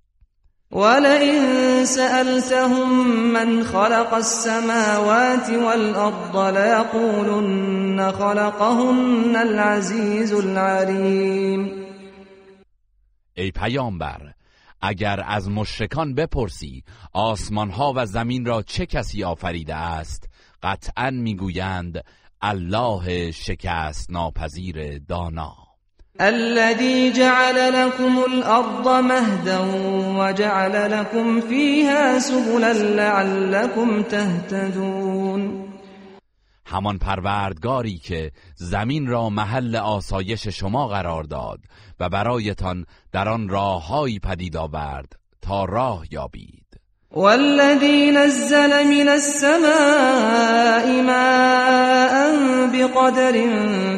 ولئن 0.71 1.85
سألتهم 1.85 3.07
من 3.33 3.63
خلق 3.63 4.13
السماوات 4.13 5.49
والأرض 5.49 6.57
ليقولن 6.57 8.11
خلقهن 8.11 9.35
العزيز 9.35 10.33
العليم. 10.33 11.71
ای 13.33 13.51
پیامبر 13.51 14.33
اگر 14.81 15.23
از 15.27 15.49
مشرکان 15.49 16.15
بپرسی 16.15 16.83
آسمان 17.13 17.69
ها 17.69 17.93
و 17.95 18.05
زمین 18.05 18.45
را 18.45 18.61
چه 18.61 18.85
کسی 18.85 19.23
آفریده 19.23 19.75
است 19.75 20.29
قطعا 20.65 21.09
می‌گویند 21.09 22.03
الله 22.41 23.31
شکست 23.31 24.11
ناپذیر 24.11 24.99
دانا. 24.99 25.53
الذي 26.19 27.11
جعل 27.11 27.73
لكم 27.73 28.17
الأرض 28.33 28.87
مهدا 28.87 29.59
وجعل 30.17 30.91
لكم 30.91 31.41
فيها 31.41 32.19
سبلا 32.19 32.73
لعلكم 32.73 34.03
تهتدون. 34.03 35.69
همان 36.65 36.97
پروردگاری 36.97 37.97
که 37.97 38.31
زمین 38.55 39.07
را 39.07 39.29
محل 39.29 39.75
آسایش 39.75 40.47
شما 40.47 40.87
قرار 40.87 41.23
داد 41.23 41.59
و 41.99 42.09
برایتان 42.09 42.85
در 43.11 43.29
آن 43.29 43.49
راههایی 43.49 44.19
پدید 44.19 44.57
آورد 44.57 45.13
تا 45.41 45.65
راه 45.65 46.05
یابید. 46.11 46.64
والذي 47.15 48.11
نزل 48.11 48.87
من 48.87 49.07
السماء 49.07 51.01
ماء 51.01 52.15
بقدر 52.73 53.33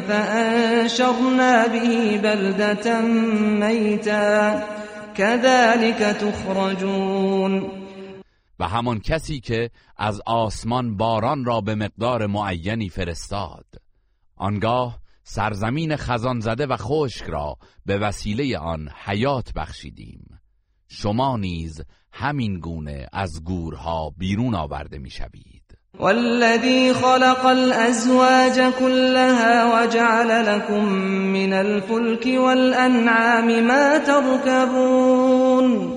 فأنشرنا 0.08 1.66
به 1.66 2.18
بلدة 2.22 3.00
ميتا. 3.60 4.62
كذلك 5.14 5.98
تخرجون. 5.98 7.70
و 8.60 8.68
همان 8.68 9.00
کسی 9.00 9.40
که 9.40 9.70
از 9.96 10.20
آسمان 10.26 10.96
باران 10.96 11.44
را 11.44 11.60
به 11.60 11.74
مقدار 11.74 12.26
معینی 12.26 12.88
فرستاد. 12.88 13.66
آنگاه 14.36 14.98
سرزمین 15.22 15.96
خزان 15.96 16.40
زده 16.40 16.66
و 16.66 16.76
خشک 16.76 17.24
را 17.24 17.56
به 17.86 17.98
وسیله 17.98 18.58
آن 18.58 18.88
حیات 19.04 19.52
بخشیدیم. 19.52 20.40
شما 20.88 21.36
نیز 21.36 21.82
همین 22.20 22.60
گونه 22.60 23.06
از 23.12 23.44
گورها 23.44 24.10
بیرون 24.18 24.54
آورده 24.54 24.98
می‌شوید. 24.98 25.62
والذي 25.98 26.92
خلق 26.92 27.46
الأزواج 27.46 28.74
كلها 28.78 29.82
وجعل 29.82 30.44
لكم 30.46 30.84
من 31.32 31.52
الفلك 31.52 32.26
والأنعام 32.26 33.66
ما 33.66 33.98
تركبون 33.98 35.92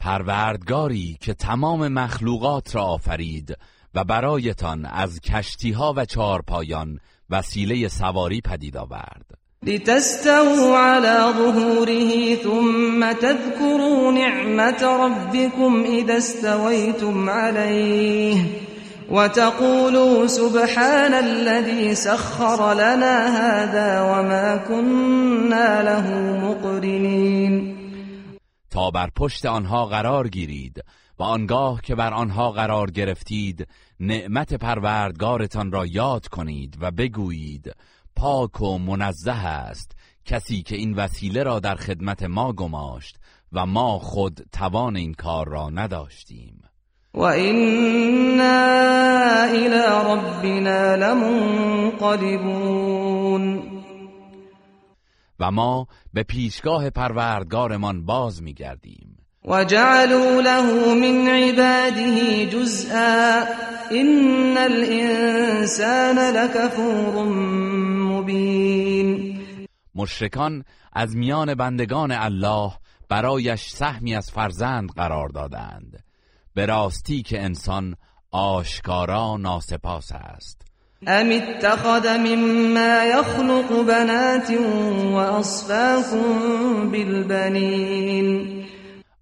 پروردگاری 0.00 1.18
که 1.20 1.34
تمام 1.34 1.88
مخلوقات 1.88 2.74
را 2.74 2.82
آفرید 2.82 3.56
و 3.94 4.04
برایتان 4.04 4.84
از 4.84 5.20
کشتیها 5.20 5.94
و 5.96 6.04
چارپایان 6.04 7.00
وسیله 7.30 7.88
سواری 7.88 8.40
پدید 8.40 8.76
آورد. 8.76 9.41
لتستووا 9.66 10.76
على 10.76 11.32
ظهوره 11.38 12.34
ثم 12.34 13.12
تذكروا 13.12 14.12
نعمة 14.12 14.82
ربكم 14.82 15.84
إذا 15.84 16.18
استويتم 16.18 17.30
عليه 17.30 18.44
وتقولوا 19.10 20.26
سبحان 20.26 21.14
الذي 21.14 21.94
سخر 21.94 22.74
لنا 22.74 23.16
هذا 23.26 24.02
وما 24.02 24.56
كنا 24.68 25.82
له 25.82 26.06
مقرنين. 26.48 27.76
تا 28.70 28.90
بر 28.90 29.10
پشت 29.16 29.46
آنها 29.46 29.86
قرار 29.86 30.28
گیرید 30.28 30.82
و 31.18 31.22
آنگاه 31.22 31.80
که 31.82 31.94
بر 31.94 32.14
آنها 32.14 32.50
قرار 32.50 32.90
گرفتید 32.90 33.66
نعمت 34.00 34.54
پروردگارتان 34.54 35.72
را 35.72 35.86
یاد 35.86 36.28
کنید 36.28 36.78
و 36.80 36.90
بگویید 36.90 37.72
پاک 38.16 38.60
و 38.60 38.78
منزه 38.78 39.46
است. 39.46 39.96
کسی 40.24 40.62
که 40.62 40.76
این 40.76 40.94
وسیله 40.94 41.42
را 41.42 41.60
در 41.60 41.74
خدمت 41.74 42.22
ما 42.22 42.52
گماشت 42.52 43.18
و 43.52 43.66
ما 43.66 43.98
خود 43.98 44.46
توان 44.52 44.96
این 44.96 45.14
کار 45.14 45.48
را 45.48 45.70
نداشتیم. 45.70 46.62
و 47.14 47.20
اینا 47.20 48.62
الى 49.42 49.82
ربنا 50.06 50.94
لمنقلبون. 50.94 52.42
و 55.40 55.50
ما 55.50 55.86
به 56.12 56.22
پیشگاه 56.22 56.90
پروردگارمان 56.90 58.04
باز 58.04 58.42
میگردیم. 58.42 59.11
وجعلوا 59.44 60.42
له 60.42 60.94
من 60.94 61.28
عباده 61.28 62.44
جزءا 62.44 63.42
إن 63.92 64.58
الانسان 64.58 66.18
لكفور 66.34 67.24
مبین 68.12 69.38
مشرکان 69.94 70.64
از 70.92 71.16
میان 71.16 71.54
بندگان 71.54 72.12
الله 72.12 72.72
برایش 73.08 73.68
سهمی 73.68 74.16
از 74.16 74.30
فرزند 74.30 74.90
قرار 74.90 75.28
دادند. 75.28 76.04
به 76.54 76.66
راستی 76.66 77.22
که 77.22 77.42
انسان 77.42 77.96
آشکارا 78.30 79.36
ناسپاس 79.36 80.12
است. 80.12 80.62
ام 81.06 81.30
اتخذ 81.30 82.06
مما 82.06 83.04
يخلق 83.04 83.82
بنات 83.86 84.50
واصفاكم 85.12 86.90
بالبنین 86.90 88.62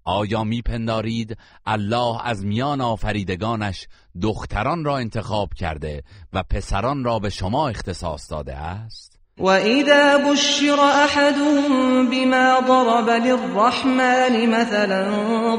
آیا 0.03 0.43
میپندارید 0.43 1.37
الله 1.65 2.27
از 2.27 2.45
میان 2.45 2.81
آفریدگانش 2.81 3.87
دختران 4.21 4.85
را 4.85 4.97
انتخاب 4.97 5.53
کرده 5.53 6.03
و 6.33 6.43
پسران 6.43 7.03
را 7.03 7.19
به 7.19 7.29
شما 7.29 7.69
اختصاص 7.69 8.31
داده 8.31 8.55
است؟ 8.55 9.19
وإذا 9.37 10.17
بشر 10.31 10.79
أحدهم 10.79 12.09
بما 12.09 12.61
ضرب 12.67 13.09
للرحمن 13.09 14.45
مثلا 14.45 15.11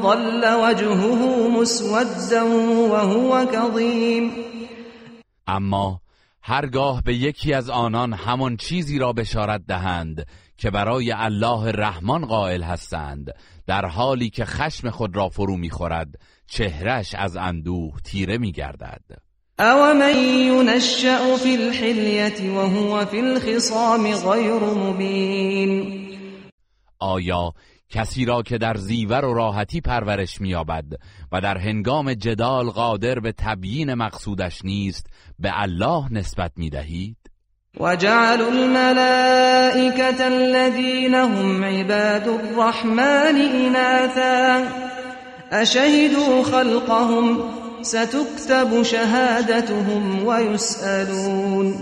ظل 0.03 0.45
وجهه 0.63 1.49
مسودا 1.61 2.47
وهو 2.91 3.47
كظيم 3.47 4.33
اما 5.47 6.01
هرگاه 6.43 7.03
به 7.03 7.15
یکی 7.15 7.55
از 7.55 7.71
آنان 7.71 8.13
همان 8.13 8.57
چیزی 8.57 8.99
را 8.99 9.13
بشارت 9.13 9.61
دهند 9.69 10.27
که 10.59 10.71
برای 10.71 11.13
الله 11.13 11.73
رحمان 11.73 12.27
قائل 12.27 12.63
هستند 12.63 13.35
در 13.67 13.87
حالی 13.87 14.31
که 14.31 14.45
خشم 14.45 14.91
خود 14.91 15.17
را 15.17 15.29
فرو 15.29 15.57
می‌خورد 15.57 16.09
چهرش 16.47 17.15
از 17.15 17.37
اندوه 17.37 18.01
تیره 18.05 18.39
میگردد. 18.39 19.03
او 19.59 19.95
من 19.95 20.17
ينشأ 20.17 21.37
في 21.37 21.55
الحلیت 21.55 22.41
وهو 22.41 23.05
في 23.05 23.21
الخصام 23.21 24.15
غیر 24.15 24.63
مبین 24.63 26.03
آیا 26.99 27.53
کسی 27.89 28.25
را 28.25 28.43
که 28.43 28.59
در 28.59 28.77
زیور 28.77 29.25
و 29.25 29.35
راحتی 29.35 29.81
پرورش 29.81 30.41
مییابد 30.41 30.85
و 31.33 31.41
در 31.41 31.59
هنگام 31.59 32.15
جدال 32.15 32.71
قادر 32.71 33.21
به 33.21 33.33
تبیین 33.33 33.95
مقصودش 33.95 34.65
نیست 34.65 35.07
به 35.39 35.51
الله 35.55 36.13
نسبت 36.13 36.53
می‌دهید؟ 36.57 37.17
وجعلوا 37.81 38.51
الملائكة 38.51 40.29
الذين 40.29 41.15
هم 41.15 41.65
عباد 41.65 42.29
الرحمن 42.29 43.37
إناثا. 43.37 44.69
أشهدوا 45.53 46.43
خلقهم 46.45 47.39
ستكتب 47.83 48.83
شهادتهم 48.83 50.27
ويسألون. 50.27 51.75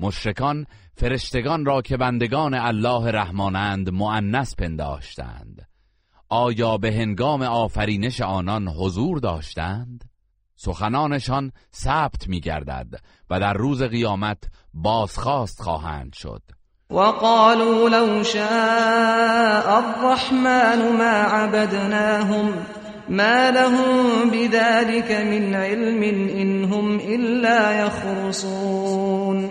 مشرکان 0.00 0.66
فرشتگان 0.96 1.64
را 1.64 1.82
که 1.82 1.96
بندگان 1.96 2.54
الله 2.54 3.10
رحمانند 3.10 3.90
مؤنث 3.90 4.54
پنداشتند. 4.54 5.68
آیا 6.28 6.76
به 6.76 6.92
هنگام 6.92 7.42
آفرینش 7.42 8.20
آنان 8.20 8.68
حضور 8.68 9.18
داشتند؟ 9.18 10.13
سخنانشان 10.56 11.52
ثبت 11.74 12.28
می 12.28 12.40
گردد 12.40 12.86
و 13.30 13.40
در 13.40 13.52
روز 13.52 13.82
قیامت 13.82 14.38
بازخواست 14.74 15.62
خواهند 15.62 16.12
شد. 16.12 16.42
وقالوا 16.90 17.88
لو 17.88 18.22
شاء 18.22 19.78
الرحمن 19.78 20.96
ما 20.96 21.22
عبدناهم 21.34 22.66
ما 23.08 23.50
لهم 23.50 24.30
بذلك 24.30 25.10
من 25.10 25.54
علم 25.54 26.02
إنهم 26.28 26.98
إلا 26.98 27.86
يخرصون. 27.86 29.50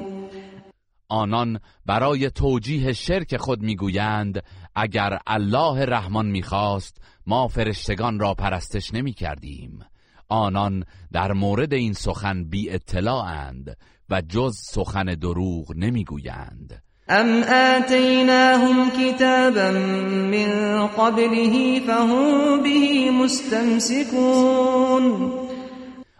آنان 1.10 1.60
برای 1.86 2.30
توجیه 2.30 2.94
شرک 2.94 3.38
خود 3.38 3.62
می‌گویند 3.62 4.44
اگر 4.76 5.20
الله 5.28 5.86
رحمان 5.86 6.26
می‌خواست 6.26 6.98
ما 7.28 7.48
فرشتگان 7.48 8.20
را 8.20 8.34
پرستش 8.34 8.94
نمی 8.94 9.14
کردیم 9.14 9.80
آنان 10.34 10.84
در 11.12 11.34
مورد 11.34 11.74
این 11.74 11.94
سخن 11.94 12.44
بی 12.44 12.70
اطلاعند 12.70 13.78
و 14.10 14.22
جز 14.22 14.58
سخن 14.58 15.06
دروغ 15.06 15.74
نمی‌گویند. 15.76 16.84
ام 17.10 17.44
آتیناهم 17.44 18.92
کتابا 18.92 19.72
من 20.32 20.88
قبله 20.88 21.80
فهم 21.80 22.64
به 22.64 23.12
مستمسکون 23.12 24.54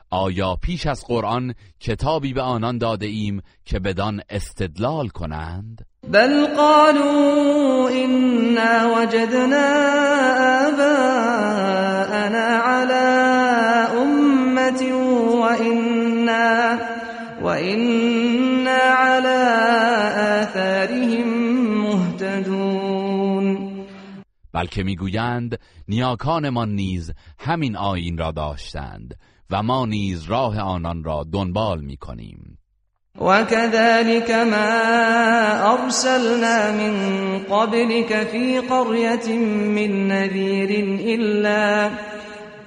آیا 0.10 0.56
پیش 0.56 0.88
از 0.88 1.06
قرآن 1.08 1.54
کتابی 1.80 2.34
به 2.34 2.42
آنان 2.42 2.78
داده 2.78 3.06
ایم 3.06 3.42
که 3.66 3.80
بدان 3.80 4.22
استدلال 4.30 5.08
کنند؟ 5.08 5.86
بل 6.12 6.48
قالوا 6.56 7.90
إنا 7.90 8.94
وجدنا 8.96 9.68
آباءنا 10.68 12.48
على 12.70 13.03
بلکه 24.54 24.84
می‌گویند 24.84 25.60
نیاکانمان 25.88 26.70
نیز 26.70 27.12
همین 27.40 27.76
آیین 27.76 28.18
را 28.18 28.32
داشتند 28.32 29.16
و 29.50 29.64
ما 29.64 29.86
نیز 29.86 30.24
راه 30.24 30.60
آنان 30.60 31.04
را 31.04 31.26
دنبال 31.32 31.82
می‌کنیم. 31.82 32.58
وكذلك 33.22 34.32
ما 34.32 34.74
أرسلنا 35.74 36.72
من 36.72 36.94
قبلك 37.40 38.28
في 38.28 38.60
قرية 38.60 39.38
من 39.78 40.08
نذير 40.08 40.70
إلا 41.00 41.90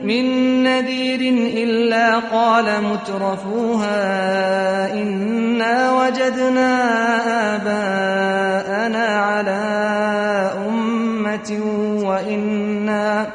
من 0.01 0.25
نذير 0.63 1.21
إلا 1.65 2.21
قال 2.21 2.83
مترفوها 2.85 4.03
إنا 4.93 5.93
وجدنا 5.93 6.71
آباءنا 7.57 9.07
على 9.07 9.63
أمة 10.69 11.06
وإنا 12.05 13.27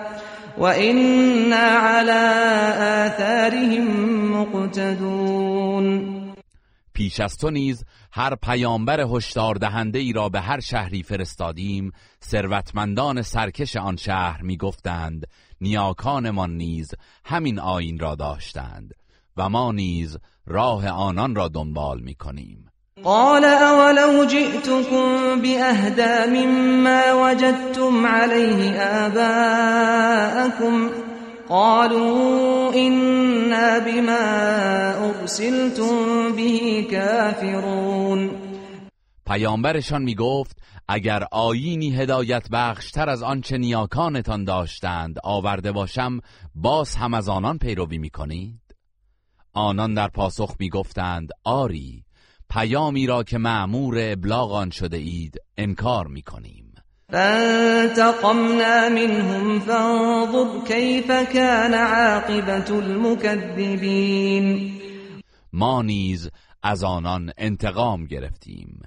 وإنا 0.57 1.55
على 1.55 2.21
آثارهم 3.07 3.87
مقتدون. 4.31 6.11
پیش 6.93 7.19
از 7.19 7.37
تو 7.37 7.49
نیز 7.49 7.83
هر 8.11 8.35
پیامبر 8.35 9.01
هشدار 9.01 9.55
دهنده 9.55 9.99
ای 9.99 10.13
را 10.13 10.29
به 10.29 10.41
هر 10.41 10.59
شهری 10.59 11.03
فرستادیم 11.03 11.91
ثروتمندان 12.23 13.21
سرکش 13.21 13.75
آن 13.75 13.95
شهر 13.95 14.41
می‌گفتند 14.41 15.27
نیاکانمان 15.61 16.57
نیز 16.57 16.91
همین 17.25 17.59
آیین 17.59 17.99
را 17.99 18.15
داشتند 18.15 18.93
و 19.37 19.49
ما 19.49 19.71
نیز 19.71 20.17
راه 20.45 20.87
آنان 20.87 21.35
را 21.35 21.47
دنبال 21.47 21.99
می‌کنیم. 21.99 22.70
قال 23.03 23.45
اولو 23.45 24.25
جئتكم 24.25 25.41
باهدا 25.41 26.25
مما 26.25 27.13
وجدتم 27.13 28.05
عليه 28.05 28.79
آباءكم 29.05 30.89
قالوا 31.49 32.73
إنا 32.73 33.79
بما 33.79 34.19
ارسلتم 35.09 36.31
به 36.35 36.87
كافرون 36.91 38.29
پیامبرشان 39.25 40.01
می 40.01 40.15
گفت 40.15 40.57
اگر 40.87 41.23
آیینی 41.31 41.95
هدایت 41.95 42.49
بخشتر 42.51 43.09
از 43.09 43.23
آنچه 43.23 43.57
نیاکانتان 43.57 44.43
داشتند 44.43 45.17
آورده 45.23 45.71
باشم 45.71 46.19
باز 46.55 46.95
هم 46.95 47.13
از 47.13 47.29
آنان 47.29 47.57
پیروی 47.57 47.97
می 47.97 48.09
کنید؟ 48.09 48.61
آنان 49.53 49.93
در 49.93 50.07
پاسخ 50.07 50.55
می 50.59 50.69
گفتند 50.69 51.29
آری 51.43 52.03
پیامی 52.51 53.07
را 53.07 53.23
که 53.23 53.37
معمور 53.37 53.95
ابلاغ 53.99 54.51
آن 54.51 54.69
شده 54.69 54.97
اید 54.97 55.37
انکار 55.57 56.07
می 56.07 56.21
کنیم 56.21 56.73
فانتقمنا 57.11 58.89
منهم 58.89 59.59
فانظر 59.59 60.65
كيف 60.67 61.11
كان 61.11 61.73
عاقبة 61.73 62.71
المكذبين 62.79 64.71
ما 65.53 65.81
نیز 65.81 66.29
از 66.63 66.83
آنان 66.83 67.31
انتقام 67.37 68.05
گرفتیم. 68.05 68.81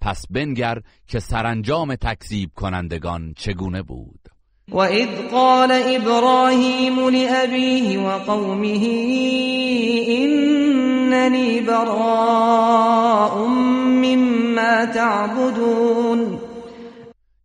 پس 0.00 0.24
بنگر 0.30 0.82
که 1.06 1.20
سرانجام 1.20 1.94
تکذیب 1.94 2.50
کنندگان 2.54 3.34
چگونه 3.36 3.82
بود؟ 3.82 4.28
وَإِذْ 4.72 5.08
قَالَ 5.32 5.70
إِبْرَاهِيمُ 5.70 7.10
لِأَبِيهِ 7.10 7.98
وَقَوْمِهِ 7.98 8.84
إِنَّنِي 10.08 11.60
بَرَاءٌ 11.60 13.48
مِّمَّا 14.04 14.84
تَعْبُدُونَ 14.84 16.38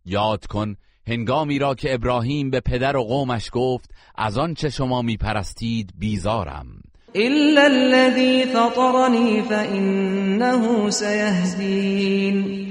یاد 0.06 0.46
کن 0.46 0.76
هنگامی 1.06 1.58
را 1.58 1.74
که 1.74 1.94
ابراهیم 1.94 2.50
به 2.50 2.60
پدر 2.60 2.96
و 2.96 3.04
قومش 3.04 3.50
گفت 3.52 3.90
از 4.14 4.38
آنچه 4.38 4.68
شما 4.68 5.02
میپرستید 5.02 5.90
بیزارم. 5.98 6.66
إلا 7.16 7.62
الذي 7.62 8.44
فطرني 8.44 9.42
فإنه 9.42 10.90
سيهدين. 10.90 12.64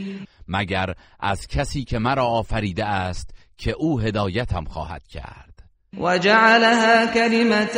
مگر 0.47 0.93
از 1.19 1.47
کسی 1.47 1.83
که 1.83 1.99
مرا 1.99 2.25
آفریده 2.25 2.85
است 2.85 3.29
که 3.57 3.71
او 3.71 3.99
هدایتم 3.99 4.63
خواهد 4.63 5.07
کرد. 5.07 5.53
وجعلها 5.97 7.13
كلمة 7.13 7.75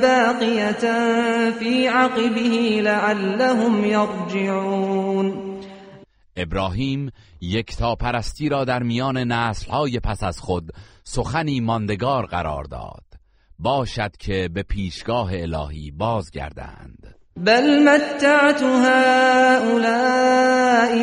باقية 0.00 0.84
في 1.50 1.88
عقبه 1.88 2.80
لعلهم 2.82 3.84
يرجعون 3.84 5.58
ابراهیم 6.36 7.10
یکتا 7.40 7.94
پرستی 7.94 8.48
را 8.48 8.64
در 8.64 8.82
میان 8.82 9.16
نسلهای 9.16 10.00
پس 10.00 10.22
از 10.22 10.40
خود 10.40 10.70
سخنی 11.04 11.60
ماندگار 11.60 12.26
قرار 12.26 12.64
داد. 12.64 13.04
باشد 13.58 14.16
که 14.16 14.48
به 14.54 14.62
پیشگاه 14.62 15.30
الهی 15.32 15.90
بازگردند. 15.90 17.07
بل 17.44 17.84
متعت 17.84 18.62
هؤلاء 18.62 20.12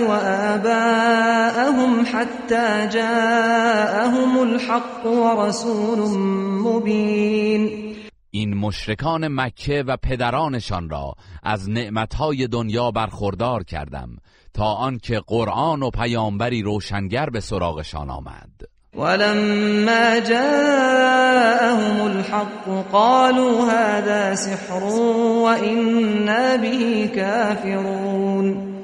وآباءهم 0.10 2.06
حتى 2.06 2.88
جاءهم 2.94 4.38
الحق 4.38 5.06
ورسول 5.06 6.00
مبين. 6.64 7.96
این 8.32 8.54
مشرکان 8.54 9.28
مکه 9.28 9.84
و 9.88 9.98
پدرانشان 9.98 10.90
را 10.90 11.14
از 11.44 11.70
نعمتهای 11.70 12.48
دنیا 12.48 12.92
برخوردار 12.92 13.64
کردم 13.64 14.10
تا 14.54 14.74
آنکه 14.74 15.22
قرآن 15.28 15.84
و 15.84 15.90
پیامبری 15.90 16.62
روشنگر 16.62 17.30
به 17.30 17.40
سراغشان 17.40 18.10
آمد. 18.10 18.75
ولما 18.98 20.20
جاءهم 20.20 22.02
الحق 22.08 22.92
قالوا 22.92 23.72
هذا 23.72 24.36
سحر 24.36 24.84
وإنا 25.44 26.58
به 26.58 27.12
كافرون. 27.16 28.76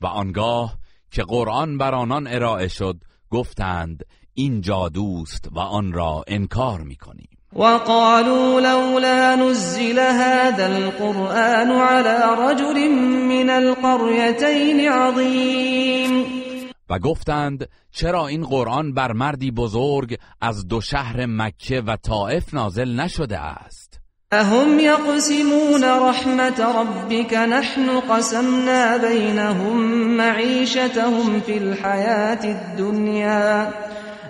و 0.00 0.06
آنگاه 0.06 0.74
که 1.10 1.22
قرآن 1.22 1.78
بر 1.78 1.94
آنان 1.94 2.26
ارائه 2.26 2.68
شد 2.68 2.96
گفتند 3.30 4.04
این 4.34 4.60
جادوست 4.60 5.48
و 5.52 5.58
آن 5.58 5.92
را 5.92 6.24
انکار 6.28 6.80
می‌کنیم. 6.80 7.28
وقالوا 7.52 8.60
لولا 8.60 9.36
نزل 9.36 9.98
هذا 9.98 10.66
القرآن 10.66 11.70
على 11.70 12.18
رجل 12.38 12.88
من 13.28 13.50
القريتين 13.50 14.88
عظيم. 14.92 16.45
و 16.90 16.98
گفتند 16.98 17.68
چرا 17.90 18.26
این 18.26 18.44
قرآن 18.44 18.94
بر 18.94 19.12
مردی 19.12 19.50
بزرگ 19.50 20.18
از 20.40 20.68
دو 20.68 20.80
شهر 20.80 21.26
مکه 21.26 21.80
و 21.80 21.96
طائف 21.96 22.54
نازل 22.54 23.00
نشده 23.00 23.38
است؟ 23.38 24.00
اهم 24.32 24.80
یقسمون 24.80 25.84
رحمت 25.84 26.60
ربك 26.60 27.34
نحن 27.34 28.00
قسمنا 28.00 28.98
بینهم 28.98 29.76
معیشتهم 30.16 31.40
فی 31.40 31.58
الحیات 31.58 32.44
الدنیا 32.44 33.68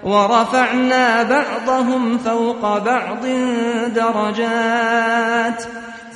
ورفعنا 0.05 1.25
بعضهم 1.25 2.19
فوق 2.19 2.79
بعض 2.85 3.27
درجات 3.95 5.67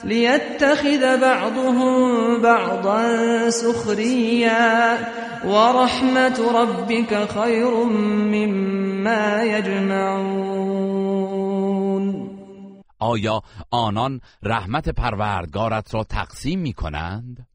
ليتخذ 0.05 1.20
بعضهم 1.20 2.42
بعضا 2.42 3.51
سخريا 3.51 4.98
ورحمة 5.44 6.38
ربك 6.55 7.28
خير 7.28 7.84
مما 7.84 9.42
يجمعون 9.44 10.90
آیا 13.01 13.42
آنان 13.70 14.20
رحمت 14.42 14.88
پروردگارت 14.88 15.94
را 15.94 16.05
تقسیم 16.05 16.61
می 16.61 16.72
کنند؟ 16.72 17.46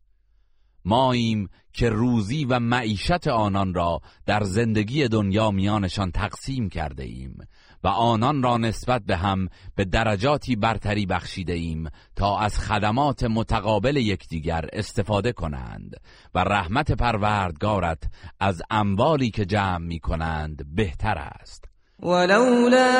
ماییم 0.85 1.49
که 1.73 1.89
روزی 1.89 2.45
و 2.45 2.59
معیشت 2.59 3.27
آنان 3.27 3.73
را 3.73 4.01
در 4.25 4.43
زندگی 4.43 5.07
دنیا 5.07 5.51
میانشان 5.51 6.11
تقسیم 6.11 6.69
کرده 6.69 7.03
ایم 7.03 7.37
و 7.85 7.87
آنان 7.87 8.43
را 8.43 8.57
نسبت 8.57 9.01
به 9.01 9.15
هم 9.15 9.49
به 9.75 9.85
درجاتی 9.85 10.55
برتری 10.55 11.05
بخشیده 11.05 11.53
ایم 11.53 11.89
تا 12.15 12.39
از 12.39 12.59
خدمات 12.59 13.23
متقابل 13.23 13.97
یکدیگر 13.97 14.69
استفاده 14.73 15.31
کنند 15.31 15.95
و 16.35 16.39
رحمت 16.39 16.91
پروردگارت 16.91 18.03
از 18.39 18.61
اموالی 18.69 19.29
که 19.29 19.45
جمع 19.45 19.77
می 19.77 19.99
کنند 19.99 20.75
بهتر 20.75 21.17
است. 21.17 21.65
ولولا 21.99 22.91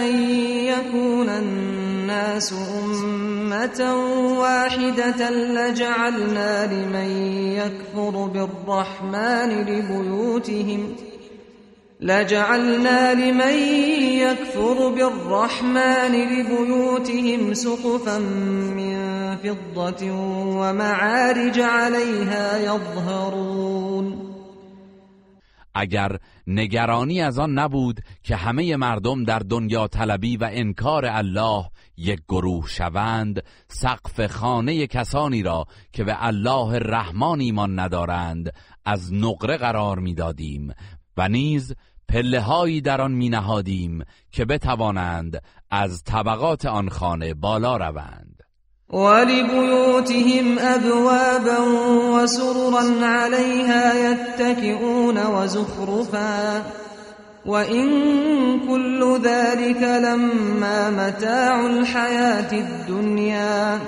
ان 0.00 0.30
يكون 0.64 1.28
الناس 1.28 2.52
امه 2.52 3.92
واحده 4.38 5.30
لجعلنا 5.30 6.64
لمن 6.64 7.08
يكفر 7.52 8.10
بالرحمن 8.10 9.48
لبيوتهم 9.48 11.13
لجعلنا 12.04 13.14
لمن 13.14 13.56
يكفر 14.20 14.88
بالرحمن 14.88 16.12
لبيوتهم 16.12 17.54
سقفا 17.54 18.18
من 18.76 18.96
فضة 19.36 20.10
ومعارج 20.60 21.60
عليها 21.60 22.58
يظهرون. 22.58 24.34
اگر 25.74 26.18
نگرانی 26.46 27.22
از 27.22 27.38
آن 27.38 27.58
نبود 27.58 28.00
که 28.22 28.36
همه 28.36 28.76
مردم 28.76 29.24
در 29.24 29.38
دنیا 29.38 29.88
طلبی 29.88 30.36
و 30.36 30.48
انکار 30.52 31.06
الله 31.06 31.64
یک 31.96 32.20
گروه 32.28 32.68
شوند 32.68 33.42
سقف 33.68 34.26
خانه 34.26 34.86
کسانی 34.86 35.42
را 35.42 35.64
که 35.92 36.04
به 36.04 36.24
الله 36.26 36.78
رحمان 36.78 37.40
ایمان 37.40 37.78
ندارند 37.78 38.52
از 38.84 39.12
نقره 39.12 39.56
قرار 39.56 39.98
می‌دادیم 39.98 40.72
و 41.16 41.28
نیز 41.28 41.74
پله 42.08 42.40
هایی 42.40 42.80
در 42.80 43.00
آن 43.00 43.12
می 43.12 43.28
نهادیم 43.28 44.04
که 44.32 44.44
بتوانند 44.44 45.42
از 45.70 46.02
طبقات 46.02 46.66
آن 46.66 46.88
خانه 46.88 47.34
بالا 47.34 47.76
روند. 47.76 48.42
ولبيوتهم 48.90 50.58
ابوابا 50.58 51.58
وسررا 52.14 53.06
عليها 53.06 53.94
يتكئون 53.94 55.26
وزخرفا 55.26 56.62
وإن 57.46 57.90
كل 58.68 59.20
ذلك 59.24 59.82
لما 59.82 60.90
متاع 60.90 61.66
الحياة 61.66 62.52
الدنيا 62.52 63.80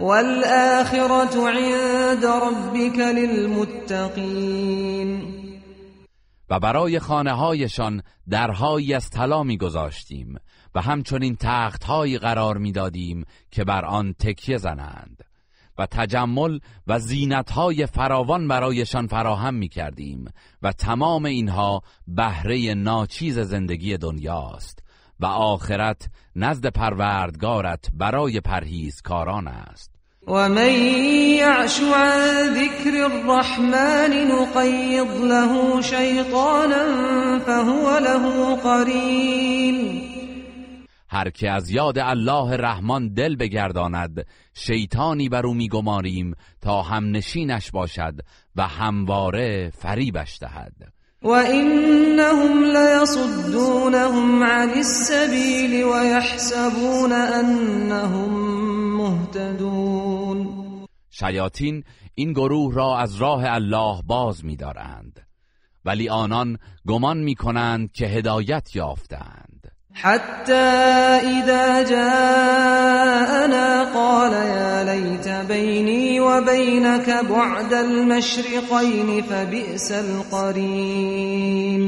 والآخرة 0.00 1.48
عند 1.48 2.24
ربك 2.24 2.98
للمتقين 2.98 4.26
و 6.50 6.60
برای 6.60 6.98
خانه 6.98 7.32
هایشان 7.32 8.02
درهایی 8.28 8.94
از 8.94 9.10
طلا 9.10 9.44
گذاشتیم 9.44 10.36
و 10.74 10.80
همچنین 10.80 11.36
تختهایی 11.40 12.18
قرار 12.18 12.58
می‌دادیم 12.58 13.24
که 13.50 13.64
بر 13.64 13.84
آن 13.84 14.12
تکیه 14.12 14.56
زنند 14.56 15.24
و 15.78 15.86
تجمل 15.86 16.58
و 16.86 16.98
زینتهای 16.98 17.86
فراوان 17.86 18.48
برایشان 18.48 19.06
فراهم 19.06 19.54
می 19.54 19.68
کردیم 19.68 20.24
و 20.62 20.72
تمام 20.72 21.24
اینها 21.24 21.82
بهره 22.06 22.74
ناچیز 22.74 23.38
زندگی 23.38 23.96
دنیاست 23.96 24.82
و 25.20 25.26
آخرت 25.26 26.10
نزد 26.36 26.66
پروردگارت 26.66 27.88
برای 27.92 28.40
پرهیزکاران 28.40 29.48
است. 29.48 29.95
ومن 30.26 30.72
يعش 31.38 31.80
عن 31.80 32.54
ذكر 32.54 33.06
الرحمن 33.06 34.28
نقيض 34.28 35.24
له 35.24 35.80
شيطانا 35.80 36.84
فهو 37.38 37.98
له 37.98 38.56
قرين. 38.56 40.06
هر 41.08 41.30
که 41.30 41.50
از 41.50 41.70
یاد 41.70 41.98
الله 41.98 42.56
رحمان 42.56 43.14
دل 43.14 43.36
بگرداند 43.36 44.26
شیطانی 44.54 45.28
بر 45.28 45.46
او 45.46 45.54
میگماریم 45.54 46.34
تا 46.60 46.82
هم 46.82 47.16
نشینش 47.16 47.70
باشد 47.70 48.14
و 48.56 48.62
همواره 48.62 49.70
فریبش 49.70 50.38
دهد. 50.40 50.95
و 51.26 51.30
انهم 51.30 52.64
لیصدونهم 52.64 54.42
عن 54.42 54.70
السبیل 54.70 55.84
و 55.84 56.04
یحسبون 56.04 57.12
انهم 57.12 58.30
مهتدون 58.96 60.48
شیاطین 61.10 61.84
این 62.14 62.32
گروه 62.32 62.74
را 62.74 62.98
از 62.98 63.16
راه 63.16 63.44
الله 63.44 64.02
باز 64.06 64.44
می‌دارند. 64.44 65.26
ولی 65.84 66.08
آنان 66.08 66.58
گمان 66.86 67.18
می‌کنند 67.18 67.92
که 67.92 68.06
هدایت 68.06 68.76
یافتند. 68.76 69.45
حتی 69.98 70.52
اذا 70.52 71.84
جاءنا 71.84 73.84
قال 73.94 74.32
یا 74.32 74.82
لیت 74.82 75.46
بینی 75.48 76.18
و 76.18 76.40
بینک 76.40 77.06
بعد 77.06 77.74
المشرقین 77.74 79.22
فبئس 79.22 79.92
القرین 79.92 81.84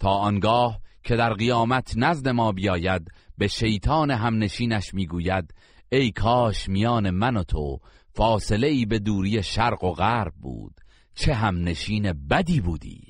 تا 0.00 0.10
آنگاه 0.10 0.80
که 1.04 1.16
در 1.16 1.32
قیامت 1.32 1.92
نزد 1.96 2.28
ما 2.28 2.52
بیاید 2.52 3.02
به 3.38 3.48
شیطان 3.48 4.10
همنشینش 4.10 4.94
می‌گوید 4.94 5.54
ای 5.92 6.10
کاش 6.10 6.68
میان 6.68 7.10
من 7.10 7.36
و 7.36 7.42
تو 7.42 7.78
فاصله 8.14 8.66
ای 8.66 8.86
به 8.86 8.98
دوری 8.98 9.42
شرق 9.42 9.84
و 9.84 9.92
غرب 9.92 10.32
بود 10.40 10.74
چه 11.14 11.34
هم 11.34 11.68
نشین 11.68 12.12
بدی 12.30 12.60
بودی. 12.60 13.05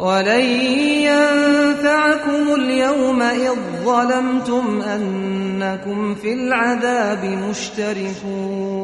ولن 0.00 0.44
ينفعكم 1.04 2.54
اليوم 2.54 3.22
اذ 3.22 3.54
ظلمتم 3.84 4.80
انكم 4.82 6.14
في 6.14 6.32
العذاب 6.32 7.24
مشتركون. 7.24 8.80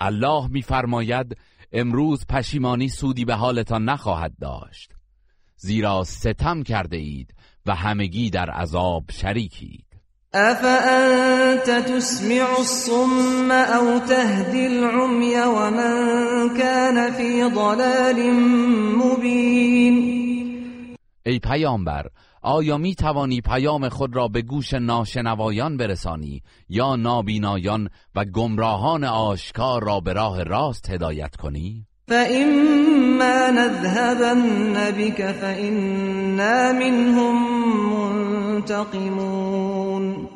الله 0.00 0.48
میفرماید 0.48 1.36
امروز 1.72 2.26
پشیمانی 2.28 2.88
سودی 2.88 3.24
به 3.24 3.34
حالتان 3.34 3.84
نخواهد 3.84 4.32
داشت 4.40 4.92
زیرا 5.56 6.04
ستم 6.04 6.62
کرده 6.62 6.96
اید 6.96 7.34
و 7.66 7.74
همگی 7.74 8.30
در 8.30 8.50
عذاب 8.50 9.04
شریکید. 9.10 9.93
أفأنت 10.34 11.70
تسمع 11.88 12.58
الصم 12.58 13.52
أو 13.52 13.98
تهدي 13.98 14.66
العمي 14.66 15.40
ومن 15.40 16.56
كان 16.58 17.12
في 17.12 17.44
ضلال 17.44 18.32
مبين 18.98 20.24
ای 21.26 21.38
پیامبر 21.38 22.06
آیا 22.42 22.78
می 22.78 22.94
توانی 22.94 23.40
پیام 23.40 23.88
خود 23.88 24.16
را 24.16 24.28
به 24.28 24.42
گوش 24.42 24.74
ناشنوایان 24.74 25.76
برسانی 25.76 26.42
یا 26.68 26.96
نابینایان 26.96 27.88
و 28.14 28.24
گمراهان 28.24 29.04
آشکار 29.04 29.84
را 29.84 30.00
به 30.00 30.12
راه 30.12 30.42
راست 30.42 30.90
هدایت 30.90 31.36
کنی؟ 31.36 31.86
فإما 32.08 33.50
نذهبن 33.50 34.90
بك 34.90 35.32
فإنا 35.32 36.72
منهم 36.72 37.53
منتقمون. 38.64 40.28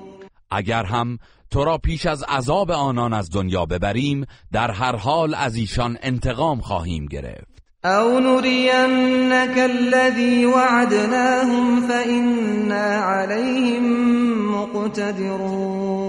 اگر 0.50 0.84
هم 0.84 1.18
تو 1.50 1.64
را 1.64 1.78
پیش 1.78 2.06
از 2.06 2.22
عذاب 2.22 2.70
آنان 2.70 3.12
از 3.12 3.30
دنیا 3.30 3.66
ببریم 3.66 4.26
در 4.52 4.70
هر 4.70 4.96
حال 4.96 5.34
از 5.34 5.56
ایشان 5.56 5.98
انتقام 6.02 6.60
خواهیم 6.60 7.06
گرفت. 7.06 7.58
او 7.84 8.20
نرینك 8.20 9.58
الذي 9.58 10.44
وعدناهم 10.44 11.88
فإنا 11.88 13.04
عليهم 13.04 13.84
مقتدرون. 14.54 16.08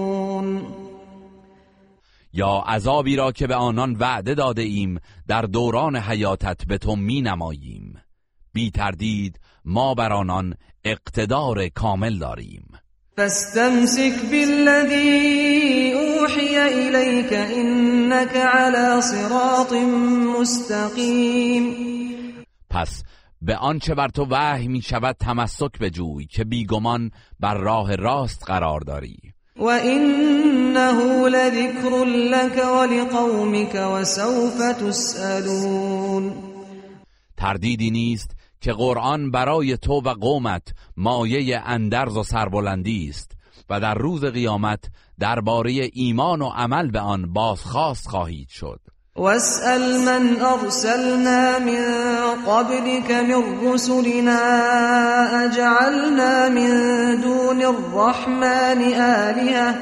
یا 2.32 2.64
عذابی 2.66 3.16
را 3.16 3.32
که 3.32 3.46
به 3.46 3.54
آنان 3.54 3.96
وعده 3.96 4.34
داده 4.34 4.62
ایم 4.62 4.98
در 5.28 5.42
دوران 5.42 5.96
حیاتت 5.96 6.66
به 6.66 6.78
تو 6.78 6.96
می 6.96 7.22
نماییم. 7.22 8.00
بی 8.52 8.70
تردید 8.70 9.40
ما 9.64 9.94
بر 9.94 10.12
آنان 10.12 10.54
اقتدار 10.84 11.68
کامل 11.68 12.18
داریم. 12.18 12.64
فاستمسك 13.16 14.30
بالذي 14.30 15.92
اوحي 15.92 16.56
اليك 16.58 17.32
انك 17.32 18.36
على 18.36 19.00
صراط 19.00 19.72
مستقیم 20.38 21.74
پس 22.70 23.02
به 23.42 23.56
آنچه 23.56 23.94
بر 23.94 24.08
تو 24.08 24.26
وحی 24.30 24.68
می 24.68 24.82
شود 24.82 25.16
تمسک 25.20 25.78
بجوی 25.80 26.26
که 26.26 26.44
بیگمان 26.44 27.10
بر 27.40 27.54
راه 27.54 27.96
راست 27.96 28.44
قرار 28.46 28.80
داری. 28.80 29.18
و 29.56 29.64
انه 29.64 31.28
لذکر 31.28 32.04
لك 32.04 32.64
ولقومك 32.64 33.74
وسوف 33.74 34.72
تسألون. 34.80 36.32
تردیدی 37.36 37.90
نیست 37.90 38.39
که 38.60 38.72
قرآن 38.72 39.30
برای 39.30 39.76
تو 39.76 39.92
و 39.92 40.08
قومت 40.08 40.62
مایه 40.96 41.62
اندرز 41.66 42.16
و 42.16 42.22
سربلندی 42.22 43.08
است 43.08 43.30
و 43.70 43.80
در 43.80 43.94
روز 43.94 44.24
قیامت 44.24 44.84
درباره 45.18 45.90
ایمان 45.92 46.42
و 46.42 46.48
عمل 46.48 46.90
به 46.90 47.00
آن 47.00 47.32
بازخواست 47.32 48.08
خواهید 48.08 48.48
شد. 48.48 48.80
واسأل 49.16 50.00
من 50.00 50.36
ارسلنا 50.40 51.58
من 51.58 51.84
قبلك 52.46 53.10
من 53.10 53.72
رسلنا 53.72 54.38
اجعلنا 55.44 56.48
من 56.48 57.16
دون 57.20 57.62
الرحمن 57.62 58.82
آلهة؟ 59.00 59.74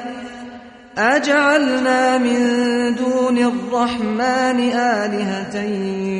اجعلنا 0.96 2.18
من 2.18 2.94
دون 2.94 3.38
الرحمن 3.38 4.60
آلهة 4.72 5.56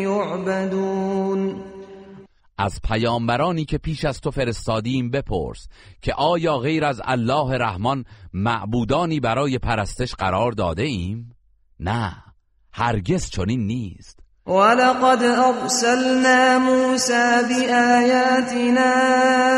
يعبدون. 0.03 1.68
از 2.59 2.81
پیامبرانی 2.89 3.65
که 3.65 3.79
پیش 3.79 4.05
از 4.05 4.21
تو 4.21 4.31
فرستادیم 4.31 5.11
بپرس 5.11 5.69
که 6.03 6.15
آیا 6.15 6.59
غیر 6.59 6.85
از 6.85 7.01
الله 7.05 7.59
رحمان 7.59 8.05
معبودانی 8.33 9.21
برای 9.21 9.59
پرستش 9.59 10.15
قرار 10.15 10.53
داده 10.53 10.83
ایم؟ 10.83 11.37
نه 11.81 12.17
هرگز 12.73 13.31
چنین 13.31 13.67
نیست 13.67 14.19
ولقد 14.47 15.23
ارسلنا 15.23 16.59
موسى 16.59 17.43
بآياتنا 17.49 18.93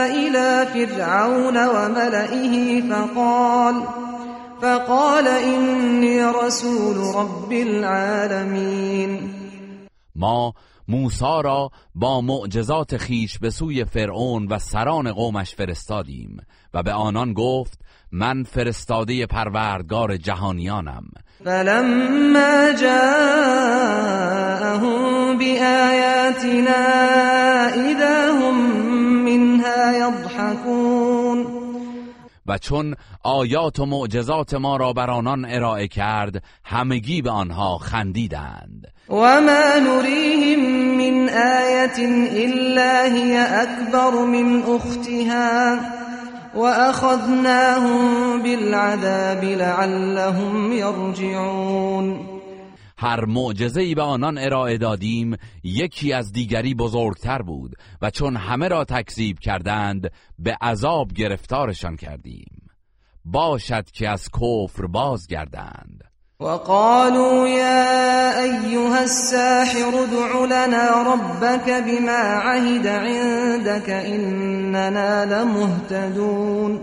الى 0.04 0.66
فرعون 0.66 1.56
وملئه 1.56 2.82
فقال 2.90 3.82
فقال 4.62 5.28
إني 5.28 6.20
رسول 6.20 6.96
رب 7.14 7.52
العالمين 7.52 9.30
ما 10.16 10.54
موسا 10.90 11.40
را 11.40 11.70
با 11.94 12.20
معجزات 12.20 12.96
خیش 12.96 13.38
به 13.38 13.50
سوی 13.50 13.84
فرعون 13.84 14.46
و 14.46 14.58
سران 14.58 15.12
قومش 15.12 15.54
فرستادیم 15.54 16.36
و 16.74 16.82
به 16.82 16.92
آنان 16.92 17.32
گفت 17.32 17.80
من 18.12 18.42
فرستاده 18.42 19.26
پروردگار 19.26 20.16
جهانیانم. 20.16 21.04
فلما 21.44 22.72
جاءهم 22.72 23.30
بآياتنا 25.38 26.72
اذا 27.74 28.34
هم 28.40 28.54
منها 29.24 29.98
و 32.50 32.58
چون 32.58 32.94
آیات 33.24 33.78
و 33.78 33.86
معجزات 33.86 34.54
ما 34.54 34.76
را 34.76 34.92
بر 34.92 35.10
آنان 35.10 35.44
ارائه 35.44 35.88
کرد 35.88 36.42
همگی 36.64 37.22
به 37.22 37.30
آنها 37.30 37.78
خندیدند. 37.78 38.92
وما 39.08 39.78
نريهم 39.78 40.60
من 40.98 41.28
آية 41.28 41.98
إلا 42.44 43.14
هي 43.14 43.62
أكبر 43.62 44.24
من 44.24 44.62
أختها 44.62 45.80
وأخذناهم 46.54 48.42
بالعذاب 48.42 49.44
لعلهم 49.44 50.72
يرجعون 50.72 52.29
هر 53.00 53.24
معجزه 53.24 53.80
ای 53.80 53.94
به 53.94 54.02
آنان 54.02 54.38
ارائه 54.38 54.78
دادیم 54.78 55.36
یکی 55.64 56.12
از 56.12 56.32
دیگری 56.32 56.74
بزرگتر 56.74 57.42
بود 57.42 57.74
و 58.02 58.10
چون 58.10 58.36
همه 58.36 58.68
را 58.68 58.84
تکذیب 58.84 59.38
کردند 59.38 60.10
به 60.38 60.56
عذاب 60.60 61.12
گرفتارشان 61.12 61.96
کردیم. 61.96 62.68
باشد 63.24 63.90
که 63.90 64.08
از 64.08 64.28
کفر 64.28 64.86
بازگردند. 64.86 66.04
وقالوا 66.40 67.48
يا 67.48 68.42
أيها 68.42 68.98
الساحر 68.98 69.94
ادع 69.94 70.44
لنا 70.46 71.14
ربك 71.14 71.70
بما 71.70 72.40
عهد 72.42 72.86
عندك 72.86 73.88
إننا 73.88 75.24
لمهتدون. 75.24 76.80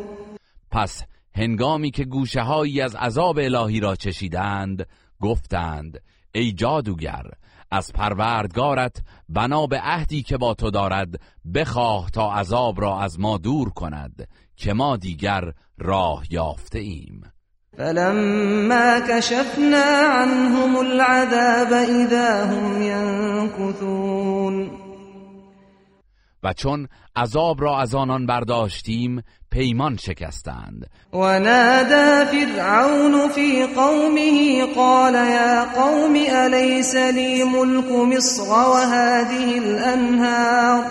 پس 0.72 1.04
هنگامی 1.36 1.92
که 1.92 2.04
گوشه 2.06 2.42
هایی 2.42 2.82
از 2.82 2.96
عذاب 2.96 3.38
الهی 3.38 3.80
را 3.80 3.96
چشیدند 3.96 4.86
گفتند 5.22 6.02
ای 6.32 6.52
جادوگر 6.52 7.24
از 7.72 7.94
پروردگارت 7.94 9.02
بنا 9.30 9.68
به 9.68 9.80
عهدی 9.80 10.24
که 10.24 10.38
با 10.38 10.54
تو 10.54 10.72
دارد 10.72 11.20
بخواه 11.56 12.12
تا 12.12 12.34
عذاب 12.34 12.82
را 12.82 13.00
از 13.00 13.20
ما 13.20 13.38
دور 13.38 13.70
کند 13.70 14.28
که 14.56 14.74
ما 14.74 14.98
دیگر 14.98 15.54
راه 15.78 16.24
یافته 16.30 16.80
ایم. 16.80 17.32
فلما 17.78 19.00
كشفنا 19.00 19.86
عنهم 20.12 20.76
العذاب 20.76 21.74
اذا 21.74 22.46
هم 22.46 22.82
ينكثون 22.82 24.70
و 26.44 26.54
چون 26.54 26.88
عذاب 27.16 27.62
را 27.62 27.80
از 27.80 27.96
آنان 27.96 28.26
برداشتیم 28.26 29.24
پیمان 29.58 29.98
شکستند. 29.98 30.90
و 31.14 31.40
نادى 31.40 32.26
فرعون 32.32 33.30
في 33.30 33.64
قومه 33.76 34.66
قال 34.76 35.14
يا 35.14 35.64
قوم 35.64 36.16
أليس 36.16 36.96
لي 36.96 37.44
ملك 37.44 37.92
مصر 37.92 38.50
وهذه 38.50 39.58
الأنهار؟ 39.58 40.86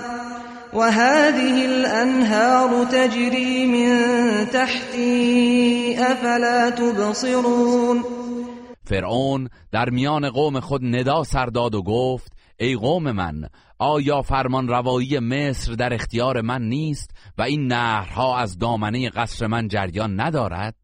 وهذه 0.73 1.65
الأنهار 1.65 2.85
تجري 2.85 3.67
من 3.67 3.97
تحتي 4.51 5.97
أفلا 5.99 6.71
تبصرون؟ 6.71 8.05
فرعون 8.85 9.49
در 9.73 9.91
میان 9.91 10.31
قوم 10.31 10.61
خود 10.61 10.85
ندا 10.85 11.25
سرداد 11.25 11.75
و 11.75 11.83
گفت 11.83 12.33
ای 12.61 12.77
قوم 12.77 13.13
من 13.13 13.49
آیا 13.79 14.23
فرمان 14.23 14.69
روایی 14.69 15.19
مصر 15.19 15.73
در 15.73 15.95
اختیار 15.95 16.41
من 16.41 16.63
نیست 16.63 17.11
و 17.39 17.43
این 17.43 17.67
نهرها 17.67 18.39
از 18.39 18.59
دامنه 18.59 19.11
قصر 19.11 19.47
من 19.47 19.69
جریان 19.69 20.21
ندارد؟ 20.21 20.75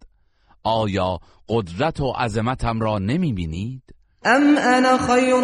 آیا 0.63 1.19
قدرت 1.49 2.01
و 2.01 2.13
عظمتم 2.13 2.81
را 2.81 2.99
نمی 2.99 3.33
بینید 3.33 3.83
ام 4.25 4.57
انا 4.59 4.99
خیر 4.99 5.41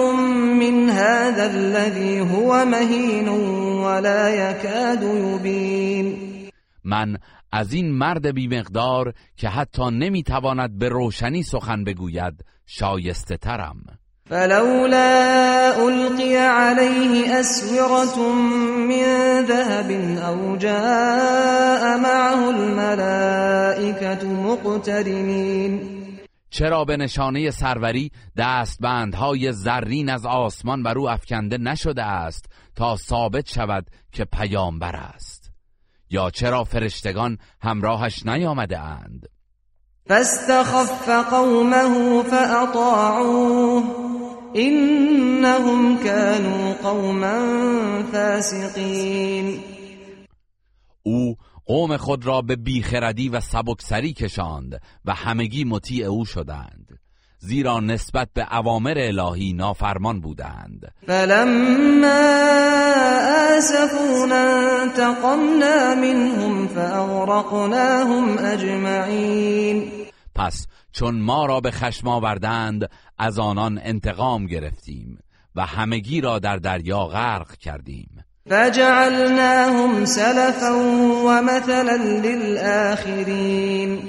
من 0.60 0.90
هذا 0.90 1.42
الذي 1.42 2.18
هو 2.18 2.64
مهین 2.64 3.28
ولا 3.84 4.28
يكاد 4.28 5.02
يبين 5.02 6.16
من 6.84 7.16
از 7.52 7.72
این 7.72 7.92
مرد 7.92 8.26
بی 8.26 8.48
مقدار 8.48 9.12
که 9.36 9.48
حتی 9.48 9.90
نمی‌تواند 9.90 10.78
به 10.78 10.88
روشنی 10.88 11.42
سخن 11.42 11.84
بگوید 11.84 12.44
شایسته 12.66 13.36
ترم 13.36 13.98
فلولا 14.30 15.88
القي 15.88 16.36
عليه 16.36 17.40
اسوره 17.40 18.32
من 18.88 19.44
ذهب 19.46 19.90
او 20.18 20.56
جاء 20.56 21.96
معه 21.98 22.46
والملائكة 22.46 24.24
مقترنین 24.26 25.98
چرا 26.50 26.84
به 26.84 26.96
نشانه 26.96 27.50
سروری 27.50 28.10
دستبندهای 28.36 29.52
زرین 29.52 30.10
از 30.10 30.26
آسمان 30.26 30.82
بر 30.82 30.98
او 30.98 31.10
افکنده 31.10 31.58
نشده 31.58 32.02
است 32.02 32.46
تا 32.76 32.96
ثابت 32.96 33.48
شود 33.48 33.86
که 34.12 34.24
پیامبر 34.24 34.96
است؟ 34.96 35.50
یا 36.10 36.30
چرا 36.30 36.64
فرشتگان 36.64 37.38
همراهش 37.62 38.26
نیامده 38.26 38.78
اند؟ 38.78 39.28
فاستخف 40.08 41.08
قومه 41.30 42.22
فأطاعوه. 42.22 44.17
إنهم 44.56 45.98
كانوا 46.04 46.72
قوما 46.72 47.38
فاسقین 48.12 49.60
او 51.02 51.36
قوم 51.66 51.96
خود 51.96 52.26
را 52.26 52.42
به 52.42 52.56
بیخردی 52.56 53.28
و 53.28 53.40
سبکسری 53.40 54.12
کشاند 54.12 54.80
و 55.04 55.14
همگی 55.14 55.64
مطیع 55.64 56.06
او 56.06 56.24
شدند. 56.24 56.98
زیرا 57.38 57.80
نسبت 57.80 58.28
به 58.34 58.56
اوامر 58.56 58.98
الهی 58.98 59.52
نافرمان 59.52 60.20
بودند. 60.20 60.92
فلما 61.06 62.48
آسفونا 63.58 64.80
انتقمنا 64.82 65.94
منهم 65.94 66.68
فاغرقناهم 66.68 68.38
اجمعین 68.38 69.92
پس 70.34 70.66
چون 70.98 71.20
ما 71.20 71.46
را 71.46 71.60
به 71.60 71.70
خشم 71.70 72.08
آوردند 72.08 72.90
از 73.18 73.38
آنان 73.38 73.80
انتقام 73.82 74.46
گرفتیم 74.46 75.18
و 75.56 75.66
همگی 75.66 76.20
را 76.20 76.38
در 76.38 76.56
دریا 76.56 77.04
غرق 77.04 77.56
کردیم. 77.56 78.24
فجعلناهم 78.50 80.04
سلفا 80.04 80.78
و 81.26 81.42
مثلا 81.42 81.96
للآخرین. 82.22 84.02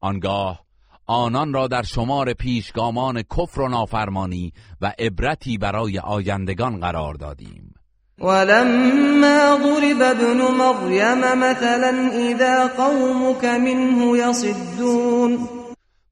آنگاه 0.00 0.60
آنان 1.06 1.52
را 1.52 1.68
در 1.68 1.82
شمار 1.82 2.32
پیشگامان 2.32 3.22
کفر 3.22 3.60
و 3.60 3.68
نافرمانی 3.68 4.52
و 4.80 4.92
عبرتی 4.98 5.58
برای 5.58 5.98
آیندگان 5.98 6.80
قرار 6.80 7.14
دادیم. 7.14 7.74
ولما 8.18 9.58
ضرب 9.62 10.02
ابن 10.02 10.40
مریم 10.58 11.38
مثلا 11.38 12.10
اذا 12.12 12.68
قومك 12.76 13.44
منه 13.44 14.18
یصدون 14.18 15.48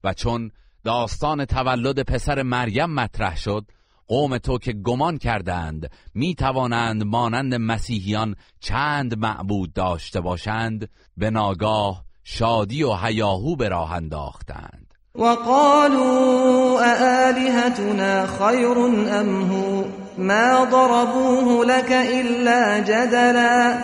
و 0.03 0.13
چون 0.13 0.51
داستان 0.83 1.45
تولد 1.45 1.99
پسر 1.99 2.41
مریم 2.43 2.89
مطرح 2.89 3.37
شد 3.37 3.65
قوم 4.07 4.37
تو 4.37 4.57
که 4.57 4.73
گمان 4.73 5.17
کردند 5.17 5.91
می 6.15 6.35
توانند 6.35 7.03
مانند 7.03 7.55
مسیحیان 7.55 8.35
چند 8.59 9.17
معبود 9.17 9.73
داشته 9.73 10.21
باشند 10.21 10.89
به 11.17 11.29
ناگاه 11.29 12.03
شادی 12.23 12.83
و 12.83 12.93
هیاهو 12.93 13.55
به 13.55 13.69
راه 13.69 13.93
انداختند. 13.93 14.93
وقالوا 15.15 16.81
أآلهتنا 16.81 18.27
خير 18.27 18.77
أم 19.21 19.51
هو؟ 19.51 19.83
ما 20.17 20.65
ضربوه 20.65 21.65
لك 21.65 21.91
إلا 21.91 22.79
جدلا 22.79 23.83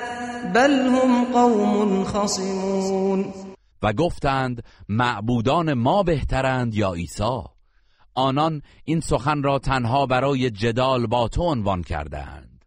بل 0.54 0.72
هم 0.72 1.26
قوم 1.34 2.04
خصمون. 2.04 3.49
و 3.82 3.94
گفتند 3.94 4.64
معبودان 4.90 5.74
ما 5.74 6.04
بهترند 6.04 6.76
یا 6.76 6.94
عیسی؟ 6.94 7.42
آنان 8.16 8.62
این 8.84 9.00
سخن 9.00 9.44
را 9.44 9.60
تنها 9.60 10.06
برای 10.06 10.50
جدال 10.50 11.08
با 11.08 11.28
تو 11.28 11.42
عنوان 11.42 11.82
کردند 11.84 12.66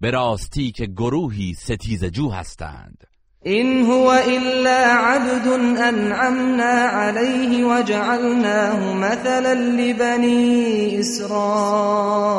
به 0.00 0.10
راستی 0.10 0.72
که 0.72 0.86
گروهی 0.86 1.54
ستیزجو 1.54 2.30
هستند. 2.30 3.04
این 3.44 3.86
هو 3.86 4.06
الا 4.06 4.96
عبد 4.98 5.48
انعمنا 5.78 6.88
عليه 6.88 7.64
وجعلناه 7.64 8.96
مثلا 8.96 9.52
لبنی 9.52 10.96
اسرائیل. 10.98 12.32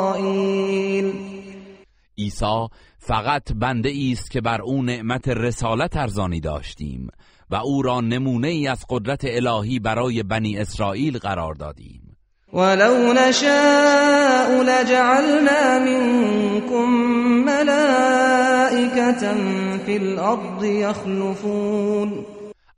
عیسی 2.18 2.68
فقط 2.98 3.52
بنده 3.52 3.92
است 4.12 4.30
که 4.30 4.40
بر 4.40 4.62
او 4.62 4.82
نعمت 4.82 5.28
رسالت 5.28 5.96
ارزانی 5.96 6.40
داشتیم. 6.40 7.08
و 7.50 7.54
او 7.54 7.82
را 7.82 8.00
نمونه 8.00 8.48
ای 8.48 8.68
از 8.68 8.84
قدرت 8.88 9.24
الهی 9.24 9.78
برای 9.78 10.22
بنی 10.22 10.58
اسرائیل 10.58 11.18
قرار 11.18 11.54
دادیم. 11.54 12.16
ولو 12.52 13.12
نشاء 13.12 14.62
لجعلنا 14.62 15.78
منكم 15.78 16.88
ملائكة 17.44 19.34
في 19.86 19.96
الارض 19.96 20.64
يخلفون 20.64 22.26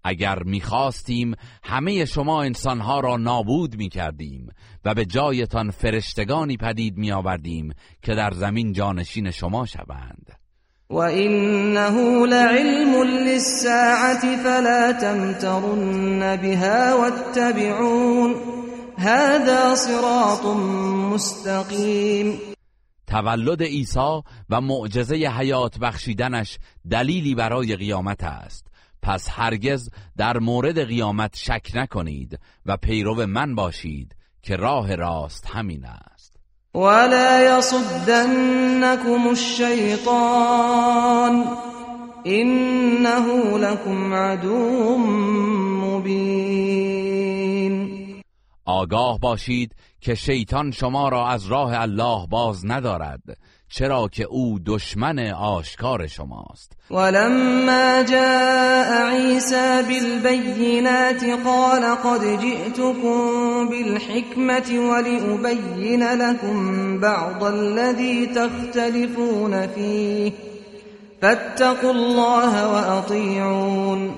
اگر 0.04 0.42
می‌خواستیم 0.42 1.34
همه 1.64 2.04
شما 2.04 2.42
انسانها 2.42 3.00
را 3.00 3.16
نابود 3.16 3.76
می‌کردیم 3.76 4.48
و 4.84 4.94
به 4.94 5.04
جایتان 5.04 5.70
فرشتگانی 5.70 6.56
پدید 6.56 6.96
میآوردیم 6.96 7.72
که 8.02 8.14
در 8.14 8.30
زمین 8.30 8.72
جانشین 8.72 9.30
شما 9.30 9.66
شوند. 9.66 10.45
و 10.90 10.96
انه 10.96 12.26
لعلم 12.26 13.02
للساعة 13.02 14.36
فلا 14.42 14.92
تمترن 14.92 16.36
بها 16.36 16.98
واتبعون 16.98 18.34
هذا 18.98 19.74
صراط 19.74 20.44
مستقیم 21.12 22.38
تولد 23.06 23.62
عیسی 23.62 24.20
و 24.50 24.60
معجزه 24.60 25.16
حیات 25.16 25.78
بخشیدنش 25.78 26.58
دلیلی 26.90 27.34
برای 27.34 27.76
قیامت 27.76 28.24
است. 28.24 28.66
پس 29.02 29.28
هرگز 29.30 29.90
در 30.16 30.38
مورد 30.38 30.84
قیامت 30.84 31.36
شک 31.36 31.70
نکنید 31.74 32.40
و 32.66 32.76
پیرو 32.76 33.26
من 33.26 33.54
باشید 33.54 34.16
که 34.42 34.56
راه 34.56 34.94
راست 34.94 35.46
همین 35.46 35.84
است. 35.84 36.15
ولا 36.76 37.58
يصدنكم 37.58 39.28
الشیطان 39.30 40.54
انه 42.26 43.58
لكم 43.58 44.14
عدو 44.14 44.98
مبین 45.80 46.96
آگاه 48.64 49.18
باشید 49.18 49.72
که 50.00 50.14
شیطان 50.14 50.70
شما 50.70 51.08
را 51.08 51.28
از 51.28 51.46
راه 51.46 51.80
الله 51.80 52.26
باز 52.26 52.66
ندارد. 52.66 53.20
چرا 53.68 54.08
که 54.12 54.24
او 54.24 54.58
دشمن 54.66 55.18
آشکار 55.30 56.06
شماست. 56.06 56.76
ولما 56.90 58.02
جاء 58.02 59.10
عیسی 59.10 59.82
بالبینات 60.22 61.24
قال 61.44 61.94
قد 61.94 62.40
جئتكم 62.40 63.68
بالحکمت 63.68 64.70
ولأبین 64.70 66.02
لكم 66.02 67.00
بعض 67.00 67.44
الذي 67.44 68.26
تختلفون 68.26 69.66
فيه. 69.66 70.32
فاتقوا 71.22 71.90
الله 71.90 72.72
وأطيعون. 72.72 74.10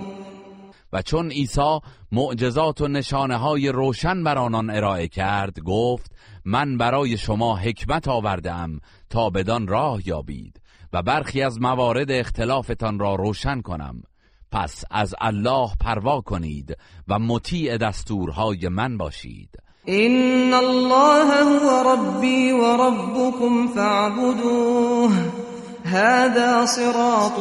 و 0.92 1.02
چون 1.02 1.30
عیسی 1.30 1.80
معجزات 2.12 2.80
و 2.80 2.88
نشانه 2.88 3.36
های 3.36 3.68
روشن 3.68 4.24
بر 4.24 4.38
آنان 4.38 4.70
ارائه 4.70 5.08
کرد 5.08 5.60
گفت 5.60 6.12
من 6.44 6.78
برای 6.78 7.16
شما 7.16 7.56
حکمت 7.56 8.08
آوردم 8.08 8.80
تا 9.10 9.30
بدان 9.30 9.68
راه 9.68 10.08
یابید 10.08 10.60
و 10.92 11.02
برخی 11.02 11.42
از 11.42 11.60
موارد 11.60 12.10
اختلافتان 12.10 12.98
را 12.98 13.14
روشن 13.14 13.60
کنم. 13.60 14.02
پس 14.52 14.84
از 14.90 15.14
الله 15.20 15.70
پروا 15.80 16.20
کنید 16.20 16.76
و 17.08 17.18
مطیع 17.18 17.76
دستورهای 17.76 18.68
من 18.68 18.98
باشید. 18.98 19.58
این 19.84 20.54
الله 20.54 21.44
هو 21.44 21.88
ربی 21.88 22.50
و 22.50 22.76
ربکم 22.76 23.68
فاعبدوه. 23.74 25.12
هذا 25.84 26.66
صراط 26.66 27.38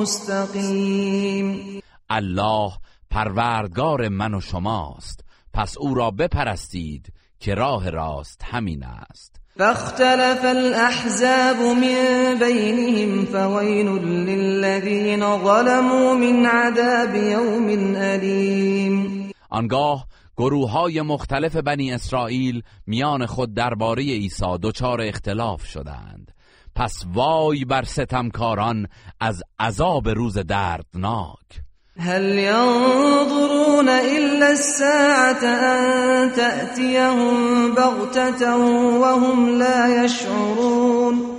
مستقیم 0.00 1.80
الله 2.10 2.72
پروردگار 3.10 4.08
من 4.08 4.34
و 4.34 4.40
شماست. 4.40 5.24
پس 5.54 5.78
او 5.78 5.94
را 5.94 6.10
بپرستید 6.10 7.12
که 7.40 7.54
راه 7.54 7.90
راست 7.90 8.42
همین 8.44 8.84
است. 8.84 9.37
فاختلف 9.58 10.44
الاحزاب 10.44 11.56
من 11.56 12.38
بینهم 12.38 13.24
فویل 13.24 13.88
للذین 13.88 15.20
ظلموا 15.20 16.14
من 16.14 16.46
عذاب 16.46 17.14
یوم 17.14 17.96
علیم 17.96 19.30
آنگاه 19.50 20.06
گروه 20.36 20.70
های 20.70 21.02
مختلف 21.02 21.56
بنی 21.56 21.92
اسرائیل 21.92 22.62
میان 22.86 23.26
خود 23.26 23.54
درباره 23.54 24.02
عیسی 24.02 24.58
دچار 24.62 25.00
اختلاف 25.00 25.66
شدند. 25.66 26.34
پس 26.74 27.04
وای 27.14 27.64
بر 27.64 27.82
ستمکاران 27.82 28.86
از 29.20 29.42
عذاب 29.60 30.08
روز 30.08 30.38
دردناک. 30.38 31.67
هل 32.00 32.22
ينظرون 32.38 33.88
إلا 33.88 34.50
الساعة 34.50 35.44
أن 35.44 36.32
تأتيهم 36.32 37.74
بغتة 37.74 38.56
وهم 38.98 39.58
لا 39.58 40.04
يشعرون؟ 40.04 41.38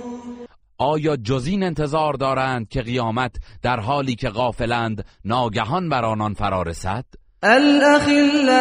آیا 0.78 1.16
جزین 1.16 1.62
انتظار 1.62 2.14
دارند 2.14 2.68
که 2.68 2.82
قیامت 2.82 3.36
در 3.62 3.80
حالی 3.80 4.14
که 4.14 4.28
غافلند 4.28 5.04
ناگهان 5.24 5.88
بر 5.88 6.04
آنان 6.04 6.34
فرا 6.34 6.62
رسد؟ 6.62 7.04
الاخلاء 7.42 8.60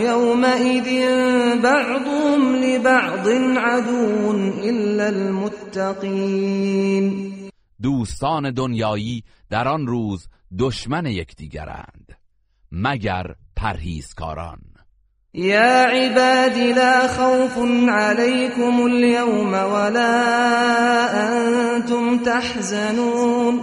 يومئذ 0.00 0.88
بعضهم 1.62 2.54
لبعض 2.54 3.28
عدو 3.56 4.30
الا 4.64 5.06
المتقین 5.06 6.60
دوستان 7.82 8.50
دنیایی 8.50 9.24
در 9.50 9.68
آن 9.68 9.86
روز 9.86 10.28
دشمن 10.58 11.06
یکدیگرند 11.06 12.18
مگر 12.72 13.34
پرهیزکاران. 13.56 14.60
یا 15.34 15.84
عبادی 15.84 16.72
لا 16.72 17.08
خوف 17.08 17.58
عليكم 17.88 18.80
اليوم 18.82 19.52
ولا 19.52 20.12
انتم 21.12 22.24
تحزنون. 22.24 23.60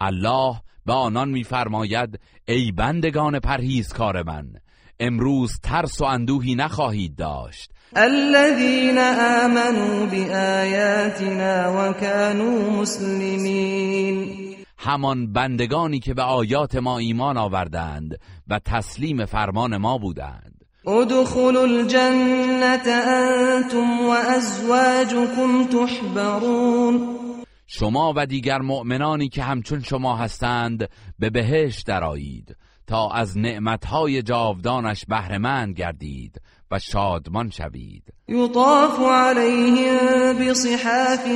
الله 0.00 0.60
به 0.86 0.92
آنان 0.92 1.28
میفرماید 1.28 2.20
ای 2.48 2.72
بندگان 2.72 3.40
پرهیزکار 3.40 4.22
من 4.22 4.52
امروز 5.00 5.60
ترس 5.62 6.00
و 6.00 6.04
اندوهی 6.04 6.54
نخواهید 6.54 7.16
داشت. 7.16 7.70
الذين 7.96 8.98
آمنوا 8.98 10.06
بآياتنا 10.06 11.68
وكانوا 11.68 12.70
مسلمين. 12.80 14.38
همان 14.78 15.32
بندگانی 15.32 15.98
که 15.98 16.14
به 16.14 16.22
آیات 16.22 16.76
ما 16.76 16.98
ایمان 16.98 17.36
آوردند 17.36 18.18
و 18.48 18.58
تسلیم 18.58 19.24
فرمان 19.24 19.76
ما 19.76 19.98
بودند. 19.98 20.64
ادخلوا 20.86 21.64
الجنة 21.64 22.88
انتم 22.88 24.06
وازواجكم 24.06 25.64
تحبرون. 25.64 27.18
شما 27.66 28.12
و 28.16 28.26
دیگر 28.26 28.58
مؤمنانی 28.58 29.28
که 29.28 29.42
همچون 29.42 29.80
شما 29.80 30.16
هستند 30.16 30.88
به 31.18 31.30
بهشت 31.30 31.86
درآیید 31.86 32.56
تا 32.86 33.10
از 33.10 33.38
نعمتهای 33.38 34.22
جاودانش 34.22 35.04
بهرهمند 35.08 35.74
گردید 35.74 36.40
و 36.70 36.78
شادمان 36.78 37.50
شوید. 37.50 38.02
یطاف 38.28 39.00
علیهم 39.00 40.38
بصحاف 40.38 41.26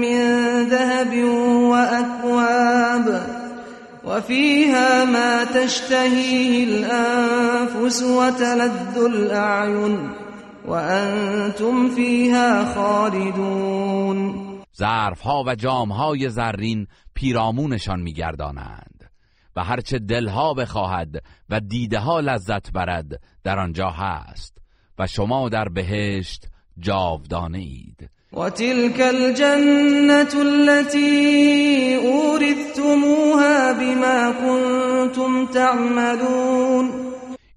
من 0.00 0.66
ذهب 0.70 1.24
و 1.24 1.72
اکواب 1.72 3.20
وفيها 4.04 5.04
ما 5.04 5.44
تشتهيه 5.44 6.64
الأنفس 6.64 8.02
وتلذ 8.02 8.98
الأعين 8.98 10.10
وأنتم 10.66 11.88
فيها 11.88 12.74
خالدون. 12.74 14.50
ظرفها 14.76 15.44
و 15.46 15.54
جامهای 15.54 16.28
زرین 16.28 16.86
پیرامونشان 17.14 18.00
میگردانند 18.00 19.10
و 19.56 19.64
هرچه 19.64 19.98
دلها 19.98 20.54
بخواهد 20.54 21.22
و 21.50 21.60
دیده 21.60 21.98
ها 21.98 22.20
لذت 22.20 22.72
برد 22.72 23.20
در 23.44 23.58
آنجا 23.58 23.90
هست. 23.90 24.59
و 25.00 25.06
شما 25.06 25.48
در 25.48 25.68
بهشت 25.68 26.46
جاودانه 26.78 27.58
اید. 27.58 28.10
و 28.32 28.50
تلك 28.50 29.00
الجنة 29.00 30.34
التي 30.40 31.94
اورثتموها 31.94 33.72
بما 33.72 34.32
كنتم 34.32 35.46
تعملون. 35.46 36.90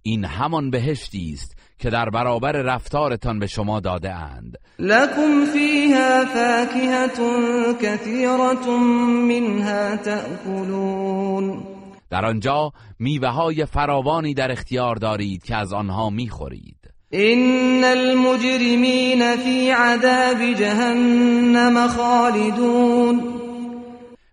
این 0.03 0.25
همان 0.25 0.69
بهشتی 0.69 1.31
است 1.33 1.55
که 1.79 1.89
در 1.89 2.09
برابر 2.09 2.51
رفتارتان 2.51 3.39
به 3.39 3.47
شما 3.47 3.79
داده 3.79 4.13
اند. 4.15 4.57
لكم 4.79 5.45
فيها 5.45 6.25
فاكهة 6.25 7.19
كثيرة 7.81 8.77
منها 9.27 9.95
تأكلون. 9.95 11.63
در 12.09 12.25
آنجا 12.25 12.71
میوه 12.99 13.29
های 13.29 13.65
فراوانی 13.65 14.33
در 14.33 14.51
اختیار 14.51 14.95
دارید 14.95 15.43
که 15.43 15.55
از 15.55 15.73
آنها 15.73 16.09
می‌خورید. 16.09 16.82
ان 17.15 17.83
المجرمین 17.83 19.35
فی 19.35 19.69
عذاب 19.71 20.53
جهنم 20.53 21.87
خالدون. 21.87 23.23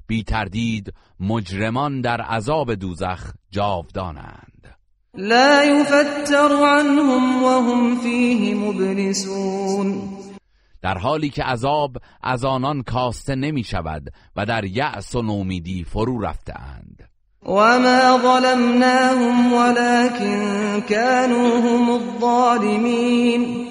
بی 0.06 0.22
تردید 0.22 0.92
مجرمان 1.20 2.00
در 2.00 2.20
عذاب 2.20 2.74
دوزخ 2.74 3.32
جاودانند. 3.50 4.76
لا 5.14 5.64
یفتر 5.64 6.52
عنهم 6.52 7.44
وهم 7.44 7.96
فیه 7.96 8.54
مبلسون. 8.54 10.02
در 10.82 10.98
حالی 10.98 11.30
که 11.30 11.42
عذاب 11.42 11.96
از 12.22 12.44
آنان 12.44 12.82
کاسته 12.82 13.34
نمی 13.34 13.64
شود 13.64 14.12
و 14.36 14.46
در 14.46 14.64
یأس 14.64 15.14
و 15.14 15.22
نومیدی 15.22 15.84
فرو 15.84 16.20
رفتهاند. 16.20 16.99
وما 17.42 18.18
ظلمناهم 18.22 19.52
ولكن 19.52 20.80
كانوا 20.88 21.60
هم 21.60 21.90
الظالمين. 21.90 23.66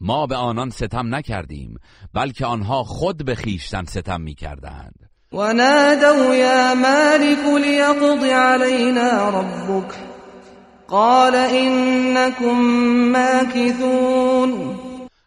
ما 0.00 0.26
به 0.26 0.36
آنان 0.36 0.70
ستم 0.70 1.14
نکردیم 1.14 1.78
بلکه 2.14 2.46
آنها 2.46 2.82
خود 2.82 3.24
به 3.24 3.34
خیشتن 3.34 3.84
ستم 3.84 4.20
می‌کردند. 4.20 5.10
و 5.32 5.52
نادوا 5.52 6.34
یا 6.34 6.74
مالک 6.74 7.64
لیقض 7.64 8.24
علینا 8.24 9.28
ربک 9.28 9.94
قال 10.88 11.34
انکم 11.34 12.60
ماکثون 13.12 14.80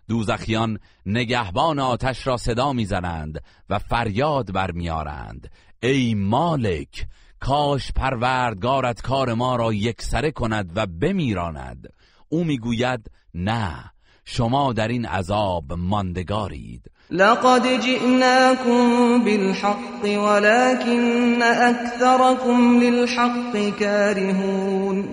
دوزخیان 0.10 0.80
نگهبان 1.06 1.80
آتش 1.80 2.28
را 2.28 2.38
صدا 2.38 2.74
می‌زنند 2.74 3.44
و 3.70 3.80
فریاد 3.80 4.54
برمیارند 4.54 5.52
ای 5.84 6.16
مالک 6.16 7.08
کاش 7.40 7.92
پروردگارت 7.92 9.02
کار 9.02 9.34
ما 9.34 9.56
را 9.56 9.74
یکسره 9.74 10.32
کند 10.32 10.72
و 10.76 10.86
بمیراند. 10.86 11.94
او 12.30 12.44
می‌گوید 12.44 13.12
نه 13.34 13.92
شما 14.26 14.74
در 14.74 14.88
این 14.88 15.06
عذاب 15.06 15.74
ماندگارید. 15.74 16.92
لقد 17.12 17.82
جئناكم 17.82 19.24
بالحق 19.24 20.04
ولكن 20.04 21.42
اكثركم 21.42 22.80
للحق 22.80 23.70
كارهون 23.80 25.08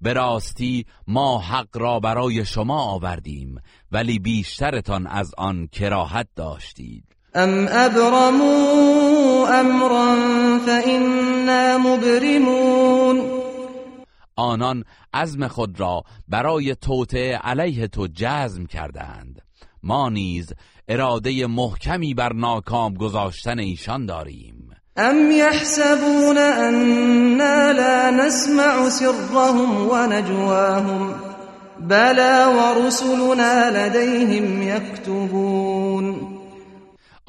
به 0.00 0.12
راستی 0.12 0.86
ما 1.06 1.38
حق 1.38 1.76
را 1.76 2.00
برای 2.00 2.44
شما 2.44 2.82
آوردیم 2.82 3.60
ولی 3.92 4.18
بیشترتان 4.18 5.06
از 5.06 5.34
آن 5.38 5.66
کراهت 5.72 6.26
داشتید. 6.36 7.04
ام 7.34 7.68
ابرموا 7.70 9.48
امرا 9.48 10.16
فإنا 10.66 11.78
مبرمون 11.78 13.22
آنان 14.36 14.84
عزم 15.14 15.48
خود 15.48 15.80
را 15.80 16.02
برای 16.28 16.74
توطعه 16.74 17.36
علیه 17.36 17.86
تو 17.86 18.06
جزم 18.14 18.66
کردند 18.66 19.42
ما 19.82 20.08
نیز 20.08 20.52
اراده 20.88 21.46
محکمی 21.46 22.14
بر 22.14 22.32
ناکام 22.32 22.94
گذاشتن 22.94 23.58
ایشان 23.58 24.06
داریم. 24.06 24.70
ام 24.96 25.30
یحسبون 25.30 26.38
انا 26.38 27.70
لا 27.72 28.10
نسمع 28.10 28.88
سرهم 28.88 29.88
و 29.88 30.06
نجواهم 30.06 31.14
بلا 31.80 32.52
ورسلنا 32.52 33.68
لديهم 33.68 34.62
یکتبون 34.62 36.39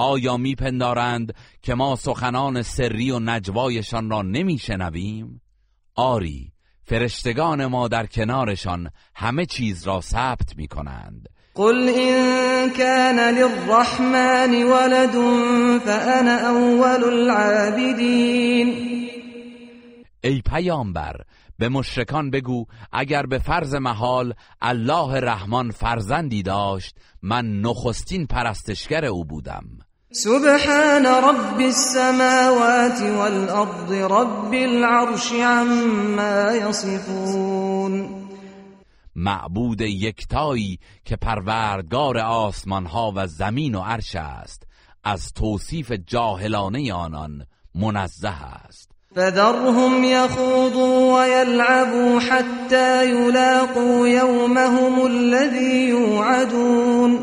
آیا 0.01 0.37
میپندارند 0.37 1.33
که 1.61 1.73
ما 1.73 1.95
سخنان 1.95 2.61
سری 2.61 3.11
و 3.11 3.19
نجوایشان 3.19 4.09
را 4.09 4.21
نمیشنویم؟ 4.21 5.41
آری 5.95 6.51
فرشتگان 6.83 7.65
ما 7.65 7.87
در 7.87 8.05
کنارشان 8.05 8.89
همه 9.15 9.45
چیز 9.45 9.87
را 9.87 10.01
ثبت 10.01 10.55
می‌کنند. 10.57 11.29
قل 11.55 11.89
ان 11.95 12.69
كان 12.69 13.19
للرحمن 13.19 14.63
ولد 14.63 15.11
فانا 15.79 16.37
اول 16.37 17.03
العابدین 17.03 18.67
ای 20.23 20.41
پیامبر 20.41 21.15
به 21.59 21.69
مشرکان 21.69 22.29
بگو 22.29 22.65
اگر 22.91 23.25
به 23.25 23.39
فرض 23.39 23.75
محال 23.75 24.33
الله 24.61 25.19
رحمان 25.19 25.71
فرزندی 25.71 26.43
داشت 26.43 26.95
من 27.21 27.61
نخستین 27.61 28.27
پرستشگر 28.27 29.05
او 29.05 29.25
بودم. 29.25 29.63
سبحان 30.13 31.05
رب 31.05 31.59
السماوات 31.59 33.01
والأرض 33.01 33.91
رب 33.91 34.53
العرش 34.53 35.31
عما 35.31 36.51
يصفون. 36.51 38.09
معبود 39.15 39.81
یکتایی 39.81 40.79
که 41.05 41.15
پروردگار 41.15 42.17
آسمان 42.17 42.85
ها 42.85 43.13
و 43.15 43.27
زمین 43.27 43.75
و 43.75 43.81
عرش 43.81 44.15
است 44.15 44.63
از 45.03 45.33
توصیف 45.33 45.91
جاهلانه 45.91 46.93
آنان 46.93 47.45
منزه 47.75 48.43
است. 48.43 48.91
فذرهم 49.15 50.03
يخوضوا 50.03 51.19
ويلعبوا 51.19 52.19
حتى 52.19 53.09
يلاقوا 53.09 54.07
يومهم 54.07 55.05
الذي 55.05 55.89
يوعدون 55.89 57.19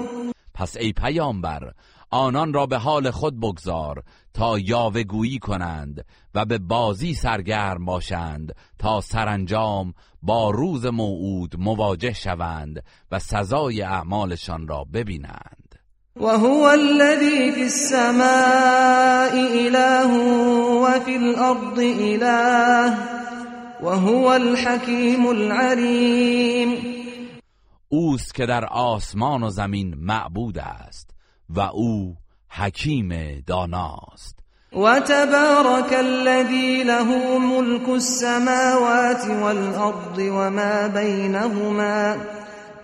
پس 0.54 0.76
ای 0.76 0.92
پیامبر 0.92 1.72
آنان 2.10 2.52
را 2.52 2.66
به 2.66 2.78
حال 2.78 3.10
خود 3.10 3.40
بگذار 3.40 4.02
تا 4.34 4.58
یاوهگویی 4.58 5.38
کنند 5.38 6.04
و 6.34 6.44
به 6.44 6.58
بازی 6.58 7.14
سرگرم 7.14 7.84
باشند 7.84 8.54
تا 8.78 9.00
سرانجام 9.00 9.94
با 10.22 10.50
روز 10.50 10.86
موعود 10.86 11.54
مواجه 11.58 12.12
شوند 12.12 12.82
و 13.10 13.18
سزای 13.18 13.82
اعمالشان 13.82 14.68
را 14.68 14.84
ببینند. 14.84 15.74
و 16.16 16.26
هو 16.26 16.62
الذی 16.62 17.52
فی 17.52 17.62
السماء 17.62 19.30
اله 19.30 20.06
و 20.82 21.00
فی 21.00 21.16
الارض 21.16 21.78
اله 21.78 22.96
و 23.82 23.88
هو 23.88 24.26
الحکیم 24.26 25.26
العلیم. 25.26 26.98
اوست 27.88 28.34
که 28.34 28.46
در 28.46 28.64
آسمان 28.64 29.42
و 29.42 29.50
زمین 29.50 29.94
معبود 29.94 30.58
است. 30.58 31.07
و 31.48 31.60
او 31.60 32.16
حکیم 32.50 33.40
داناست. 33.46 34.38
و 34.72 35.00
تبارک 35.00 35.92
الذی 35.92 36.82
له 36.84 37.38
ملک 37.38 37.88
السماوات 37.88 39.26
والارض 39.42 40.18
وما 40.18 40.88
بینهما 40.88 42.16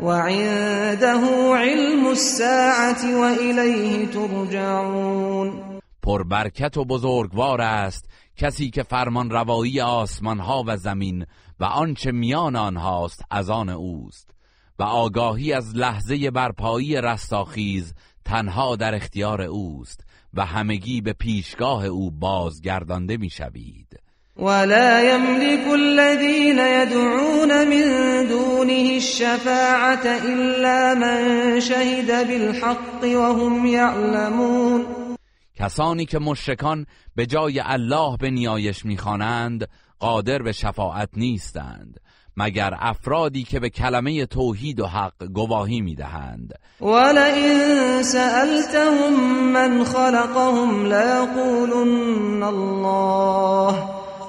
وعنده 0.00 1.54
علم 1.54 2.06
الساعة 2.06 3.20
وإليه 3.20 4.06
ترجعون. 4.06 5.80
پربرکت 6.02 6.76
و 6.76 6.84
بزرگوار 6.84 7.60
است 7.60 8.08
کسی 8.36 8.70
که 8.70 8.82
فرمان 8.82 9.30
روایی 9.30 9.80
آسمان 9.80 10.40
ها 10.40 10.64
و 10.66 10.76
زمین 10.76 11.26
و 11.60 11.64
آنچه 11.64 12.12
میان 12.12 12.56
آنهاست 12.56 13.22
از 13.30 13.50
آن 13.50 13.68
اوست 13.68 14.30
و 14.78 14.82
آگاهی 14.82 15.52
از 15.52 15.76
لحظه 15.76 16.30
برپایی 16.30 17.00
رستاخیز 17.00 17.94
تنها 18.24 18.76
در 18.76 18.94
اختیار 18.94 19.42
اوست 19.42 20.00
و 20.34 20.44
همگی 20.44 21.00
به 21.00 21.12
پیشگاه 21.12 21.84
او 21.84 22.10
بازگردانده 22.10 23.16
می‌شوید. 23.16 24.00
ولا 24.36 25.02
يملك 25.02 25.68
الذين 25.68 26.58
يدعون 26.58 27.64
من 27.64 28.26
دونه 28.26 28.94
الشفاعة 28.94 30.06
إلا 30.24 30.94
من 30.94 31.60
شهد 31.60 32.28
بالحق 32.28 33.04
وهم 33.04 33.66
يعلمون. 33.66 34.86
کسانی 35.56 36.06
که 36.06 36.18
مشرکان 36.18 36.86
به 37.16 37.26
جای 37.26 37.60
الله 37.64 38.16
به 38.16 38.30
نیایش 38.30 38.84
می‌خوانند 38.84 39.68
قادر 39.98 40.42
به 40.42 40.52
شفاعت 40.52 41.08
نیستند. 41.16 42.00
مگر 42.37 42.74
افرادی 42.78 43.43
که 43.43 43.61
به 43.61 43.70
کلمه 43.70 44.26
توحید 44.26 44.80
و 44.80 44.87
حق 44.87 45.24
گواهی 45.35 45.80
می‌دهند؟ 45.80 46.55
ولئن 46.80 48.03
سألتهم 48.03 49.53
من 49.53 49.85
خلقهم 49.85 50.87
ليقولن 50.87 52.43
الله 52.43 53.74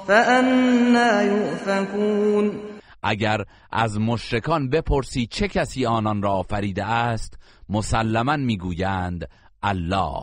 فأنا 0.06 1.22
يؤفكون. 1.22 2.52
اگر 3.02 3.44
از 3.72 4.00
مشرکان 4.00 4.70
بپرسی 4.70 5.26
چه 5.26 5.48
کسی 5.48 5.86
آنان 5.86 6.22
را 6.22 6.32
آفریده 6.32 6.84
است 6.84 7.38
مسلما 7.68 8.36
می‌گویند 8.36 9.28
الله. 9.62 10.22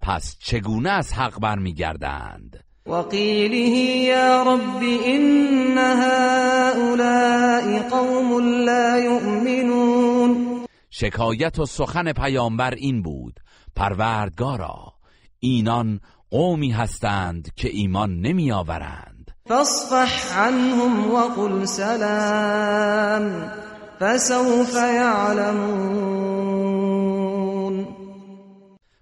پس 0.00 0.36
چگونه 0.40 0.90
از 0.90 1.12
حق 1.12 1.40
برمیگردند؟ 1.40 2.64
وقیله 2.88 3.68
یا 4.08 4.42
رب 4.42 4.82
ان 5.04 5.78
هؤلاء 5.78 7.66
قوم 7.88 8.40
لا 8.64 8.98
يؤمنون. 8.98 10.64
شکایت 10.90 11.58
و 11.58 11.66
سخن 11.66 12.12
پیامبر 12.12 12.74
این 12.74 13.02
بود 13.02 13.40
پروردگارا 13.76 14.92
اینان 15.40 16.00
قومی 16.30 16.70
هستند 16.70 17.48
که 17.56 17.68
ایمان 17.68 18.20
نمی 18.20 18.52
آورند 18.52 19.30
فاصفح 19.46 20.38
عنهم 20.46 21.10
وقل 21.14 21.64
سلام 21.64 23.52
فسوف 24.00 24.74
يعلمون. 24.74 26.28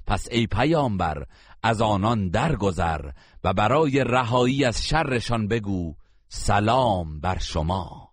پس 0.07 0.29
ای 0.31 0.47
پیامبر 0.47 1.27
از 1.63 1.83
آنان 1.83 2.29
درگذر 2.29 3.01
و 3.47 3.53
برای 3.53 4.05
رهایی 4.05 4.65
از 4.65 4.87
شرشان 4.87 5.49
بگو 5.49 5.95
سلام 6.29 7.21
بر 7.21 7.39
شما. 7.39 8.13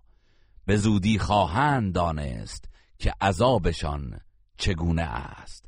به 0.66 0.78
زودی 0.78 1.20
خواهند 1.20 1.94
دانست 1.94 2.70
که 3.00 3.14
عذابشان 3.22 4.20
چگونه 4.58 5.02
است. 5.02 5.66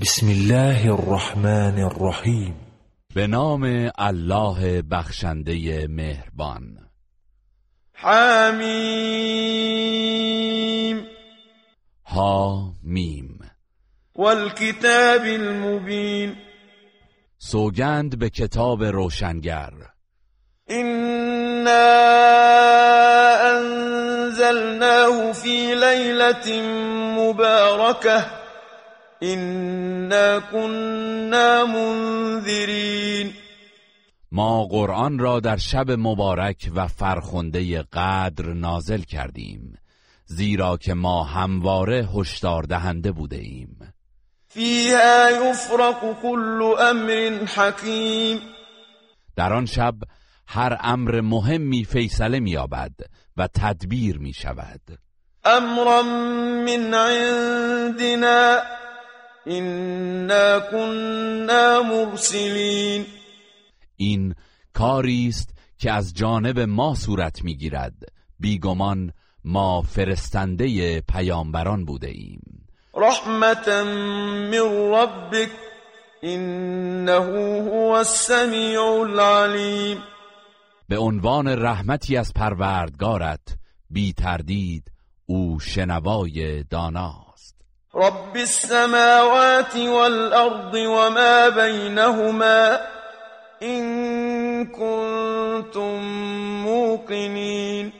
بسم 0.00 0.28
الله 0.28 0.92
الرحمن 0.92 1.78
الرحیم. 1.80 2.54
به 3.14 3.26
نام 3.26 3.90
الله 3.98 4.82
بخشنده 4.82 5.86
مهربان. 5.86 6.88
حمیم. 7.92 8.70
ها 12.04 12.74
میم 12.82 13.38
والکتاب 14.16 15.22
المبین. 15.22 16.49
سوگند 17.42 18.18
به 18.18 18.30
کتاب 18.30 18.82
روشنگر. 18.82 19.72
إنا 20.70 21.90
انزلناه 23.50 25.32
في 25.32 25.74
ليلة 25.74 26.62
مباركة 27.18 28.26
إنا 29.22 30.38
كنا 30.38 31.64
منذرين. 31.64 33.32
ما 34.32 34.64
قرآن 34.64 35.18
را 35.18 35.40
در 35.40 35.56
شب 35.56 35.90
مبارک 35.90 36.70
و 36.74 36.88
فرخنده 36.88 37.82
قدر 37.82 38.52
نازل 38.52 39.00
کردیم 39.00 39.78
زیرا 40.26 40.76
که 40.76 40.94
ما 40.94 41.24
همواره 41.24 42.08
هشدار 42.14 42.62
دهنده 42.62 43.12
بوده 43.12 43.36
ایم. 43.36 43.89
فيها 44.52 45.30
يفرق 45.30 46.22
كل 46.22 46.74
امر 46.80 47.46
حكيم. 47.46 48.40
در 49.36 49.52
آن 49.52 49.66
شب 49.66 49.94
هر 50.48 50.78
امر 50.80 51.20
مهمی 51.20 51.84
فیصله 51.84 52.40
مییابد 52.40 52.94
و 53.36 53.48
تدبیر 53.54 54.18
می 54.18 54.32
شود 54.32 54.80
امرا 55.44 56.02
من 56.02 56.94
عندنا 56.94 58.60
إنا 59.46 60.60
كنا 60.60 61.82
مرسلين. 61.82 63.06
این 63.96 64.34
کاری 64.74 65.28
است 65.28 65.50
که 65.78 65.92
از 65.92 66.14
جانب 66.14 66.60
ما 66.60 66.94
صورت 66.94 67.44
می‌گیرد. 67.44 67.94
بیگمان 68.38 69.12
ما 69.44 69.82
فرستنده 69.82 71.00
پیامبران 71.00 71.84
بوده 71.84 72.08
ایم. 72.08 72.59
رحمة 72.96 73.82
من 74.50 74.92
ربك 74.92 75.50
إنه 76.24 77.28
هو 77.68 77.96
السميع 78.00 78.82
العليم. 79.02 80.02
به 80.88 80.98
عنوان 80.98 81.48
رحمتی 81.48 82.16
از 82.16 82.32
پروردگارت 82.32 83.58
بی 83.90 84.12
تردید 84.12 84.92
او 85.26 85.60
شنوای 85.60 86.64
داناست. 86.70 87.56
رب 87.94 88.36
السماوات 88.36 89.76
والأرض 89.76 90.74
وما 90.74 91.50
بينهما 91.50 92.78
إن 93.62 94.66
كنتم 94.66 96.00
موقنين. 96.64 97.92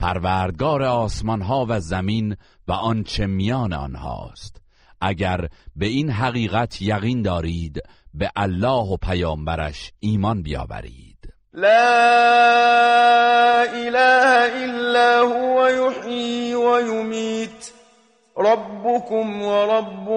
پروردگار 0.00 0.82
آسمان 0.82 1.42
ها 1.42 1.66
و 1.68 1.80
زمین 1.80 2.36
و 2.70 2.72
آنچه 2.72 3.26
میان 3.26 3.72
آنهاست. 3.72 4.62
اگر 5.00 5.48
به 5.76 5.86
این 5.86 6.10
حقیقت 6.10 6.82
یقین 6.82 7.22
دارید 7.22 7.82
به 8.14 8.30
الله 8.36 8.86
و 8.92 8.96
پیامبرش 8.96 9.92
ایمان 10.00 10.42
بیاورید. 10.42 11.32
لا 11.54 11.68
إله 13.62 14.64
إلا 14.64 15.20
هو 15.20 15.68
يحيي 15.68 16.54
ويميت 16.54 17.72
ربكم 18.38 19.42
ورب 19.42 20.08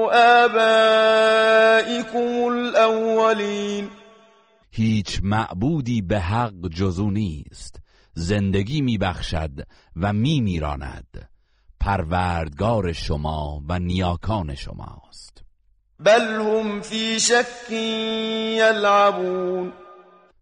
آبائكم 0.43 1.37
الأولين 2.47 3.89
هیچ 4.71 5.19
معبودی 5.23 6.01
به 6.01 6.19
حق 6.19 6.67
جزو 6.71 7.11
نیست. 7.11 7.79
زندگی 8.13 8.81
میبخشد 8.81 9.67
و 9.95 10.13
میمیراند. 10.13 11.32
پروردگار 11.83 12.93
شما 12.93 13.63
و 13.69 13.79
نیاکان 13.79 14.55
شماست. 14.55 15.43
بل 15.99 16.21
هم 16.21 16.81
في 16.81 17.19
شك 17.19 17.71
يلعبون 18.59 19.73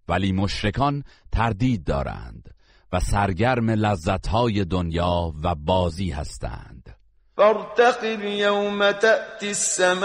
ولی 0.10 0.32
مشرکان 0.32 1.04
تردید 1.32 1.84
دارند 1.84 2.50
و 2.94 3.00
سرگرم 3.00 3.70
لذتهای 3.70 4.66
دنیا 4.66 5.34
و 5.44 5.56
بازی 5.56 6.10
هستند. 6.10 6.96
فارتقب 7.38 8.24
يوم 8.24 8.92
تأتي 8.92 9.48
السماء 9.48 10.02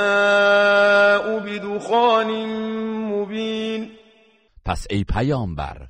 بدخان 1.40 2.46
مبين 3.12 3.90
پس 4.64 4.86
ای 4.90 5.04
پیامبر 5.04 5.86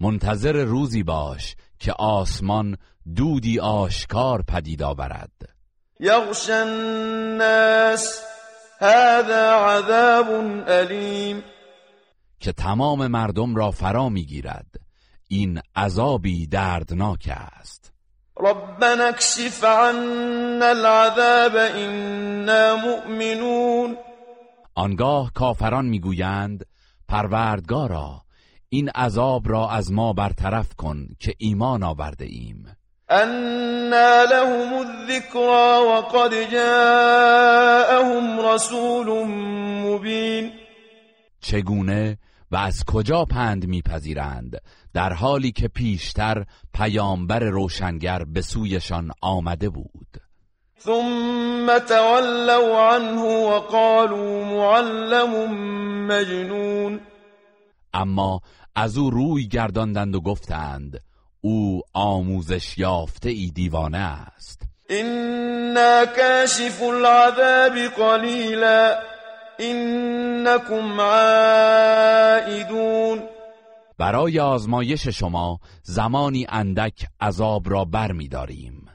منتظر 0.00 0.64
روزی 0.64 1.02
باش 1.02 1.56
که 1.78 1.92
آسمان 1.92 2.76
دودی 3.14 3.60
آشکار 3.60 4.42
پدید 4.42 4.82
آورد. 4.82 5.30
يغشى 6.00 6.52
الناس 6.52 8.22
هذا 8.78 9.54
عذاب 9.54 10.26
أليم 10.68 11.42
که 12.40 12.52
تمام 12.52 13.06
مردم 13.06 13.54
را 13.56 13.70
فرا 13.70 14.08
می‌گیرد. 14.08 14.66
این 15.28 15.60
عذابی 15.76 16.46
دردناک 16.46 17.32
است. 17.32 17.92
ربنا 18.40 19.04
اكشف 19.04 19.64
عنا 19.64 20.66
العذاب 20.66 21.56
إنا 21.56 22.76
مؤمنون. 22.76 23.96
آنگاه 24.74 25.32
کافران 25.34 25.86
می‌گویند 25.86 26.66
پروردگارا 27.08 28.22
این 28.68 28.88
عذاب 28.88 29.48
را 29.48 29.70
از 29.70 29.92
ما 29.92 30.12
برطرف 30.12 30.74
کن 30.74 31.08
که 31.20 31.34
ایمان 31.38 31.82
آورده 31.82 32.24
ایم. 32.24 32.75
أنا 33.10 34.24
لهم 34.24 34.80
الذكرى 34.80 35.78
وقد 35.78 36.50
جاءهم 36.50 38.40
رسول 38.40 39.26
مبين. 39.86 40.52
چگونه 41.40 42.18
و 42.50 42.56
از 42.56 42.84
کجا 42.86 43.24
پند 43.24 43.66
میپذیرند؟ 43.66 44.60
در 44.94 45.12
حالی 45.12 45.52
که 45.52 45.68
پیشتر 45.68 46.44
پیامبر 46.74 47.38
روشنگر 47.38 48.24
به 48.24 48.42
سویشان 48.42 49.10
آمده 49.22 49.68
بود. 49.68 50.20
ثم 50.80 51.78
تولوا 51.78 52.94
عنه 52.94 53.22
وقالوا 53.22 54.44
معلم 54.44 55.52
مجنون. 56.06 57.00
اما 57.94 58.40
از 58.74 58.98
او 58.98 59.10
روی 59.10 59.48
گرداندند 59.48 60.14
و 60.14 60.20
گفتند 60.20 61.00
او 61.40 61.82
آموزش 61.92 62.78
یافته 62.78 63.30
ای 63.30 63.50
دیوانه 63.54 63.98
است. 63.98 64.62
إنا 64.90 66.06
كاشف 66.06 66.82
العذاب 66.82 67.78
قليلا 67.96 68.98
إنكم 69.60 71.00
عائدون. 71.00 72.56
برای 73.98 74.40
آزمایش 74.40 75.08
شما 75.08 75.58
زمانی 75.82 76.46
اندک 76.48 77.06
عذاب 77.20 77.70
را 77.70 77.84
بر 77.84 78.12
می 78.12 78.28
داریم 78.28 78.86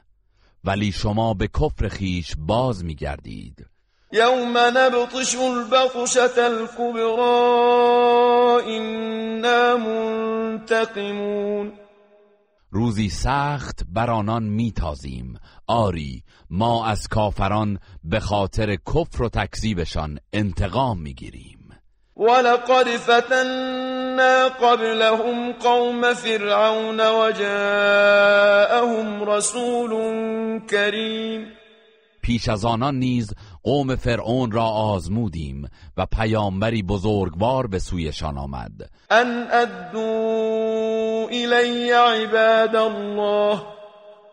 ولی 0.64 0.92
شما 0.92 1.34
به 1.34 1.48
کفر 1.48 1.88
خیش 1.88 2.34
باز 2.38 2.84
می 2.84 2.94
گردید 2.94 3.66
يوم 4.12 4.58
نبطش 4.58 5.36
البطشة 5.36 6.38
الكبرى 6.38 7.32
إنا 8.78 9.76
منتقمون. 9.76 11.72
روزی 12.74 13.08
سخت 13.08 13.80
بر 13.88 14.10
آنان 14.10 14.42
میتازیم. 14.42 15.38
آری 15.66 16.22
ما 16.50 16.86
از 16.86 17.08
کافران 17.08 17.78
به 18.04 18.20
خاطر 18.20 18.76
کفر 18.76 19.22
و 19.22 19.28
تکذیبشان 19.28 20.18
انتقام 20.32 20.98
می‌گیریم. 20.98 21.58
ولقد 22.16 22.96
فتنا 22.96 24.48
قبلهم 24.48 25.52
قوم 25.52 26.14
فرعون 26.14 27.00
وجاءهم 27.00 28.50
رسول 29.30 29.90
كريم 30.70 31.46
پیش 32.22 32.48
از 32.48 32.64
آنان 32.64 32.98
نیز 32.98 33.34
قوم 33.62 33.96
فرعون 33.96 34.50
را 34.50 34.64
آزمودیم 34.64 35.68
و 35.96 36.06
پیامبری 36.06 36.82
بزرگوار 36.82 37.66
به 37.66 37.78
سویشان 37.78 38.38
آمد. 38.38 38.90
أن 39.10 39.46
أدوا 39.50 41.28
إلي 41.28 41.90
عباد 41.92 42.76
الله 42.76 43.62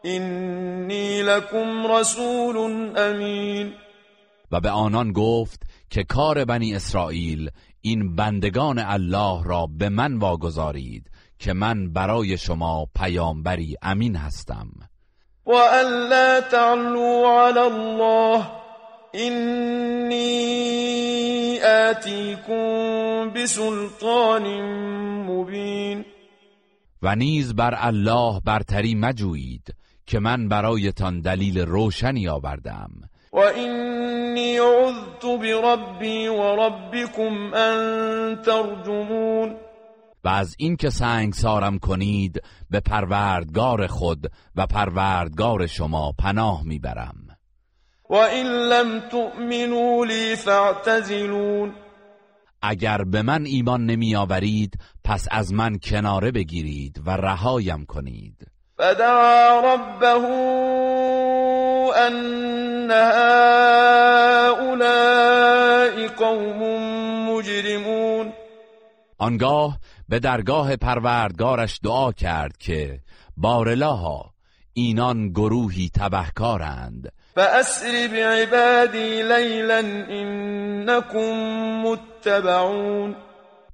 إني 0.06 1.22
لكم 1.24 1.88
رسول 1.88 2.58
أمين 2.98 3.74
و 4.52 4.60
به 4.60 4.70
آنان 4.70 5.12
گفت 5.12 5.64
که 5.90 6.04
کار 6.04 6.46
بنی 6.46 6.76
اسرائیل 6.76 7.50
این 7.82 8.16
بندگان 8.16 8.80
الله 8.80 9.44
را 9.44 9.68
به 9.80 9.90
من 9.90 10.18
واگذارید 10.18 11.10
که 11.40 11.54
من 11.54 11.94
برای 11.94 12.38
شما 12.38 12.88
پیامبری 12.96 13.76
امین 13.82 14.16
هستم. 14.16 14.68
وأن 15.46 16.10
لا 16.10 16.42
تعلوا 16.42 17.48
على 17.48 17.60
الله 17.60 18.46
إني 19.15 20.40
آتيكم 21.64 23.30
بسلطان 23.30 24.44
مبين. 25.26 26.06
و 27.02 27.15
نیز 27.15 27.56
بر 27.56 27.76
الله 27.77 28.40
برتری 28.40 28.95
مجویید 28.95 29.76
که 30.06 30.19
من 30.19 30.48
برایتان 30.48 31.22
دلیل 31.22 31.60
روشنی 31.60 32.27
آوردم. 32.27 32.90
وإني 33.34 34.57
عذت 34.57 35.26
بربي 35.26 36.27
وربكم 36.27 37.53
أن 37.53 37.77
ترجمون. 38.45 39.56
و 40.23 40.27
از 40.30 40.56
اینکه 40.57 40.90
سنگسارم 40.90 41.80
کنید 41.80 42.41
به 42.69 42.80
پروردگار 42.80 43.88
خود 43.88 44.31
و 44.56 44.68
پروردگار 44.68 45.68
شما 45.68 46.11
پناه 46.19 46.64
می‌برم. 46.64 47.29
وإن 48.10 48.45
لم 48.69 48.99
تؤمنوا 48.99 50.06
لي 50.06 50.36
فاعتزلون 50.36 51.73
اگر 52.61 53.03
به 53.03 53.22
من 53.22 53.45
ایمان 53.45 53.86
نمی 53.86 54.15
آورید 54.15 54.73
پس 55.03 55.27
از 55.31 55.53
من 55.53 55.77
کناره 55.77 56.31
بگیرید 56.31 57.02
و 57.06 57.10
رهایم 57.10 57.86
کنید. 57.86 58.48
فدعا 58.77 59.60
ربه 59.60 60.26
أن 62.07 62.91
هؤلاء 64.52 64.80
قوم 66.07 66.60
مجرمون 67.30 68.34
آنگاه 69.18 69.80
به 70.10 70.19
درگاه 70.19 70.76
پروردگارش 70.76 71.80
دعا 71.84 72.11
کرد 72.11 72.57
که 72.57 72.99
بارلاها 73.38 74.34
اینان 74.73 75.30
گروهی 75.30 75.90
تبهکارند 75.95 77.11
فأسر 77.36 78.08
بعبادي 78.08 79.24
ليلا 79.24 79.80
إنكم 80.10 81.34
متبعون. 81.86 83.16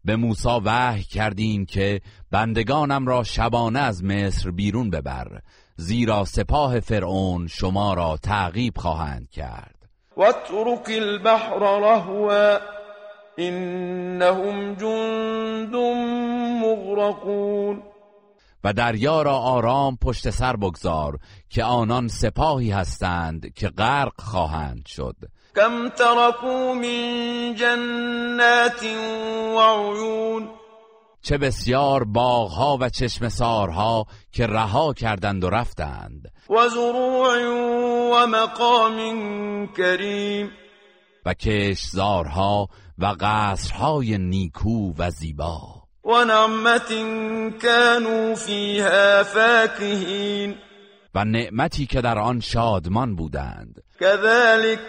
به 0.05 0.15
موسی 0.15 0.49
وحی 0.65 1.03
کردیم 1.03 1.65
که 1.65 2.01
بندگانم 2.31 3.07
را 3.07 3.23
شبانه 3.23 3.79
از 3.79 4.03
مصر 4.03 4.51
بیرون 4.51 4.89
ببر 4.89 5.27
زیرا 5.75 6.25
سپاه 6.25 6.79
فرعون 6.79 7.47
شما 7.47 7.93
را 7.93 8.17
تعقیب 8.23 8.77
خواهند 8.77 9.29
کرد. 9.29 9.75
واترك 10.17 10.89
البحر 10.89 11.59
رهوا 11.59 12.59
إنهم 13.39 14.75
جند 14.75 15.75
مغرقون. 16.63 17.94
و 18.65 18.73
دریا 18.73 19.21
را 19.21 19.37
آرام 19.37 19.97
پشت 20.01 20.29
سر 20.29 20.55
بگذار 20.55 21.19
که 21.49 21.63
آنان 21.63 22.07
سپاهی 22.07 22.71
هستند 22.71 23.53
که 23.53 23.67
غرق 23.67 24.21
خواهند 24.21 24.85
شد. 24.85 25.15
كم 25.55 25.89
تركوا 25.89 26.73
من 26.73 27.55
جنات 27.55 28.83
وعيون 29.55 30.49
چه 31.21 31.37
بسیار 31.37 32.03
باغها 32.03 32.77
و 32.81 32.89
چشمسارها 32.89 34.05
که 34.31 34.47
رها 34.47 34.93
کردند 34.93 35.43
و 35.43 35.49
رفتند. 35.49 36.31
وزروع 36.49 37.45
ومقام 38.13 38.97
كريم 39.67 40.51
و 41.25 41.33
کشزارها 41.33 42.67
و 42.97 43.15
قصرهای 43.19 44.17
نیکو 44.17 44.93
و 44.97 45.09
زیبا. 45.11 45.84
ونعمة 46.05 46.91
كانوا 47.61 48.35
فيها 48.35 49.23
فاكهين. 49.23 50.55
و 51.15 51.25
نعمتی 51.25 51.85
که 51.85 52.01
در 52.01 52.19
آن 52.19 52.39
شادمان 52.39 53.15
بودند. 53.15 53.83
كذلك 53.99 54.79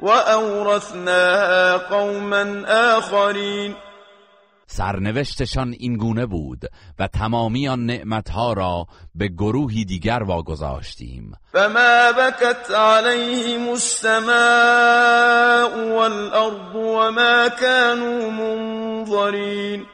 وأورثناها 0.00 1.78
قوما 1.78 2.66
آخرين. 2.98 3.76
سرنوشتشان 4.66 5.74
این 5.78 5.96
گونه 5.96 6.26
بود 6.26 6.60
و 6.98 7.08
تمامی 7.08 7.68
آن 7.68 7.86
نعمتها 7.86 8.52
را 8.52 8.86
به 9.14 9.28
گروهی 9.28 9.84
دیگر 9.84 10.22
واگذاشتیم. 10.22 11.32
فما 11.52 12.12
بكت 12.12 12.70
عليهم 12.70 13.68
السماء 13.68 14.26
والأرض 15.98 16.74
وما 16.74 17.48
كانوا 17.48 18.30
منظرين. 18.30 19.86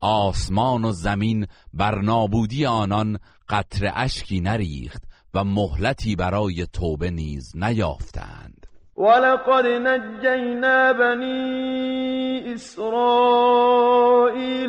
آسمان 0.00 0.84
و 0.84 0.92
زمین 0.92 1.46
بر 1.74 1.98
نابودی 2.00 2.66
آنان 2.66 3.18
قطر 3.48 3.92
اشکی 3.94 4.40
نریخت 4.40 5.02
و 5.34 5.44
مهلتی 5.44 6.16
برای 6.16 6.66
توبه 6.72 7.10
نیز 7.10 7.52
نیافتند. 7.56 8.66
ولقد 8.96 9.66
نجینا 9.66 10.92
بنی 10.92 12.42
اسرائیل 12.54 13.88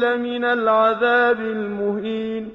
من 0.01 0.43
العذاب 0.43 1.39
المهین. 1.39 2.51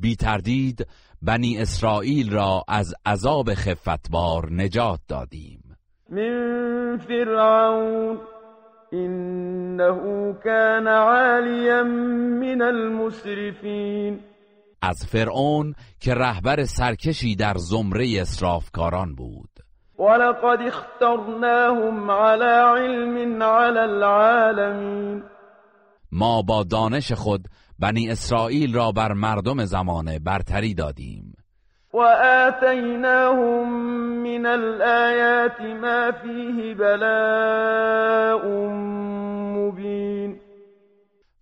بی 0.00 0.16
تردید 0.16 0.86
بنی 1.22 1.58
اسرائیل 1.58 2.32
را 2.32 2.64
از 2.68 2.94
عذاب 3.06 3.54
خفتبار 3.54 4.52
نجات 4.52 5.00
دادیم. 5.08 5.76
من 6.10 6.98
فرعون. 7.08 8.31
انه 8.92 10.32
كان 10.44 10.88
عالیا 10.88 11.82
من 11.82 12.62
المسرفین 12.62 14.20
از 14.82 15.06
فرعون 15.06 15.74
که 16.00 16.14
رهبر 16.14 16.64
سرکشی 16.64 17.36
در 17.36 17.54
زمره 17.56 18.20
اسرافکاران 18.20 19.14
بود. 19.14 19.50
ولقد 19.98 20.58
اخترناهم 20.66 22.10
على 22.10 22.44
علم 22.44 23.42
على 23.42 23.78
العالمین 23.78 25.22
ما 26.12 26.42
با 26.42 26.64
دانش 26.64 27.12
خود 27.12 27.48
بنی 27.78 28.10
اسرائیل 28.10 28.74
را 28.74 28.92
بر 28.92 29.12
مردم 29.12 29.64
زمانه 29.64 30.18
برتری 30.18 30.74
دادیم. 30.74 31.31
و 31.92 31.98
آتیناهم 32.46 33.68
من 34.22 34.46
الآیات 34.46 35.60
ما 35.60 36.12
فیه 36.12 36.74
بلاء 36.74 38.46
مبین 39.56 40.40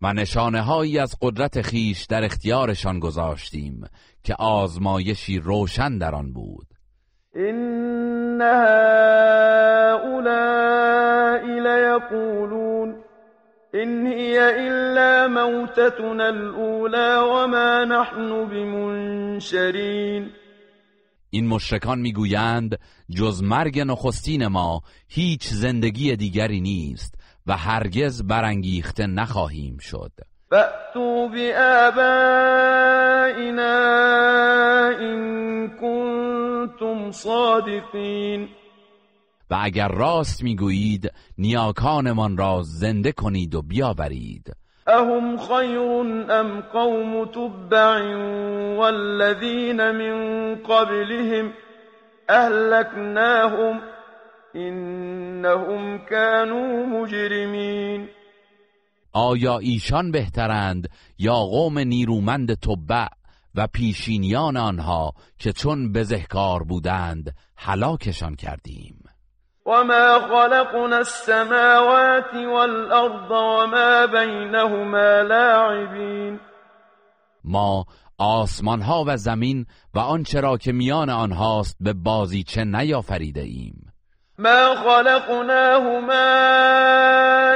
و 0.03 0.13
نشانه 0.13 0.61
هایی 0.61 0.99
از 0.99 1.17
قدرت 1.23 1.63
خیش 1.63 2.05
در 2.05 2.25
اختیارشان 2.25 2.99
گذاشتیم 2.99 3.85
که 4.25 4.35
آزمایشی 4.39 5.39
روشن 5.39 5.99
در 5.99 6.15
آن 6.15 6.33
بود. 6.33 6.67
این 7.35 8.41
هؤلاء 8.41 9.61
لیقولون 11.45 12.95
إن 13.75 14.07
هي 14.07 14.39
إلا 14.39 15.29
موتتنا 15.29 16.29
الأولى 16.29 17.17
وما 17.19 17.85
نحن 17.85 18.45
بمنشرین 18.45 20.31
این 21.31 21.47
مشرکان 21.47 21.99
می‌گویند 21.99 22.79
جز 23.17 23.43
مرگ 23.43 23.81
نخستین 23.81 24.47
ما 24.47 24.83
هیچ 25.09 25.49
زندگی 25.49 26.17
دیگری 26.17 26.61
نیست 26.61 27.15
و 27.47 27.57
هرگز 27.57 28.23
برانگیخته 28.23 29.07
نخواهیم 29.07 29.79
شد. 29.79 30.13
فأتوا 30.51 31.29
بآبائنا 31.29 32.11
إن 35.01 35.69
كنتم 35.69 37.11
صادقین. 37.11 38.49
و 39.51 39.59
اگر 39.63 39.89
راست 39.89 40.43
می‌گویید 40.43 41.13
نیاکانمان 41.39 42.37
را 42.37 42.63
زنده 42.63 43.13
کنید 43.13 43.55
و 43.55 43.63
بیاورید. 43.63 44.60
اهم 44.87 45.37
خیر 45.37 45.79
ام 46.31 46.61
قوم 46.61 47.25
تبع 47.25 48.15
والذین 48.77 49.91
من 49.91 50.55
قبلهم 50.55 51.53
اهلکناهم 52.29 53.81
انهم 54.55 55.99
كانوا 55.99 56.87
مجرمین 56.87 58.09
آیا 59.13 59.59
ایشان 59.59 60.11
بهترند 60.11 60.89
یا 61.19 61.35
قوم 61.35 61.79
نیرومند 61.79 62.55
تبع 62.55 63.07
و 63.55 63.67
پیشینیان 63.67 64.57
آنها 64.57 65.13
که 65.39 65.53
چون 65.53 65.93
بزهکار 65.93 66.63
بودند 66.63 67.35
هلاکشان 67.57 68.35
کردیم؟ 68.35 69.00
وما 69.67 70.19
خلقنا 70.19 70.97
السماوات 70.97 72.35
والأرض 72.35 73.31
وما 73.31 74.07
بينهما 74.07 75.23
لاعبين. 75.23 76.41
ما 77.45 77.85
آسمان 78.19 78.83
ها 78.83 79.05
و 79.07 79.17
زمین 79.17 79.67
و 79.95 79.99
آنچه 79.99 80.41
را 80.41 80.57
که 80.57 80.73
میان 80.73 81.11
آنهاست 81.11 81.77
به 81.81 81.93
بازیچه 81.93 82.65
نیافریده 82.65 83.41
ایم. 83.41 83.93
ما 84.39 84.75
خلقناهما 84.75 86.13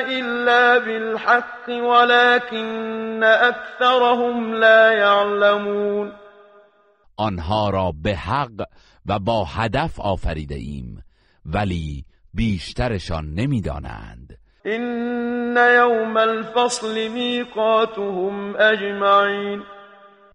الا 0.08 0.78
بالحق 0.78 1.68
ولكن 1.68 3.22
اكثرهم 3.22 4.52
لا 4.52 4.92
يعلمون. 4.92 6.12
آنها 7.16 7.70
را 7.70 7.92
به 8.02 8.14
حق 8.14 8.66
و 9.06 9.18
با 9.18 9.44
هدف 9.44 10.00
آفریده 10.00 10.54
ایم. 10.54 11.03
ولی 11.46 12.04
بیشترشان 12.34 13.34
نمی‌دانند. 13.34 14.38
این 14.64 15.56
یوم 15.56 16.16
الفصل 16.16 17.08
میقاتهم 17.08 18.56
اجمعین 18.56 19.62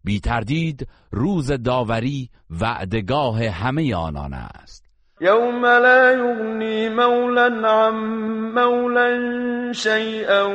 بی 0.03 0.19
تردید 0.19 0.87
روز 1.11 1.51
داوری 1.51 2.29
وعدگاه 2.61 3.43
همه 3.43 3.95
آنان 3.95 4.33
است. 4.33 4.85
یوم 5.21 5.65
لا 5.65 6.11
یغنی 6.11 6.89
مولا 6.89 7.45
عن 7.45 7.95
مولا 8.55 9.73
شیئا 9.73 10.49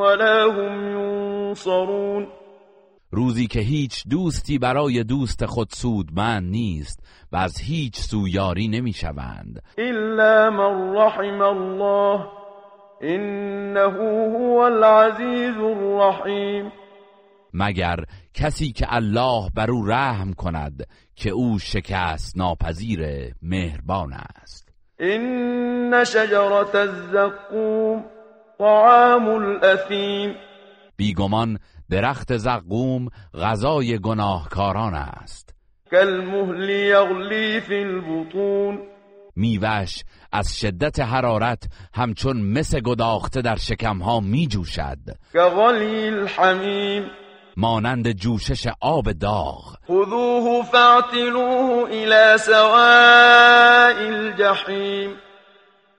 ولا 0.00 0.52
هم 0.52 0.96
ینصرون 0.96 2.39
روزی 3.12 3.46
که 3.46 3.60
هیچ 3.60 4.04
دوستی 4.08 4.58
برای 4.58 5.04
دوست 5.04 5.46
خود 5.46 5.68
سودمند 5.70 6.50
نیست 6.50 7.00
و 7.32 7.36
از 7.36 7.58
هیچ 7.60 7.96
سویاری 7.96 8.68
نمی 8.68 8.92
شوند 8.92 9.62
الا 9.78 10.50
من 10.50 10.94
رحم 10.94 11.40
الله 11.42 12.26
انه 13.00 13.80
هو 13.80 14.58
العزیز 14.58 15.56
الرحیم. 15.56 16.72
مگر 17.54 17.96
کسی 18.34 18.72
که 18.72 18.86
الله 18.88 19.50
بر 19.54 19.70
او 19.70 19.86
رحم 19.86 20.32
کند 20.32 20.86
که 21.16 21.30
او 21.30 21.58
شکست 21.58 22.36
ناپذیر 22.36 23.32
مهربان 23.42 24.12
است؟ 24.12 24.68
این 25.00 26.04
شجرت 26.04 26.74
الزقوم 26.74 28.04
طعام 28.58 29.28
الاثیم 29.28 30.34
بیگمان 30.96 31.58
درخت 31.90 32.36
زقوم 32.36 33.08
غذای 33.34 33.98
گناهکاران 33.98 34.94
است. 34.94 35.54
کالمهل 35.90 36.68
یغلی 36.68 37.60
فی 37.60 37.74
البطون. 37.74 38.78
میوش 39.36 40.02
از 40.32 40.58
شدت 40.58 41.00
حرارت 41.00 41.62
همچون 41.94 42.42
مس 42.42 42.74
گداخته 42.74 43.42
در 43.42 43.56
شکمها 43.56 44.20
می 44.20 44.46
جوشد 44.46 44.98
کغلی 45.34 46.08
الحمیم. 46.08 47.10
مانند 47.56 48.12
جوشش 48.12 48.66
آب 48.80 49.12
داغ. 49.12 49.76
خذوه 49.88 50.62
فاعتلوه 50.72 51.88
الى 51.90 52.38
سواء 52.38 54.08
الجحیم. 54.08 55.29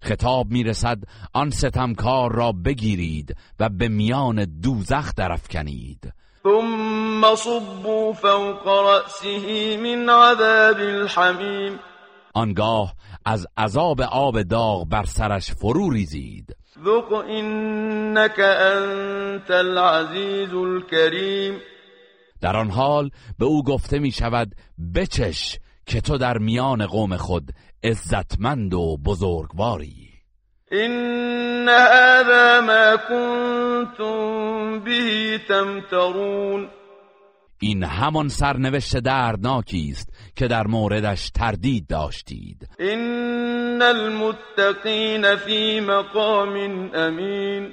خطاب 0.01 0.51
می‌رسد 0.51 0.97
آن 1.33 1.49
ستمکار 1.49 2.31
را 2.31 2.51
بگیرید 2.51 3.35
و 3.59 3.69
به 3.69 3.87
میان 3.87 4.45
دوزخ 4.61 5.15
درفکنید 5.15 6.13
ثم 6.43 7.35
صبوا 7.35 8.13
فوق 8.13 8.67
رأسه 8.67 9.77
من 9.77 10.09
عذاب 10.09 10.77
الحمیم. 10.77 11.79
آنگاه 12.33 12.93
از 13.25 13.47
عذاب 13.57 14.01
آب 14.01 14.41
داغ 14.41 14.87
بر 14.87 15.03
سرش 15.03 15.51
فرو 15.51 15.89
ریزید. 15.89 16.55
ذق 16.85 17.13
انك 17.13 18.39
انت 18.39 19.51
العزیز 19.51 20.53
الكریم 20.53 21.59
در 22.41 22.57
آن 22.57 22.69
حال 22.69 23.09
به 23.39 23.45
او 23.45 23.63
گفته 23.63 23.99
می 23.99 24.11
شود 24.11 24.55
بچش 24.95 25.59
که 25.85 26.01
تو 26.01 26.17
در 26.17 26.37
میان 26.37 26.85
قوم 26.85 27.17
خود 27.17 27.51
عزتمند 27.83 28.73
و 28.73 28.97
بزرگواری. 29.05 30.09
این 30.71 31.69
هذا 31.69 32.61
ما 32.61 32.97
کنتم 33.09 34.79
به 34.79 35.39
تمترون. 35.47 36.69
این 37.59 37.83
همان 37.83 38.27
سرنوشت 38.27 38.97
دردناکی 38.97 39.89
است 39.91 40.09
که 40.35 40.47
در 40.47 40.67
موردش 40.67 41.29
تردید 41.29 41.87
داشتید. 41.87 42.69
این 42.79 43.81
المتقین 43.81 45.35
فی 45.35 45.79
مقام 45.79 46.89
امین. 46.93 47.71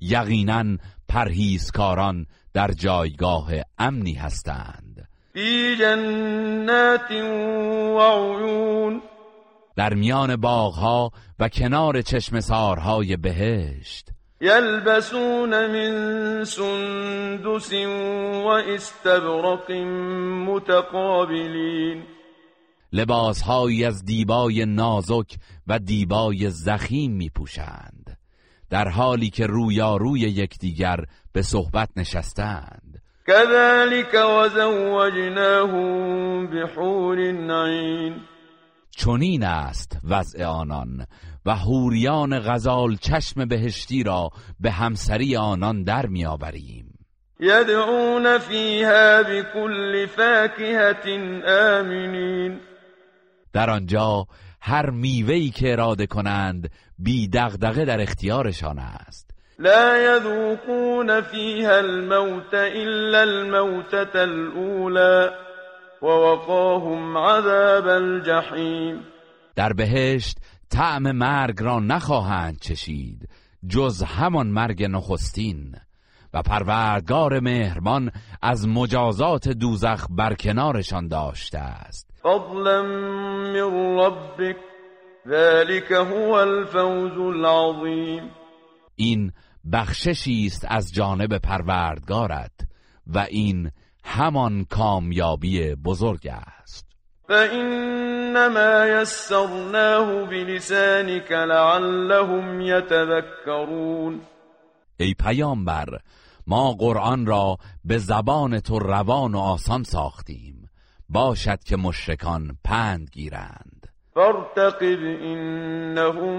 یقینا 0.00 0.76
پرهیزکاران 1.08 2.26
در 2.54 2.70
جایگاه 2.72 3.50
امنی 3.78 4.14
هستند. 4.14 5.08
فی 5.32 5.76
جنات 5.76 7.10
و 7.10 7.98
عیون. 7.98 9.02
در 9.78 9.94
میان 9.94 10.36
باغها 10.36 11.10
و 11.38 11.48
کنار 11.48 12.02
چشم 12.02 12.40
سارهای 12.40 13.16
بهشت. 13.16 14.08
یلبسون 14.40 15.66
من 15.66 16.44
سندس 16.44 17.72
و 18.44 18.48
استبرق 18.48 19.70
متقابلین. 20.46 22.02
لباسهایی 22.92 23.84
از 23.84 24.04
دیبای 24.04 24.66
نازک 24.66 25.36
و 25.66 25.78
دیبای 25.78 26.50
زخیم 26.50 27.12
می 27.12 27.30
پوشند 27.30 28.18
در 28.70 28.88
حالی 28.88 29.30
که 29.30 29.46
رویاروی 29.46 30.20
یکدیگر 30.20 31.04
به 31.32 31.42
صحبت 31.42 31.88
نشستند. 31.96 33.02
كذلك 33.26 34.14
وزوجناهم 34.14 35.86
بحور 36.46 37.18
عین. 37.18 38.37
چنین 38.98 39.44
است 39.44 39.98
وضع 40.10 40.44
آنان 40.44 41.06
و 41.46 41.54
حوریان 41.54 42.38
غزال 42.38 42.96
چشم 42.96 43.44
بهشتی 43.44 44.02
را 44.02 44.30
به 44.60 44.70
همسری 44.70 45.36
آنان 45.36 45.84
در 45.84 46.06
میآوریم 46.06 46.98
یدعون 47.40 48.38
فیها 48.38 49.22
بكل 49.22 50.06
فاکهة 50.06 51.18
آمنین. 51.46 52.60
در 53.52 53.70
آنجا 53.70 54.26
هر 54.60 54.90
میوه‌ای 54.90 55.50
که 55.50 55.72
اراده 55.72 56.06
کنند 56.06 56.70
بی 56.98 57.28
دغدغه 57.28 57.84
در 57.84 58.00
اختیارشان 58.00 58.78
است. 58.78 59.30
لا 59.58 60.16
يذوقون 60.16 61.20
فيها 61.20 61.78
الموت 61.78 62.54
إلا 62.54 63.22
الموتة 63.22 64.24
ووقاهم 66.02 67.18
عذاب 67.18 67.86
الجحیم. 67.86 69.00
در 69.56 69.72
بهشت 69.72 70.38
طعم 70.70 71.12
مرگ 71.12 71.62
را 71.62 71.80
نخواهند 71.80 72.58
چشید 72.60 73.28
جز 73.68 74.02
همان 74.02 74.46
مرگ 74.46 74.84
نخستین. 74.84 75.74
و 76.34 76.42
پروردگار 76.42 77.40
مهربان 77.40 78.10
از 78.42 78.68
مجازات 78.68 79.48
دوزخ 79.48 80.06
برکنارشان 80.10 81.08
داشته 81.08 81.58
است. 81.58 82.10
فضلا 82.22 82.82
من 82.82 83.56
ربک 83.98 84.56
ذلك 85.28 85.92
هو 85.92 86.30
الفوز 86.30 87.18
العظیم. 87.18 88.30
این 88.96 89.32
بخششی 89.72 90.46
است 90.46 90.66
از 90.68 90.94
جانب 90.94 91.38
پروردگارت 91.38 92.52
و 93.06 93.18
این 93.18 93.70
همان 94.08 94.64
کامیابی 94.64 95.74
بزرگ 95.74 96.28
است. 96.28 96.86
فإنما 97.28 98.86
يسرناه 98.86 100.26
بلسانك 100.26 101.32
لعلهم 101.32 102.60
يتذكرون. 102.60 104.20
ای 105.00 105.14
پیامبر 105.14 105.86
ما 106.46 106.72
قرآن 106.72 107.26
را 107.26 107.58
به 107.84 107.98
زبان 107.98 108.60
تو 108.60 108.78
روان 108.78 109.34
و 109.34 109.38
آسان 109.38 109.82
ساختیم. 109.82 110.68
باشد 111.08 111.64
که 111.64 111.76
مشرکان 111.76 112.58
پند 112.64 113.10
گیرند. 113.12 113.88
فارتقب 114.14 114.98
انهم 115.22 116.36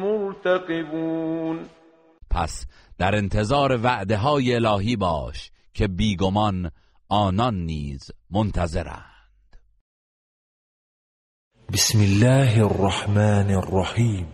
مرتقبون. 0.00 1.60
پس 2.30 2.66
در 2.98 3.14
انتظار 3.14 3.80
وعده 3.82 4.16
های 4.16 4.54
الهی 4.54 4.96
باش 4.96 5.50
که 5.74 5.88
بیگمان 5.88 6.70
آنان 7.10 7.54
نیز 7.54 8.10
منتظرند. 8.30 9.56
بسم 11.72 11.98
الله 12.00 12.64
الرحمن 12.64 13.50
الرحیم. 13.50 14.26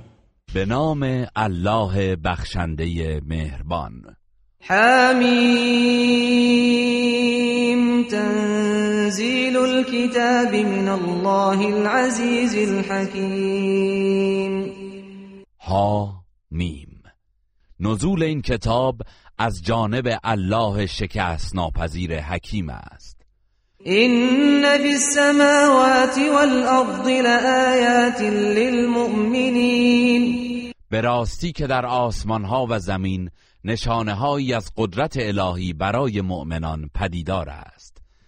به 0.55 0.65
نام 0.65 1.27
الله 1.37 2.17
بخشنده 2.17 3.21
مهربان. 3.27 4.17
حمیم. 4.61 6.25
تنزیل 8.05 9.57
الكتاب 9.57 10.55
من 10.55 10.89
الله 10.89 11.75
العزیز 11.75 12.55
الحکیم. 12.69 14.15
ها 15.61 16.25
میم 16.51 16.84
نزول 17.85 18.23
این 18.23 18.43
کتاب 18.43 18.97
از 19.39 19.63
جانب 19.63 20.19
الله 20.25 20.87
شکست 20.87 21.57
ناپذیر 21.57 22.21
حکیم 22.21 22.69
است. 22.69 23.21
این 23.81 24.63
فی 24.63 24.93
السماوات 24.93 26.19
والارض 26.35 27.07
لآیات 27.07 28.21
للمؤمنین 28.57 29.65
به 30.91 31.01
راستی 31.01 31.53
که 31.53 31.67
در 31.67 31.87
آسمان 31.87 32.45
ها 32.45 32.67
و 32.71 32.79
زمین 32.79 33.31
نشانه 33.65 34.15
هایی 34.15 34.55
از 34.55 34.71
قدرت 34.77 35.17
الهی 35.17 35.73
برای 35.73 36.21
مؤمنان 36.21 36.91
پدیدار 36.95 37.49
است. 37.49 37.84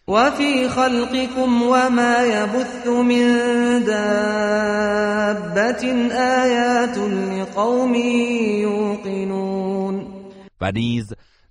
و 0.09 0.31
فی 0.31 0.69
خلقكم 0.69 1.63
و 1.63 1.91
ما 1.91 2.25
یبث 2.27 2.87
من 2.87 3.85
دابت 3.87 5.85
آیات 6.13 6.99
لقوم 6.99 7.95
یوقنون 8.61 10.07
و 10.61 10.73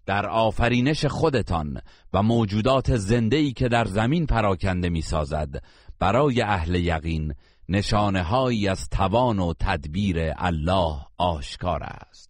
در 0.06 0.26
آفرینش 0.26 1.06
خودتان 1.06 1.82
و 2.14 2.24
موجودات 2.24 2.98
زنده‌ای 2.98 3.54
که 3.54 3.68
در 3.68 3.86
زمین 3.86 4.26
پراکنده 4.26 4.90
می‌سازد 4.90 5.64
برای 6.00 6.42
اهل 6.42 6.76
یقین 6.76 7.34
نشانه 7.70 8.24
هایی 8.24 8.68
از 8.68 8.90
توان 8.90 9.40
و 9.40 9.54
تدبیر 9.60 10.34
الله 10.38 10.96
آشکار 11.18 11.84
است. 11.84 12.25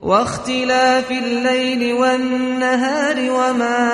و 0.00 0.10
اختلاف 0.10 1.10
اللیل 1.10 1.92
والنهار 1.92 3.16
وما 3.30 3.92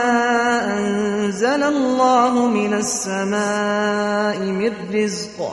أنزل 0.79 1.63
الله 1.63 2.47
من 2.49 2.75
السماء 2.75 4.39
من 4.39 4.73
رزق 4.93 5.53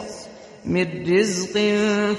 من 0.66 0.88
رزق 1.08 1.54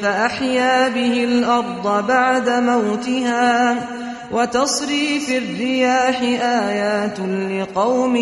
فأحيا 0.03 0.89
به 0.89 1.25
الأرض 1.25 2.07
بعد 2.07 2.49
موتها. 2.49 3.89
وتصريف 4.33 5.31
الرياح 5.31 6.23
آيات 6.43 7.21
لقوم 7.21 8.17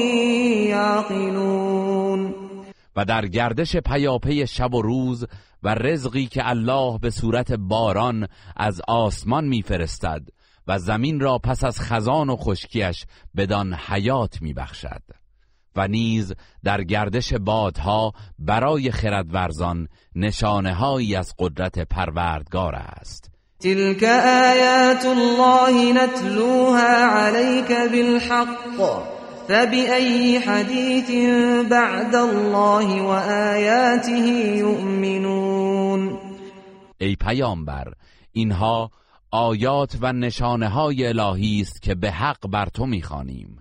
يعقلون. 0.68 2.35
و 2.97 3.05
در 3.05 3.26
گردش 3.26 3.76
پیاپی 3.76 4.47
شب 4.47 4.74
و 4.74 4.82
روز 4.82 5.26
و 5.62 5.74
رزقی 5.74 6.26
که 6.26 6.48
الله 6.48 6.98
به 6.98 7.10
صورت 7.10 7.52
باران 7.52 8.28
از 8.56 8.80
آسمان 8.89 9.44
میفرستد 9.44 10.22
و 10.66 10.78
زمین 10.78 11.20
را 11.20 11.39
پس 11.39 11.64
از 11.64 11.80
خزان 11.80 12.30
و 12.30 12.36
خشکیش 12.36 13.05
بدان 13.36 13.74
حیات 13.74 14.43
میبخشد 14.43 15.02
و 15.76 15.89
نیز 15.89 16.32
در 16.64 16.82
گردش 16.82 17.35
بادها 17.35 18.12
برای 18.39 18.90
خردورزان 18.90 19.89
نشانه 20.14 20.74
هایی 20.74 21.16
از 21.16 21.35
قدرت 21.39 21.78
پروردگار 21.78 22.74
است. 22.74 23.30
تلك 23.60 24.05
آیات 24.05 25.05
الله 25.05 25.93
نتلوها 25.93 27.06
عليك 27.06 27.68
بالحق 27.68 29.09
فبأي 29.48 30.39
حديث 30.39 31.10
بعد 31.70 32.14
الله 32.14 33.02
وآياته 33.02 34.26
يؤمنون 34.56 35.28
ای 35.28 35.28
پیامبر. 37.20 37.93
اینها 38.32 38.90
آیات 39.31 39.99
و 40.01 40.12
نشانه 40.12 40.69
های 40.69 41.07
الهی 41.07 41.61
است 41.61 41.82
که 41.82 41.95
به 41.95 42.11
حق 42.11 42.49
بر 42.49 42.66
تو 42.66 42.86
می‌خوانیم. 42.86 43.59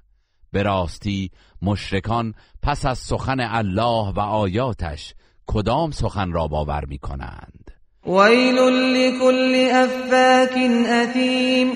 به 0.52 0.64
راستی 0.64 1.32
مشرکان 1.62 2.34
پس 2.62 2.86
از 2.86 2.98
سخن 2.98 3.40
الله 3.40 4.14
و 4.14 4.20
آیاتش 4.20 5.14
کدام 5.48 5.92
سخن 5.92 6.32
را 6.32 6.48
باور 6.48 6.86
می 6.86 6.98
کنند 6.98 7.72
ویل 8.06 8.60
لكل 8.60 9.70
افاک 9.74 10.58
اثیم. 10.88 11.72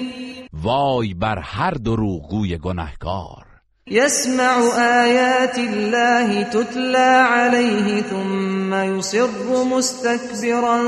وای 0.54 1.14
بر 1.14 1.40
هر 1.40 1.72
دروغگوی 1.72 2.58
گنهکار. 2.58 3.51
يسمع 3.88 4.58
آيات 4.78 5.58
الله 5.58 6.44
تتلى 6.44 7.26
عليه 7.30 8.02
ثم 8.02 8.74
يصر 8.74 9.64
مستكبرا 9.64 10.80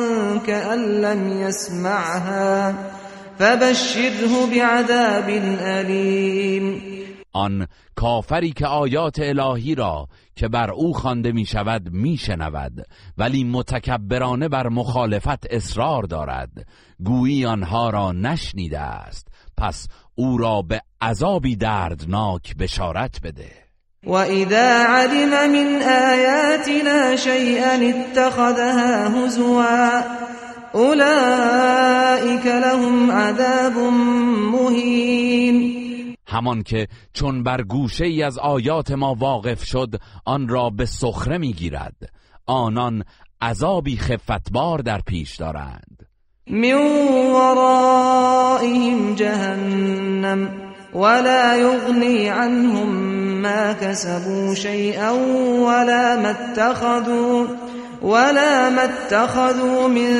كأن 0.47 1.01
لم 1.01 1.41
يسمعها. 1.41 2.73
فبشره 3.39 4.45
بعذاب 4.55 5.29
أليم. 5.59 6.81
آن 7.33 7.67
کافری 7.95 8.51
که 8.51 8.67
آیات 8.67 9.19
الهی 9.19 9.75
را 9.75 10.07
که 10.35 10.47
بر 10.47 10.71
او 10.71 10.93
خوانده 10.93 11.31
می 11.31 11.45
شود 11.45 11.89
می 11.91 12.17
شنود 12.17 12.85
ولی 13.17 13.43
متکبرانه 13.43 14.49
بر 14.49 14.67
مخالفت 14.67 15.53
اصرار 15.53 16.03
دارد. 16.03 16.49
گویی 17.03 17.45
آنها 17.45 17.89
را 17.89 18.11
نشنیده 18.11 18.79
است. 18.79 19.27
پس 19.57 19.87
او 20.15 20.37
را 20.37 20.61
به 20.61 20.81
عذابی 21.01 21.55
دردناک 21.55 22.55
بشارت 22.57 23.21
بده. 23.23 23.51
و 24.03 24.11
اذا 24.11 24.85
علم 24.87 25.51
من 25.51 25.81
آیاتنا 25.81 27.15
شیئا 27.15 27.71
اتخذها 27.71 29.09
هزوا 29.09 30.03
اولئك 30.73 32.45
لهم 32.45 33.11
عذاب 33.11 33.73
مهین. 34.51 35.83
همان 36.27 36.63
که 36.63 36.87
چون 37.13 37.43
بر 37.43 37.61
گوشه 37.61 38.05
ای 38.05 38.23
از 38.23 38.37
آیات 38.37 38.91
ما 38.91 39.15
واقف 39.19 39.63
شد 39.63 39.95
آن 40.25 40.47
را 40.47 40.69
به 40.69 40.85
سخره 40.85 41.37
می‌گیرد. 41.37 41.95
آنان 42.45 43.03
عذابی 43.41 43.97
خفتبار 43.97 44.79
در 44.79 45.01
پیش 45.07 45.35
دارند. 45.35 45.92
من 46.47 46.73
ورائهم 47.33 49.15
جهنم 49.15 50.49
ولا 50.93 51.55
يغني 51.55 52.29
عنهم 52.29 52.89
ما 53.41 53.73
كسبوا 53.73 54.53
شيئا 54.53 55.11
ولا 55.59 56.15
ما 56.15 56.31
اتخذوا 56.31 57.47
ولا 58.01 58.69
ما 58.69 58.83
اتخذوا 58.83 59.87
من 59.87 60.11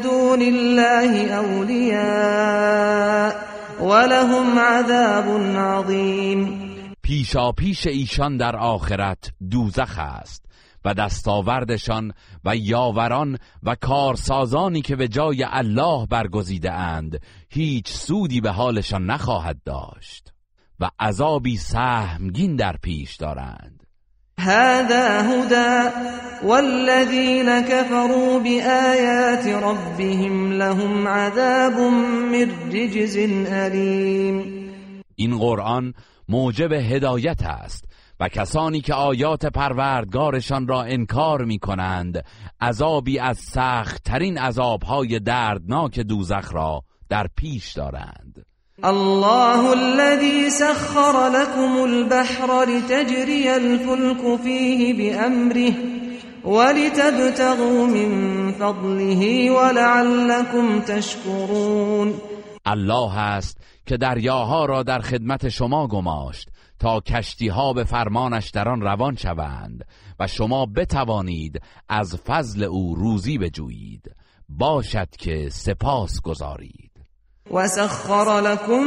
دون 0.00 0.42
الله 0.42 1.30
أولياء 1.34 2.82
ولهم 3.80 4.58
عذاب 4.58 5.56
عظیم 5.56 6.62
پیشا 7.02 7.52
پیش 7.52 7.86
ایشان 7.86 8.36
در 8.36 8.56
آخرت 8.56 9.32
دوزخ 9.50 9.98
است. 9.98 10.51
و 10.84 10.94
دستاوردشان 10.94 12.12
و 12.44 12.56
یاوران 12.56 13.38
و 13.62 13.74
کارسازانی 13.74 14.82
که 14.82 14.96
به 14.96 15.08
جای 15.08 15.46
الله 15.50 16.06
برگزیده 16.06 16.72
اند 16.72 17.20
هیچ 17.48 17.88
سودی 17.88 18.40
به 18.40 18.50
حالشان 18.50 19.06
نخواهد 19.06 19.56
داشت 19.64 20.32
و 20.80 20.90
عذابی 21.00 21.56
سهمگین 21.56 22.56
در 22.56 22.76
پیش 22.82 23.16
دارند. 23.16 23.82
هذا 24.38 25.22
هدى 25.22 25.90
والذين 26.44 27.62
كفروا 27.62 28.38
بآيات 28.38 29.46
ربهم 29.46 30.52
لهم 30.52 31.08
عذاب 31.08 31.72
من 32.32 32.50
رجز 32.72 33.16
أليم 33.46 34.62
این 35.14 35.38
قرآن 35.38 35.94
موجب 36.28 36.72
هدایت 36.72 37.42
است 37.42 37.84
و 38.22 38.28
کسانی 38.28 38.80
که 38.80 38.94
آیات 38.94 39.46
پروردگارشان 39.46 40.68
را 40.68 40.82
انکار 40.82 41.44
می 41.44 41.58
کنند 41.58 42.24
عذابی 42.60 43.18
از 43.18 43.38
سخت 43.38 44.04
ترین 44.04 44.38
عذابهای 44.38 45.18
دردناک 45.18 46.00
دوزخ 46.00 46.54
را 46.54 46.82
در 47.08 47.26
پیش 47.36 47.72
دارند. 47.72 48.46
الله 48.84 49.70
الذي 49.70 50.50
سخر 50.50 51.28
لكم 51.28 51.82
البحر 51.82 52.64
لتجري 52.64 53.48
الفلك 53.48 54.40
فيه 54.42 54.94
بأمره 54.94 55.74
ولتبتغوا 56.44 57.86
من 57.86 58.52
فضله 58.52 59.50
ولعلكم 59.50 60.80
تشكرون. 60.80 62.14
الله 62.66 63.18
است 63.18 63.58
که 63.86 63.96
دریاها 63.96 64.64
را 64.64 64.82
در 64.82 64.98
خدمت 64.98 65.48
شما 65.48 65.86
گماشت. 65.86 66.51
تا 66.82 67.00
کشتی 67.00 67.48
ها 67.48 67.72
به 67.72 67.84
فرمانش 67.84 68.50
در 68.50 68.68
آن 68.68 68.80
روان 68.80 69.16
شوند 69.16 69.84
و 70.20 70.26
شما 70.26 70.66
بتوانید 70.66 71.60
از 71.88 72.16
فضل 72.16 72.64
او 72.64 72.94
روزی 72.94 73.38
بجویید. 73.38 74.10
باشد 74.48 75.08
که 75.18 75.48
سپاس 75.52 76.20
گذارید. 76.20 76.90
وسخر 77.50 78.40
لكم 78.40 78.82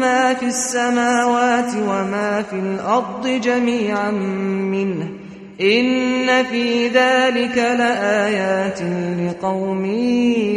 ما 0.00 0.34
في 0.34 0.46
السماوات 0.46 1.74
وما 1.76 2.42
في 2.42 2.56
الأرض 2.56 3.26
جميعا 3.26 4.10
منه. 4.10 5.10
إن 5.60 6.44
في 6.44 6.88
ذلك 6.88 7.58
لآيات 7.58 8.82
لقوم 9.20 9.84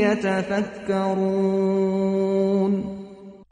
يتفكرون. 0.08 1.74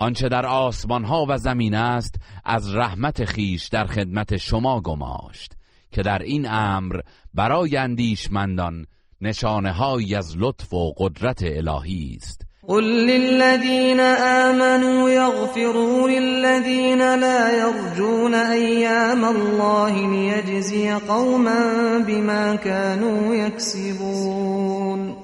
آنچه 0.01 0.29
در 0.29 0.45
آسمان 0.45 1.03
ها 1.03 1.25
و 1.29 1.37
زمین 1.37 1.75
است 1.75 2.15
از 2.45 2.75
رحمت 2.75 3.25
خیش 3.25 3.67
در 3.67 3.85
خدمت 3.85 4.37
شما 4.37 4.81
گماشت 4.81 5.53
که 5.91 6.01
در 6.01 6.19
این 6.19 6.47
امر 6.49 6.99
برای 7.33 7.77
اندیشمندان 7.77 8.85
نشانه 9.21 9.83
از 10.17 10.37
لطف 10.37 10.73
و 10.73 10.93
قدرت 10.97 11.43
الهی 11.43 12.17
است. 12.17 12.45
قل 12.67 12.83
للذين 12.83 13.99
آمنوا 13.99 15.09
يغفروا 15.09 16.07
للذين 16.09 17.15
لا 17.15 17.51
يرجون 17.57 18.33
أيام 18.33 19.25
الله 19.25 20.09
ليجزي 20.09 20.91
قوما 20.91 21.99
بما 22.07 22.55
كانوا 22.55 23.35
يكسبون 23.35 25.15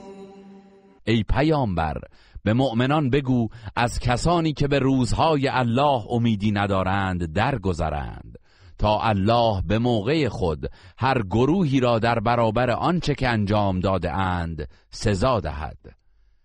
ای 1.07 1.23
پیامبر 1.23 2.01
به 2.47 2.53
مؤمنان 2.53 3.09
بگو 3.09 3.47
از 3.75 3.99
کسانی 3.99 4.53
که 4.53 4.67
به 4.67 4.79
روزهای 4.79 5.47
الله 5.47 6.03
امیدی 6.09 6.51
ندارند 6.51 7.33
درگذرند. 7.33 8.37
تا 8.79 8.99
الله 8.99 9.61
به 9.67 9.79
موقع 9.79 10.27
خود 10.27 10.69
هر 10.97 11.21
گروهی 11.21 11.79
را 11.79 11.99
در 11.99 12.19
برابر 12.19 12.69
آنچه 12.69 13.15
که 13.15 13.27
انجام 13.27 13.79
داده 13.79 14.11
اند 14.11 14.67
سزا 14.91 15.39
دهد. 15.39 15.77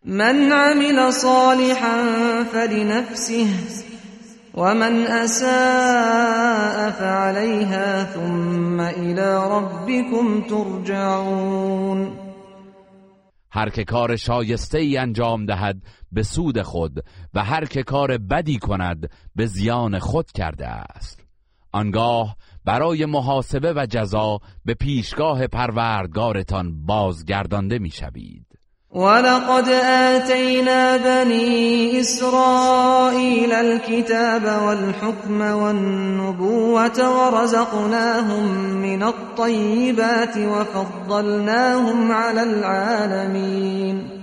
من 0.05 0.53
عمل 0.53 1.11
صالحا 1.11 2.05
فلنفسه 2.53 3.47
ومن 4.55 5.07
اساء 5.07 6.91
فعليها 6.91 8.05
ثم 8.05 8.81
الى 8.81 9.39
ربكم 9.51 10.43
ترجعون. 10.49 12.22
هر 13.53 13.69
که 13.71 13.85
کار 13.85 14.17
شایسته 14.17 14.79
ای 14.79 14.97
انجام 14.97 15.47
دهد 15.47 15.83
به 16.13 16.23
سود 16.23 16.63
خود 16.63 17.05
و 17.35 17.45
هر 17.45 17.65
که 17.65 17.83
کار 17.83 18.19
بدی 18.19 18.59
کند 18.59 19.11
به 19.37 19.47
زیان 19.47 19.99
خود 19.99 20.33
کرده 20.33 20.67
است. 20.67 21.25
آنگاه 21.73 22.37
برای 22.65 23.07
محاسبه 23.07 23.73
و 23.73 23.87
جزا 23.91 24.39
به 24.65 24.75
پیشگاه 24.75 25.47
پروردگارتان 25.47 26.87
بازگردانده 26.87 27.79
می‌شوید. 27.79 28.47
ولقد 28.95 29.69
آتينا 29.69 30.97
بني 30.97 32.01
إسرائيل 32.01 33.53
الكتاب 33.53 34.63
والحكم 34.63 35.41
والنبوة 35.41 36.99
ورزقناهم 36.99 38.45
من 38.83 39.03
الطيبات 39.03 40.37
وفضلناهم 40.37 42.13
على 42.13 42.43
العالمين 42.43 44.23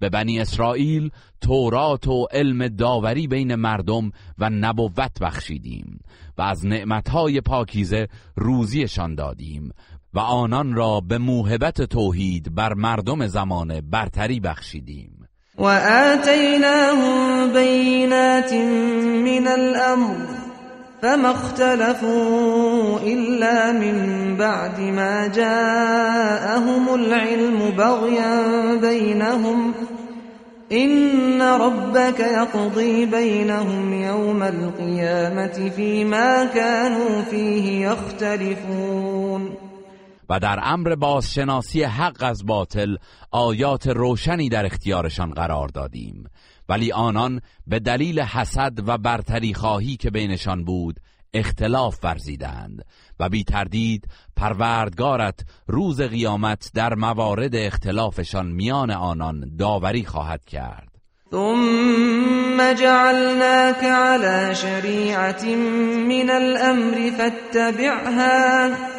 به 0.00 0.08
بنی 0.08 0.40
اسرائیل 0.40 1.10
تورات 1.40 2.08
و 2.08 2.26
علم 2.32 2.68
داوری 2.68 3.26
بین 3.26 3.54
مردم 3.54 4.12
و 4.38 4.50
نبوت 4.50 5.18
بخشیدیم 5.20 6.00
و 6.38 6.42
از 6.42 6.66
نعمتهای 6.66 7.40
پاکیزه 7.40 8.08
روزیشان 8.36 9.14
دادیم 9.14 9.72
و 10.18 10.20
آنان 10.20 10.74
را 10.74 11.00
به 11.00 11.18
موهبت 11.18 11.82
توحید 11.82 12.54
بر 12.54 12.74
مردم 12.74 13.26
زمان 13.26 13.80
برتری 13.90 14.40
بخشیدیم. 14.40 15.28
و 15.58 15.64
آتیناهم 16.12 17.52
بینات 17.52 18.52
من 19.24 19.46
الامر 19.46 20.16
فما 21.02 21.28
اختلفوا 21.28 22.98
الا 22.98 23.72
من 23.72 24.36
بعد 24.36 24.80
ما 24.80 25.26
جاءهم 25.26 26.94
العلم 26.94 27.70
بغيا 27.70 28.74
بينهم. 28.80 29.74
إن 30.72 31.42
ربك 31.42 32.20
يقضي 32.20 33.06
بينهم 33.06 33.92
يوم 33.92 34.42
القيامة 34.42 35.70
فيما 35.76 36.44
كانوا 36.44 37.22
فيه 37.30 37.88
يختلفون. 37.88 39.67
و 40.28 40.40
در 40.40 40.60
امر 40.62 40.94
بازشناسی 40.94 41.82
حق 41.82 42.22
از 42.22 42.46
باطل 42.46 42.96
آیات 43.30 43.86
روشنی 43.86 44.48
در 44.48 44.66
اختیارشان 44.66 45.30
قرار 45.30 45.68
دادیم. 45.68 46.24
ولی 46.68 46.92
آنان 46.92 47.40
به 47.66 47.78
دلیل 47.78 48.20
حسد 48.20 48.88
و 48.88 48.98
برتری 48.98 49.54
خواهی 49.54 49.96
که 49.96 50.10
بینشان 50.10 50.64
بود 50.64 51.00
اختلاف 51.34 51.98
ورزیدند 52.02 52.84
و 53.20 53.28
بی 53.28 53.44
تردید 53.44 54.08
پروردگارت 54.36 55.40
روز 55.66 56.00
قیامت 56.00 56.70
در 56.74 56.94
موارد 56.94 57.54
اختلافشان 57.54 58.46
میان 58.46 58.90
آنان 58.90 59.56
داوری 59.58 60.04
خواهد 60.04 60.44
کرد. 60.44 60.88
ثم 61.30 62.72
جعلناك 62.74 63.84
على 63.84 64.54
شریعت 64.54 65.44
من 65.44 66.30
الامر 66.30 67.10
فاتبعها. 67.18 68.97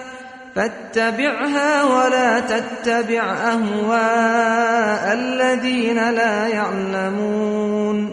فاتبعها 0.55 1.83
ولا 1.83 2.39
تتبع 2.39 3.23
اهواء 3.53 5.13
الذين 5.13 6.09
لا 6.09 6.47
يعلمون. 6.47 8.11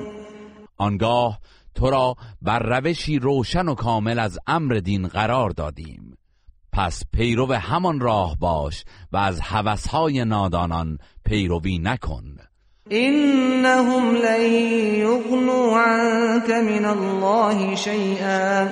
آنگاه 0.78 1.38
تو 1.74 1.90
را 1.90 2.14
بر 2.42 2.58
روشی 2.58 3.18
روشن 3.18 3.68
و 3.68 3.74
کامل 3.74 4.18
از 4.18 4.38
امر 4.46 4.74
دین 4.74 5.08
قرار 5.08 5.50
دادیم. 5.50 6.18
پس 6.72 7.02
پیرو 7.12 7.52
همان 7.52 8.00
راه 8.00 8.36
باش 8.40 8.84
و 9.12 9.16
از 9.16 9.40
هوسهای 9.40 10.24
نادانان 10.24 10.98
پیروی 11.24 11.78
نکن. 11.78 12.36
انهم 12.90 14.14
لن 14.14 14.52
یغنوا 14.94 15.80
عنك 15.80 16.50
من 16.50 16.84
الله 16.84 17.76
شیئا 17.76 18.66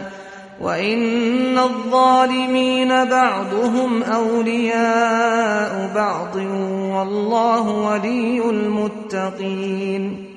وإن 0.61 1.59
الظالمين 1.59 2.89
بعضهم 2.89 4.03
أولياء 4.03 5.95
بعض 5.95 6.37
والله 6.37 7.63
ولي 7.63 8.51
المتقين 8.51 10.35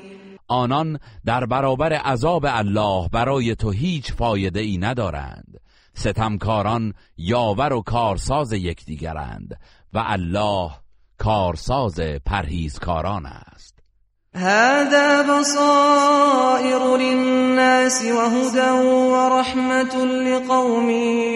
آنان 0.50 1.00
در 1.26 1.46
برابر 1.46 1.94
عذاب 1.94 2.46
الله 2.46 3.08
برای 3.08 3.56
تو 3.56 3.72
هیچ 3.72 4.14
فایده 4.14 4.60
ای 4.60 4.78
ندارند. 4.78 5.60
ستمکاران 5.94 6.94
یاور 7.18 7.74
و 7.74 7.82
کارساز 7.82 8.54
یکدیگرند 8.54 9.60
و 9.94 10.04
الله 10.06 10.72
کارساز 11.18 12.00
پرهیزکاران 12.26 13.26
است. 13.26 13.57
هذا 14.38 15.22
بصائر 15.22 16.98
للناس 16.98 18.06
وهدى 18.06 18.72
ورحمة 19.12 20.06
لقوم 20.06 20.90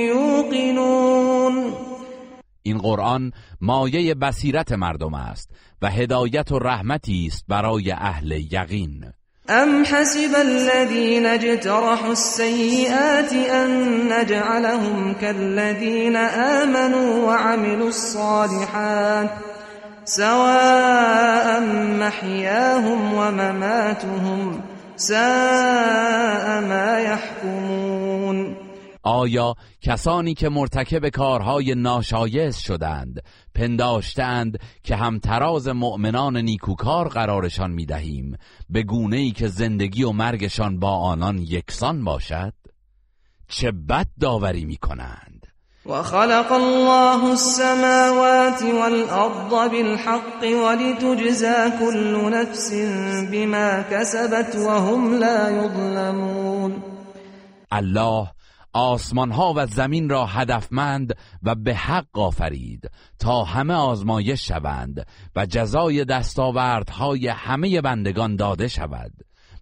یوقنون 0.07 1.73
این 2.63 2.77
قرآن 2.77 3.31
مایه 3.61 4.13
بصیرت 4.13 4.71
مردم 4.71 5.13
است 5.13 5.49
و 5.81 5.89
هدایت 5.89 6.51
و 6.51 6.59
رحمتی 6.59 7.25
است 7.27 7.45
برای 7.47 7.91
أهل 7.91 8.31
یقین. 8.31 9.05
أم 9.49 9.83
حسب 9.85 10.35
الذين 10.35 11.25
اجترحوا 11.25 12.11
السيئات 12.11 13.33
أن 13.33 13.69
نجعلهم 14.13 15.13
كالذين 15.13 16.15
آمنوا 16.15 17.27
وعملوا 17.27 17.87
الصالحات؟ 17.87 19.50
سواء 20.17 21.59
محياهم 21.99 23.13
ومماتهم 23.13 24.63
ساء 24.95 26.61
ما 26.61 26.99
يحكمون. 26.99 28.55
آیا 29.03 29.55
کسانی 29.81 30.33
که 30.33 30.49
مرتکب 30.49 31.09
کارهای 31.09 31.75
ناشایست 31.75 32.59
شدند 32.59 33.23
پنداشتند 33.55 34.59
که 34.83 34.95
همتراز 34.95 35.67
مؤمنان 35.67 36.37
نیکوکار 36.37 37.07
قرارشان 37.07 37.71
می‌دهیم 37.71 38.37
به 38.69 38.83
گونه 38.83 39.17
ای 39.17 39.31
که 39.31 39.47
زندگی 39.47 40.03
و 40.03 40.11
مرگشان 40.11 40.79
با 40.79 40.97
آنان 40.97 41.37
یکسان 41.37 42.03
باشد؟ 42.03 42.53
چه 43.47 43.71
بد 43.71 44.07
داوری 44.19 44.65
می‌کنند؟ 44.65 45.30
وخلق 45.85 46.51
الله 46.51 47.31
السماوات 47.31 48.63
والأرض 48.63 49.71
بالحق 49.71 50.43
ولتجزى 50.43 51.71
كل 51.79 52.31
نفس 52.31 52.73
بما 53.31 53.81
كسبت 53.81 54.55
وهم 54.55 55.19
لا 55.19 55.49
يظلمون. 55.49 56.83
الله 57.71 58.27
آسمان 58.73 59.31
ها 59.31 59.53
و 59.55 59.65
زمین 59.65 60.09
را 60.09 60.25
هدفمند 60.25 61.15
و 61.43 61.55
به 61.55 61.75
حق 61.75 62.19
آفرید 62.19 62.91
تا 63.19 63.43
همه 63.43 63.73
آزمایش 63.73 64.47
شوند 64.47 65.05
و 65.35 65.45
جزای 65.45 66.05
دستاوردهای 66.05 67.27
همه 67.27 67.81
بندگان 67.81 68.35
داده 68.35 68.67
شود 68.67 69.11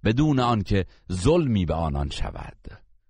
بدون 0.03 0.39
آنکه 0.39 0.85
ظلمی 1.11 1.65
به 1.65 1.73
آنان 1.73 2.09
شود. 2.09 2.78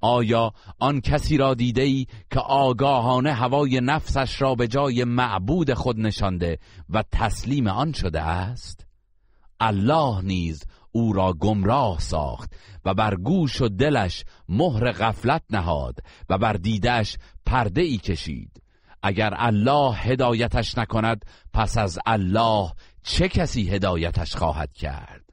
آیا 0.00 0.52
آن 0.78 1.00
کسی 1.00 1.36
را 1.36 1.54
دیده 1.54 1.82
ای 1.82 2.06
که 2.30 2.40
آگاهانه 2.40 3.32
هوای 3.32 3.80
نفسش 3.80 4.42
را 4.42 4.54
به 4.54 4.68
جای 4.68 5.04
معبود 5.04 5.74
خود 5.74 6.00
نشانده 6.00 6.58
و 6.90 7.04
تسلیم 7.12 7.66
آن 7.66 7.92
شده 7.92 8.20
است؟ 8.20 8.86
الله 9.60 10.22
نیز 10.22 10.64
او 10.92 11.12
را 11.12 11.32
گمراه 11.32 11.98
ساخت 11.98 12.52
و 12.84 12.94
بر 12.94 13.14
گوش 13.14 13.60
و 13.60 13.68
دلش 13.68 14.24
مهر 14.48 14.92
غفلت 14.92 15.42
نهاد 15.50 15.98
و 16.28 16.38
بر 16.38 16.52
دیدش 16.52 17.16
پرده 17.46 17.82
ای 17.82 17.98
کشید. 17.98 18.62
اگر 19.02 19.34
الله 19.36 19.94
هدایتش 19.94 20.78
نکند 20.78 21.24
پس 21.52 21.78
از 21.78 21.98
الله 22.06 22.72
چه 23.02 23.28
کسی 23.28 23.68
هدایتش 23.68 24.36
خواهد 24.36 24.72
کرد؟ 24.72 25.24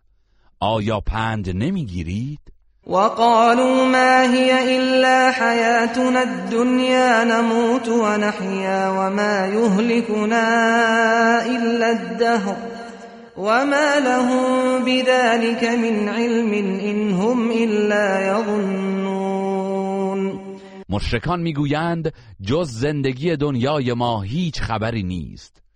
آیا 0.59 0.99
پند 0.99 1.49
نمی‌گیرید؟ 1.49 2.56
وقالوا 2.87 3.85
ما 3.85 4.33
هي 4.33 4.77
الا 4.77 5.31
حياتنا 5.31 6.23
الدنيا 6.23 7.23
نموت 7.23 7.87
ونحيا 7.89 8.89
وما 8.89 9.47
يهلكنا 9.47 10.45
الا 11.45 11.91
الدهر 11.91 12.55
وما 13.37 13.99
لهم 13.99 14.85
بذلك 14.85 15.63
من 15.63 16.09
علم 16.09 16.53
إن 16.79 17.11
هم 17.11 17.51
إلا 17.51 18.37
يظنون. 18.39 19.67
مشرکان 20.89 21.39
می‌گویند 21.39 22.13
جز 22.41 22.71
زندگی 22.71 23.35
دنیای 23.35 23.93
ما 23.93 24.21
هیچ 24.21 24.61
خبری 24.61 25.03
نیست. 25.03 25.66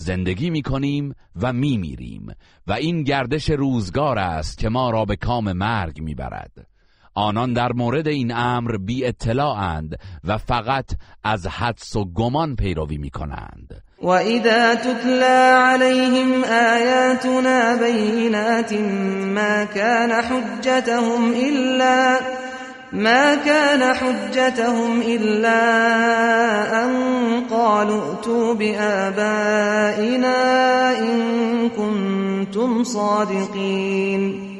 زندگی 0.00 0.50
می‌کنیم 0.50 1.14
و 1.42 1.52
میمیریم 1.52 2.26
و 2.66 2.72
این 2.72 3.02
گردش 3.02 3.50
روزگار 3.50 4.18
است 4.18 4.58
که 4.58 4.68
ما 4.68 4.90
را 4.90 5.04
به 5.04 5.16
کام 5.16 5.52
مرگ 5.52 6.00
می‌برد. 6.00 6.66
آنان 7.14 7.52
در 7.52 7.72
مورد 7.72 8.08
این 8.08 8.32
امر 8.34 8.76
بی 8.76 9.06
اطلاعند 9.06 9.98
و 10.24 10.38
فقط 10.38 10.90
از 11.24 11.46
حدس 11.46 11.96
و 11.96 12.04
گمان 12.04 12.56
پیروی 12.56 12.98
می‌کنند. 12.98 13.82
وَإِذَا 14.02 14.74
تُتْلَى 14.74 15.40
عَلَيْهِمْ 15.56 16.44
آيَاتُنَا 16.44 17.76
بَيِّنَاتٍ 17.76 18.72
مَا 19.36 19.64
كَانَ 19.64 20.12
حُجَّتَهُمْ 20.22 21.32
إِلَّا 21.32 22.19
ما 22.92 23.36
كان 23.36 23.94
حجتهم 23.94 25.00
إلا 25.00 25.62
أن 26.84 26.90
قالوا 27.50 28.02
ائتوا 28.02 28.54
بآبائنا 28.54 30.38
إن 30.98 31.68
كنتم 31.68 32.84
صادقين. 32.84 34.50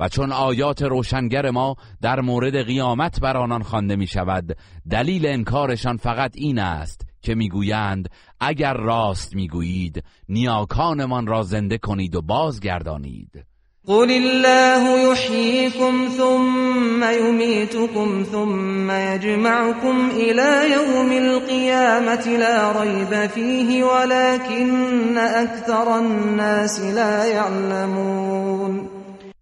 و 0.00 0.08
چون 0.08 0.32
آیات 0.32 0.82
روشنگر 0.82 1.50
ما 1.50 1.76
در 2.02 2.20
مورد 2.20 2.66
قیامت 2.66 3.20
بر 3.20 3.36
آنان 3.36 3.62
خوانده 3.62 3.96
می 3.96 4.06
شود 4.06 4.56
دلیل 4.90 5.26
انکارشان 5.26 5.96
فقط 5.96 6.32
این 6.34 6.58
است 6.58 7.06
که 7.22 7.34
می‌گویند 7.34 8.08
اگر 8.40 8.74
راست 8.74 9.34
می‌گویید 9.34 10.04
نیاکانمان 10.28 11.26
را 11.26 11.42
زنده 11.42 11.78
کنید 11.78 12.14
و 12.14 12.22
بازگردانید. 12.22 13.51
قل 13.86 14.10
الله 14.10 15.12
يحييكم 15.12 16.08
ثم 16.08 17.04
يميتكم 17.04 18.22
ثم 18.22 18.90
يجمعكم 18.90 20.10
إلى 20.10 20.72
يوم 20.72 21.12
القيامة 21.12 22.26
لا 22.38 22.80
ريب 22.80 23.30
فيه 23.30 23.84
ولكن 23.84 25.18
أكثر 25.18 25.98
الناس 25.98 26.80
لا 26.80 27.26
يعلمون 27.26 28.88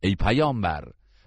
ای 0.02 0.14
پیامبر 0.14 0.84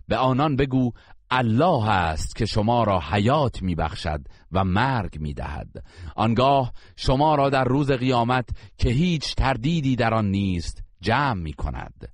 به 0.07 0.17
آنان 0.17 0.55
بگو 0.55 0.91
الله 1.31 1.89
است 1.89 2.35
که 2.35 2.45
شما 2.45 2.83
را 2.83 2.99
حیات 2.99 3.61
میبخشد 3.61 4.21
و 4.51 4.63
مرگ 4.63 5.19
می‌دهد. 5.19 5.83
آنگاه 6.15 6.71
شما 6.95 7.35
را 7.35 7.49
در 7.49 7.63
روز 7.63 7.91
قیامت 7.91 8.49
که 8.77 8.89
هیچ 8.89 9.35
تردیدی 9.35 9.95
در 9.95 10.13
آن 10.13 10.25
نیست 10.25 10.83
جمع 11.01 11.33
می 11.33 11.53
کند 11.53 12.12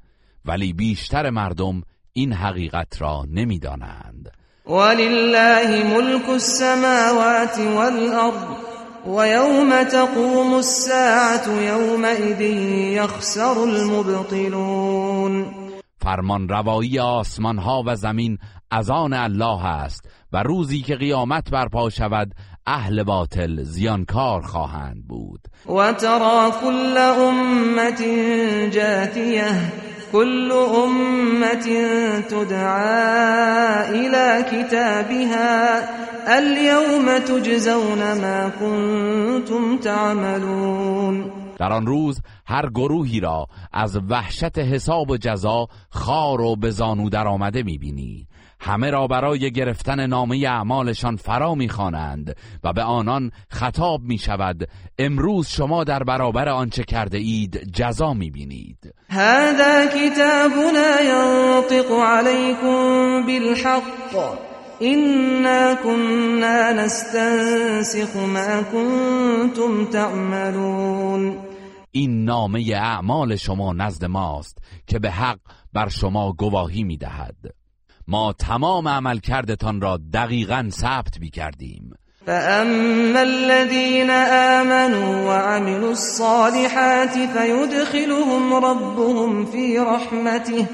ولی 0.50 0.74
بیشتر 0.74 1.30
مردم 1.30 1.82
این 2.14 2.34
حقیقت 2.34 3.02
را 3.02 3.26
نمی‌دانند. 3.32 4.32
ولله 4.66 5.84
ملک 5.84 6.30
السماوات 6.30 7.60
والارض 7.60 8.44
ويوم 9.08 9.84
تقوم 9.84 10.54
الساعة 10.54 11.48
يومئذ 11.62 12.42
يخسر 12.98 13.60
المبطلون. 13.60 15.46
فرمان 16.02 16.50
روایی 16.50 17.00
آسمان 17.00 17.58
ها 17.58 17.84
و 17.86 17.96
زمین 17.96 18.38
از 18.72 18.90
آن 18.90 19.14
الله 19.14 19.66
است 19.66 20.10
و 20.34 20.44
روزی 20.44 20.82
که 20.82 20.96
قیامت 20.96 21.50
برپا 21.50 21.90
شود 21.90 22.32
اهل 22.68 23.04
باطل 23.04 23.64
زیانکار 23.64 24.42
خواهند 24.42 25.08
بود. 25.08 25.42
و 25.66 25.94
ترا 25.94 26.52
کل 26.62 26.98
امت 26.98 28.02
جاتیه 28.74 29.72
كل 30.12 30.52
امت 30.52 31.64
تدعى 32.30 33.90
الى 33.90 34.46
كتابها 34.52 35.60
اليوم 36.38 37.18
تجزون 37.18 38.00
ما 38.00 38.50
كنتم 38.50 39.78
تعملون. 39.78 41.32
در 41.60 41.74
آن 41.74 41.86
روز 41.86 42.22
هر 42.46 42.70
گروهی 42.70 43.20
را 43.20 43.48
از 43.74 43.98
وحشت 44.10 44.60
حساب 44.60 45.10
و 45.10 45.18
جزا 45.18 45.68
خار 45.90 46.42
و 46.42 46.56
به 46.56 46.70
زانو 46.70 47.10
در 47.10 47.28
آمده 47.28 47.64
می‌بینی 47.64 48.28
همه 48.60 48.90
را 48.90 49.08
برای 49.08 49.52
گرفتن 49.52 50.08
نامه 50.08 50.38
اعمالشان 50.38 51.16
فرا 51.16 51.56
می‌خوانند 51.56 52.36
و 52.64 52.74
به 52.74 52.84
آنان 52.84 53.32
خطاب 53.50 54.02
می 54.02 54.18
شود 54.18 54.70
امروز 55.00 55.48
شما 55.48 55.84
در 55.84 56.04
برابر 56.04 56.50
آنچه 56.50 56.84
کرده 56.84 57.18
اید 57.18 57.72
جزا 57.74 58.14
می‌بینید. 58.14 58.94
هذا 59.10 59.86
کتابنا 59.86 61.02
ینطق 61.02 61.92
علیکم 61.92 63.26
بالحق. 63.26 64.40
إنا 64.82 65.76
كنا 65.76 66.72
نستنسخ 66.72 68.16
ما 68.16 68.64
كنتم 68.64 69.86
تعملون. 69.86 71.38
این 71.92 72.26
نامه 72.26 72.72
اعمال 72.76 73.36
شما 73.36 73.74
نزد 73.74 74.06
ماست 74.06 74.58
که 74.88 75.00
به 75.00 75.12
حق 75.12 75.40
بر 75.74 75.90
شما 75.90 76.34
گواهی 76.34 76.84
می‌دهد. 76.84 77.36
ما 78.12 78.34
تمام 78.34 78.88
عمل 78.88 79.20
کردتان 79.20 79.82
را 79.82 80.00
دقیقا 80.14 80.70
ثبت 80.72 81.20
می 81.20 81.30
کردیم 81.30 81.94
فأما 82.26 83.20
الذين 83.20 84.10
آمنوا 84.60 85.26
وعملوا 85.26 85.90
الصالحات 85.90 87.14
فيدخلهم 87.14 88.54
ربهم 88.54 89.46
في 89.46 89.78
رحمته 89.78 90.68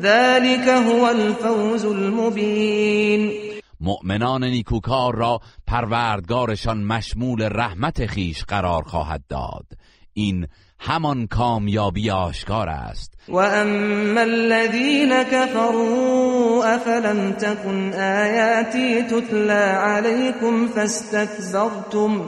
ذلك 0.00 0.68
هو 0.68 1.04
الفوز 1.04 1.84
المبین 1.84 3.32
مؤمنان 3.80 4.44
نیکوکار 4.44 5.14
را 5.14 5.40
پروردگارشان 5.66 6.84
مشمول 6.84 7.48
رحمت 7.52 8.06
خیش 8.06 8.44
قرار 8.44 8.82
خواهد 8.82 9.22
داد. 9.28 9.66
این 10.12 10.46
همان 10.82 11.26
کامیابی 11.26 12.10
آشکار 12.10 12.68
است. 12.68 13.14
و 13.28 13.36
اما 13.36 14.20
الذين 14.20 15.22
كفروا 15.22 16.64
افلم 16.64 17.32
تكن 17.32 17.92
آیاتی 17.92 19.02
تتلى 19.02 19.52
عليكم 19.52 20.68
فاستكبرتم 20.68 22.26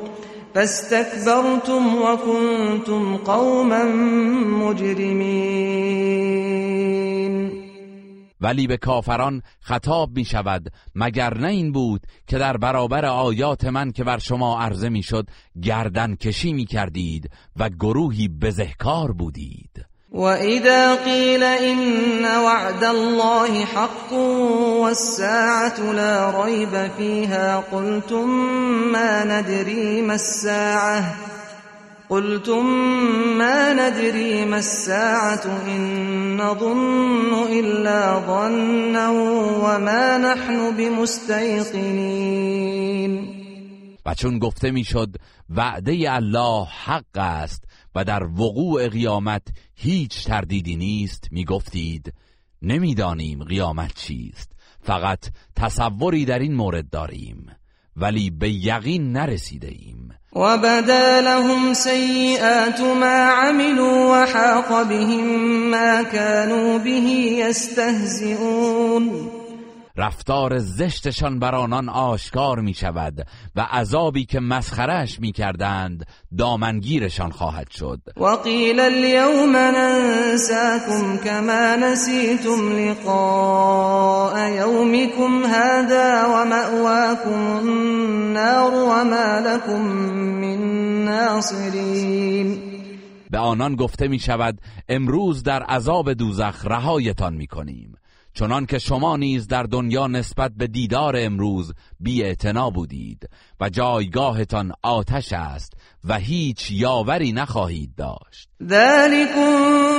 فاستكبرتم 0.55 1.95
وكنتم 2.03 3.17
قوما 3.17 3.85
مجرمين. 4.65 6.62
ولی 8.43 8.67
به 8.67 8.77
کافران 8.77 9.43
خطاب 9.61 10.17
می 10.17 10.25
شود 10.25 10.73
مگر 10.95 11.39
نه 11.39 11.49
این 11.49 11.73
بود 11.73 12.01
که 12.27 12.39
در 12.39 12.57
برابر 12.57 13.05
آیات 13.05 13.65
من 13.65 13.93
که 13.93 14.05
بر 14.05 14.19
شما 14.19 14.61
عرضه 14.61 14.89
می 14.89 15.03
شد 15.03 15.27
گردن 15.63 16.15
کشی 16.15 16.53
می 16.53 16.65
کردید 16.65 17.31
و 17.57 17.69
گروهی 17.69 18.29
بزهکار 18.29 19.13
بودید؟ 19.13 19.87
و 20.15 20.21
اذا 20.21 20.97
قیل 21.05 21.43
این 21.43 22.25
وعد 22.25 22.85
الله 22.85 23.65
حق 23.65 24.13
والساعة 24.83 25.93
لا 25.93 26.45
ریب 26.45 26.89
فیها 26.89 27.61
قلتم 27.61 28.25
ما 28.93 29.23
ندری 29.25 30.03
ما 30.03 30.13
الساعه 30.13 31.05
قلتم 32.13 32.67
ما 33.39 33.73
ندري 33.73 34.45
ما 34.45 34.57
الساعة 34.57 35.45
إن 35.67 36.37
نظن 36.37 37.33
إلا 37.53 38.21
ظنا 38.27 39.11
وما 39.65 40.19
نحن 40.19 40.77
بمستيقنين. 40.77 41.83
و 44.07 44.15
چون 44.15 44.39
گفته 44.39 44.71
می‌شد 44.71 45.17
وعده 45.51 46.15
الله 46.15 46.67
حق 46.85 47.19
است 47.19 47.65
و 47.95 48.05
در 48.05 48.25
وقوع 48.25 48.89
قیامت 48.89 49.43
هیچ 49.75 50.25
تردیدی 50.25 50.77
نیست 50.77 51.29
می‌گفتید 51.31 52.13
نمی‌دانیم 52.63 53.45
قیامت 53.45 53.95
چیست 53.95 54.53
فقط 54.81 55.29
تصوری 55.57 56.25
در 56.25 56.39
این 56.39 56.55
مورد 56.55 56.91
داریم 56.91 57.47
ولی 57.97 58.31
به 58.31 58.51
یقین 58.51 59.13
نرسیده 59.13 59.69
ایم 59.69 60.22
وبدا 60.35 61.21
لهم 61.21 61.75
سيئات 61.75 62.81
ما 62.81 63.25
عملوا 63.25 64.23
وحاق 64.23 64.83
بهم 64.83 65.25
ما 65.71 66.03
كانوا 66.03 66.79
به 66.79 67.37
يستهزئون. 67.49 69.42
رفتار 69.97 70.59
زشتشان 70.59 71.39
بر 71.39 71.55
آنان 71.55 71.89
آشکار 71.89 72.61
می 72.61 72.75
شود 72.75 73.27
و 73.57 73.61
عذابی 73.61 74.25
که 74.25 74.41
مسخرش 74.41 75.21
می 75.21 75.33
کردند 75.33 76.07
دامنگیرشان 76.39 77.31
خواهد 77.31 77.71
شد. 77.71 78.01
و 78.17 78.27
قیل 78.27 78.81
اليوم 78.81 79.57
ننساكم 79.57 81.17
كما 81.25 81.77
نسیتم 81.77 82.73
لقاء 82.79 84.49
يومكم 84.49 85.45
هذا 85.45 86.27
و 86.27 86.45
مأواكم 86.45 87.59
النار 87.59 88.75
و 88.75 89.05
ما 89.05 89.41
لكم 89.47 89.83
من 90.41 91.05
ناصرین. 91.05 92.59
به 93.31 93.39
آنان 93.39 93.77
گفته 93.77 94.09
می 94.09 94.19
شود 94.19 94.59
امروز 94.89 95.43
در 95.43 95.63
عذاب 95.63 96.13
دوزخ 96.13 96.67
رهایتان 96.67 97.35
می 97.35 97.47
کنیم 97.47 97.95
چنان 98.35 98.67
که 98.67 98.79
شما 98.79 99.17
نیز 99.17 99.47
در 99.47 99.63
دنیا 99.63 100.07
نسبت 100.07 100.53
به 100.57 100.67
دیدار 100.67 101.15
امروز 101.19 101.73
بی 102.01 102.37
بودید 102.75 103.29
و 103.61 103.69
جایگاهتان 103.69 104.73
آتش 104.83 105.33
است 105.33 105.73
و 106.05 106.19
هیچ 106.19 106.71
یاوری 106.71 107.33
نخواهید 107.33 107.95
داشت. 107.97 108.49
ذلكم 108.63 109.53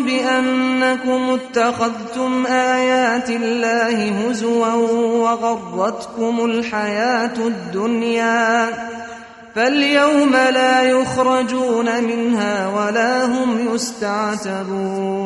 بأنكم 0.05 1.29
اتخذتم 1.29 2.45
آیات 2.45 3.29
الله 3.29 4.29
هزوا 4.29 4.73
وغرتكم 5.23 6.39
الحياة 6.45 7.37
الدنيا 7.47 8.69
فاليوم 9.55 10.35
لا 10.35 10.83
يخرجون 10.83 12.03
منها 12.03 12.69
ولا 12.69 13.25
هم 13.25 13.75
يستعتبون. 13.75 15.23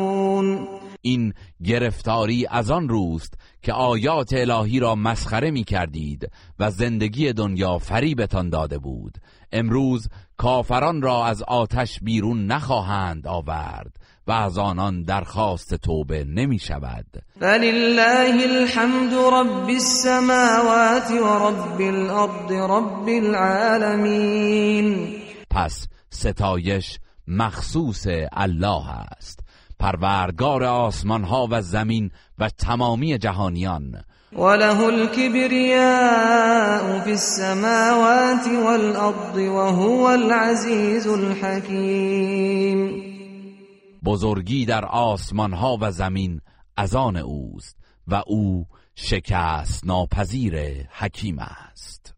این 1.02 1.34
گرفتاری 1.64 2.46
از 2.50 2.70
آن 2.70 2.88
روست 2.88 3.34
که 3.62 3.72
آیات 3.72 4.32
الهی 4.32 4.80
را 4.80 4.94
مسخره 4.94 5.50
می 5.50 5.64
کردید 5.64 6.30
و 6.58 6.70
زندگی 6.70 7.32
دنیا 7.32 7.78
فریبتان 7.78 8.50
داده 8.50 8.78
بود. 8.78 9.18
امروز 9.52 10.08
کافران 10.36 11.02
را 11.02 11.26
از 11.26 11.42
آتش 11.42 11.98
بیرون 12.02 12.46
نخواهند 12.46 13.26
آورد 13.26 13.96
و 14.26 14.32
از 14.32 14.58
آنان 14.58 15.02
درخواست 15.02 15.74
توبه 15.74 16.24
نمی 16.24 16.58
شود 16.58 17.06
فلله 17.40 18.42
الحمد 18.50 19.14
رب 19.14 19.68
السماوات 19.68 21.10
و 21.10 21.48
رب 21.48 21.80
الارض 21.80 22.52
رب 22.52 23.08
العالمین 23.08 25.08
پس 25.50 25.86
ستایش 26.10 26.98
مخصوص 27.28 28.06
الله 28.32 28.90
است. 28.90 29.40
پروردگار 29.78 30.64
آسمان 30.64 31.24
ها 31.24 31.48
و 31.50 31.62
زمین 31.62 32.10
و 32.38 32.48
تمامی 32.48 33.18
جهانیان. 33.18 34.04
وله 34.32 34.80
الكبرياء 34.84 36.20
في 37.00 37.10
السماوات 37.10 38.46
والأرض 38.66 39.36
وهو 39.36 40.08
العزيز 40.08 41.06
الحكيم. 41.06 42.78
بزرگی 44.04 44.64
در 44.64 44.84
آسمان 44.84 45.52
ها 45.52 45.78
و 45.80 45.90
زمین 45.90 46.40
از 46.76 46.94
آن 46.94 47.16
اوست 47.16 47.76
و 48.06 48.22
او 48.26 48.66
شکست 48.94 49.86
ناپذیر 49.86 50.86
حکیم 50.90 51.38
است. 51.38 52.14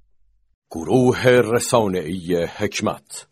گروه 0.70 1.26
رسانه‌ای 1.26 2.44
حکمت 2.44 3.26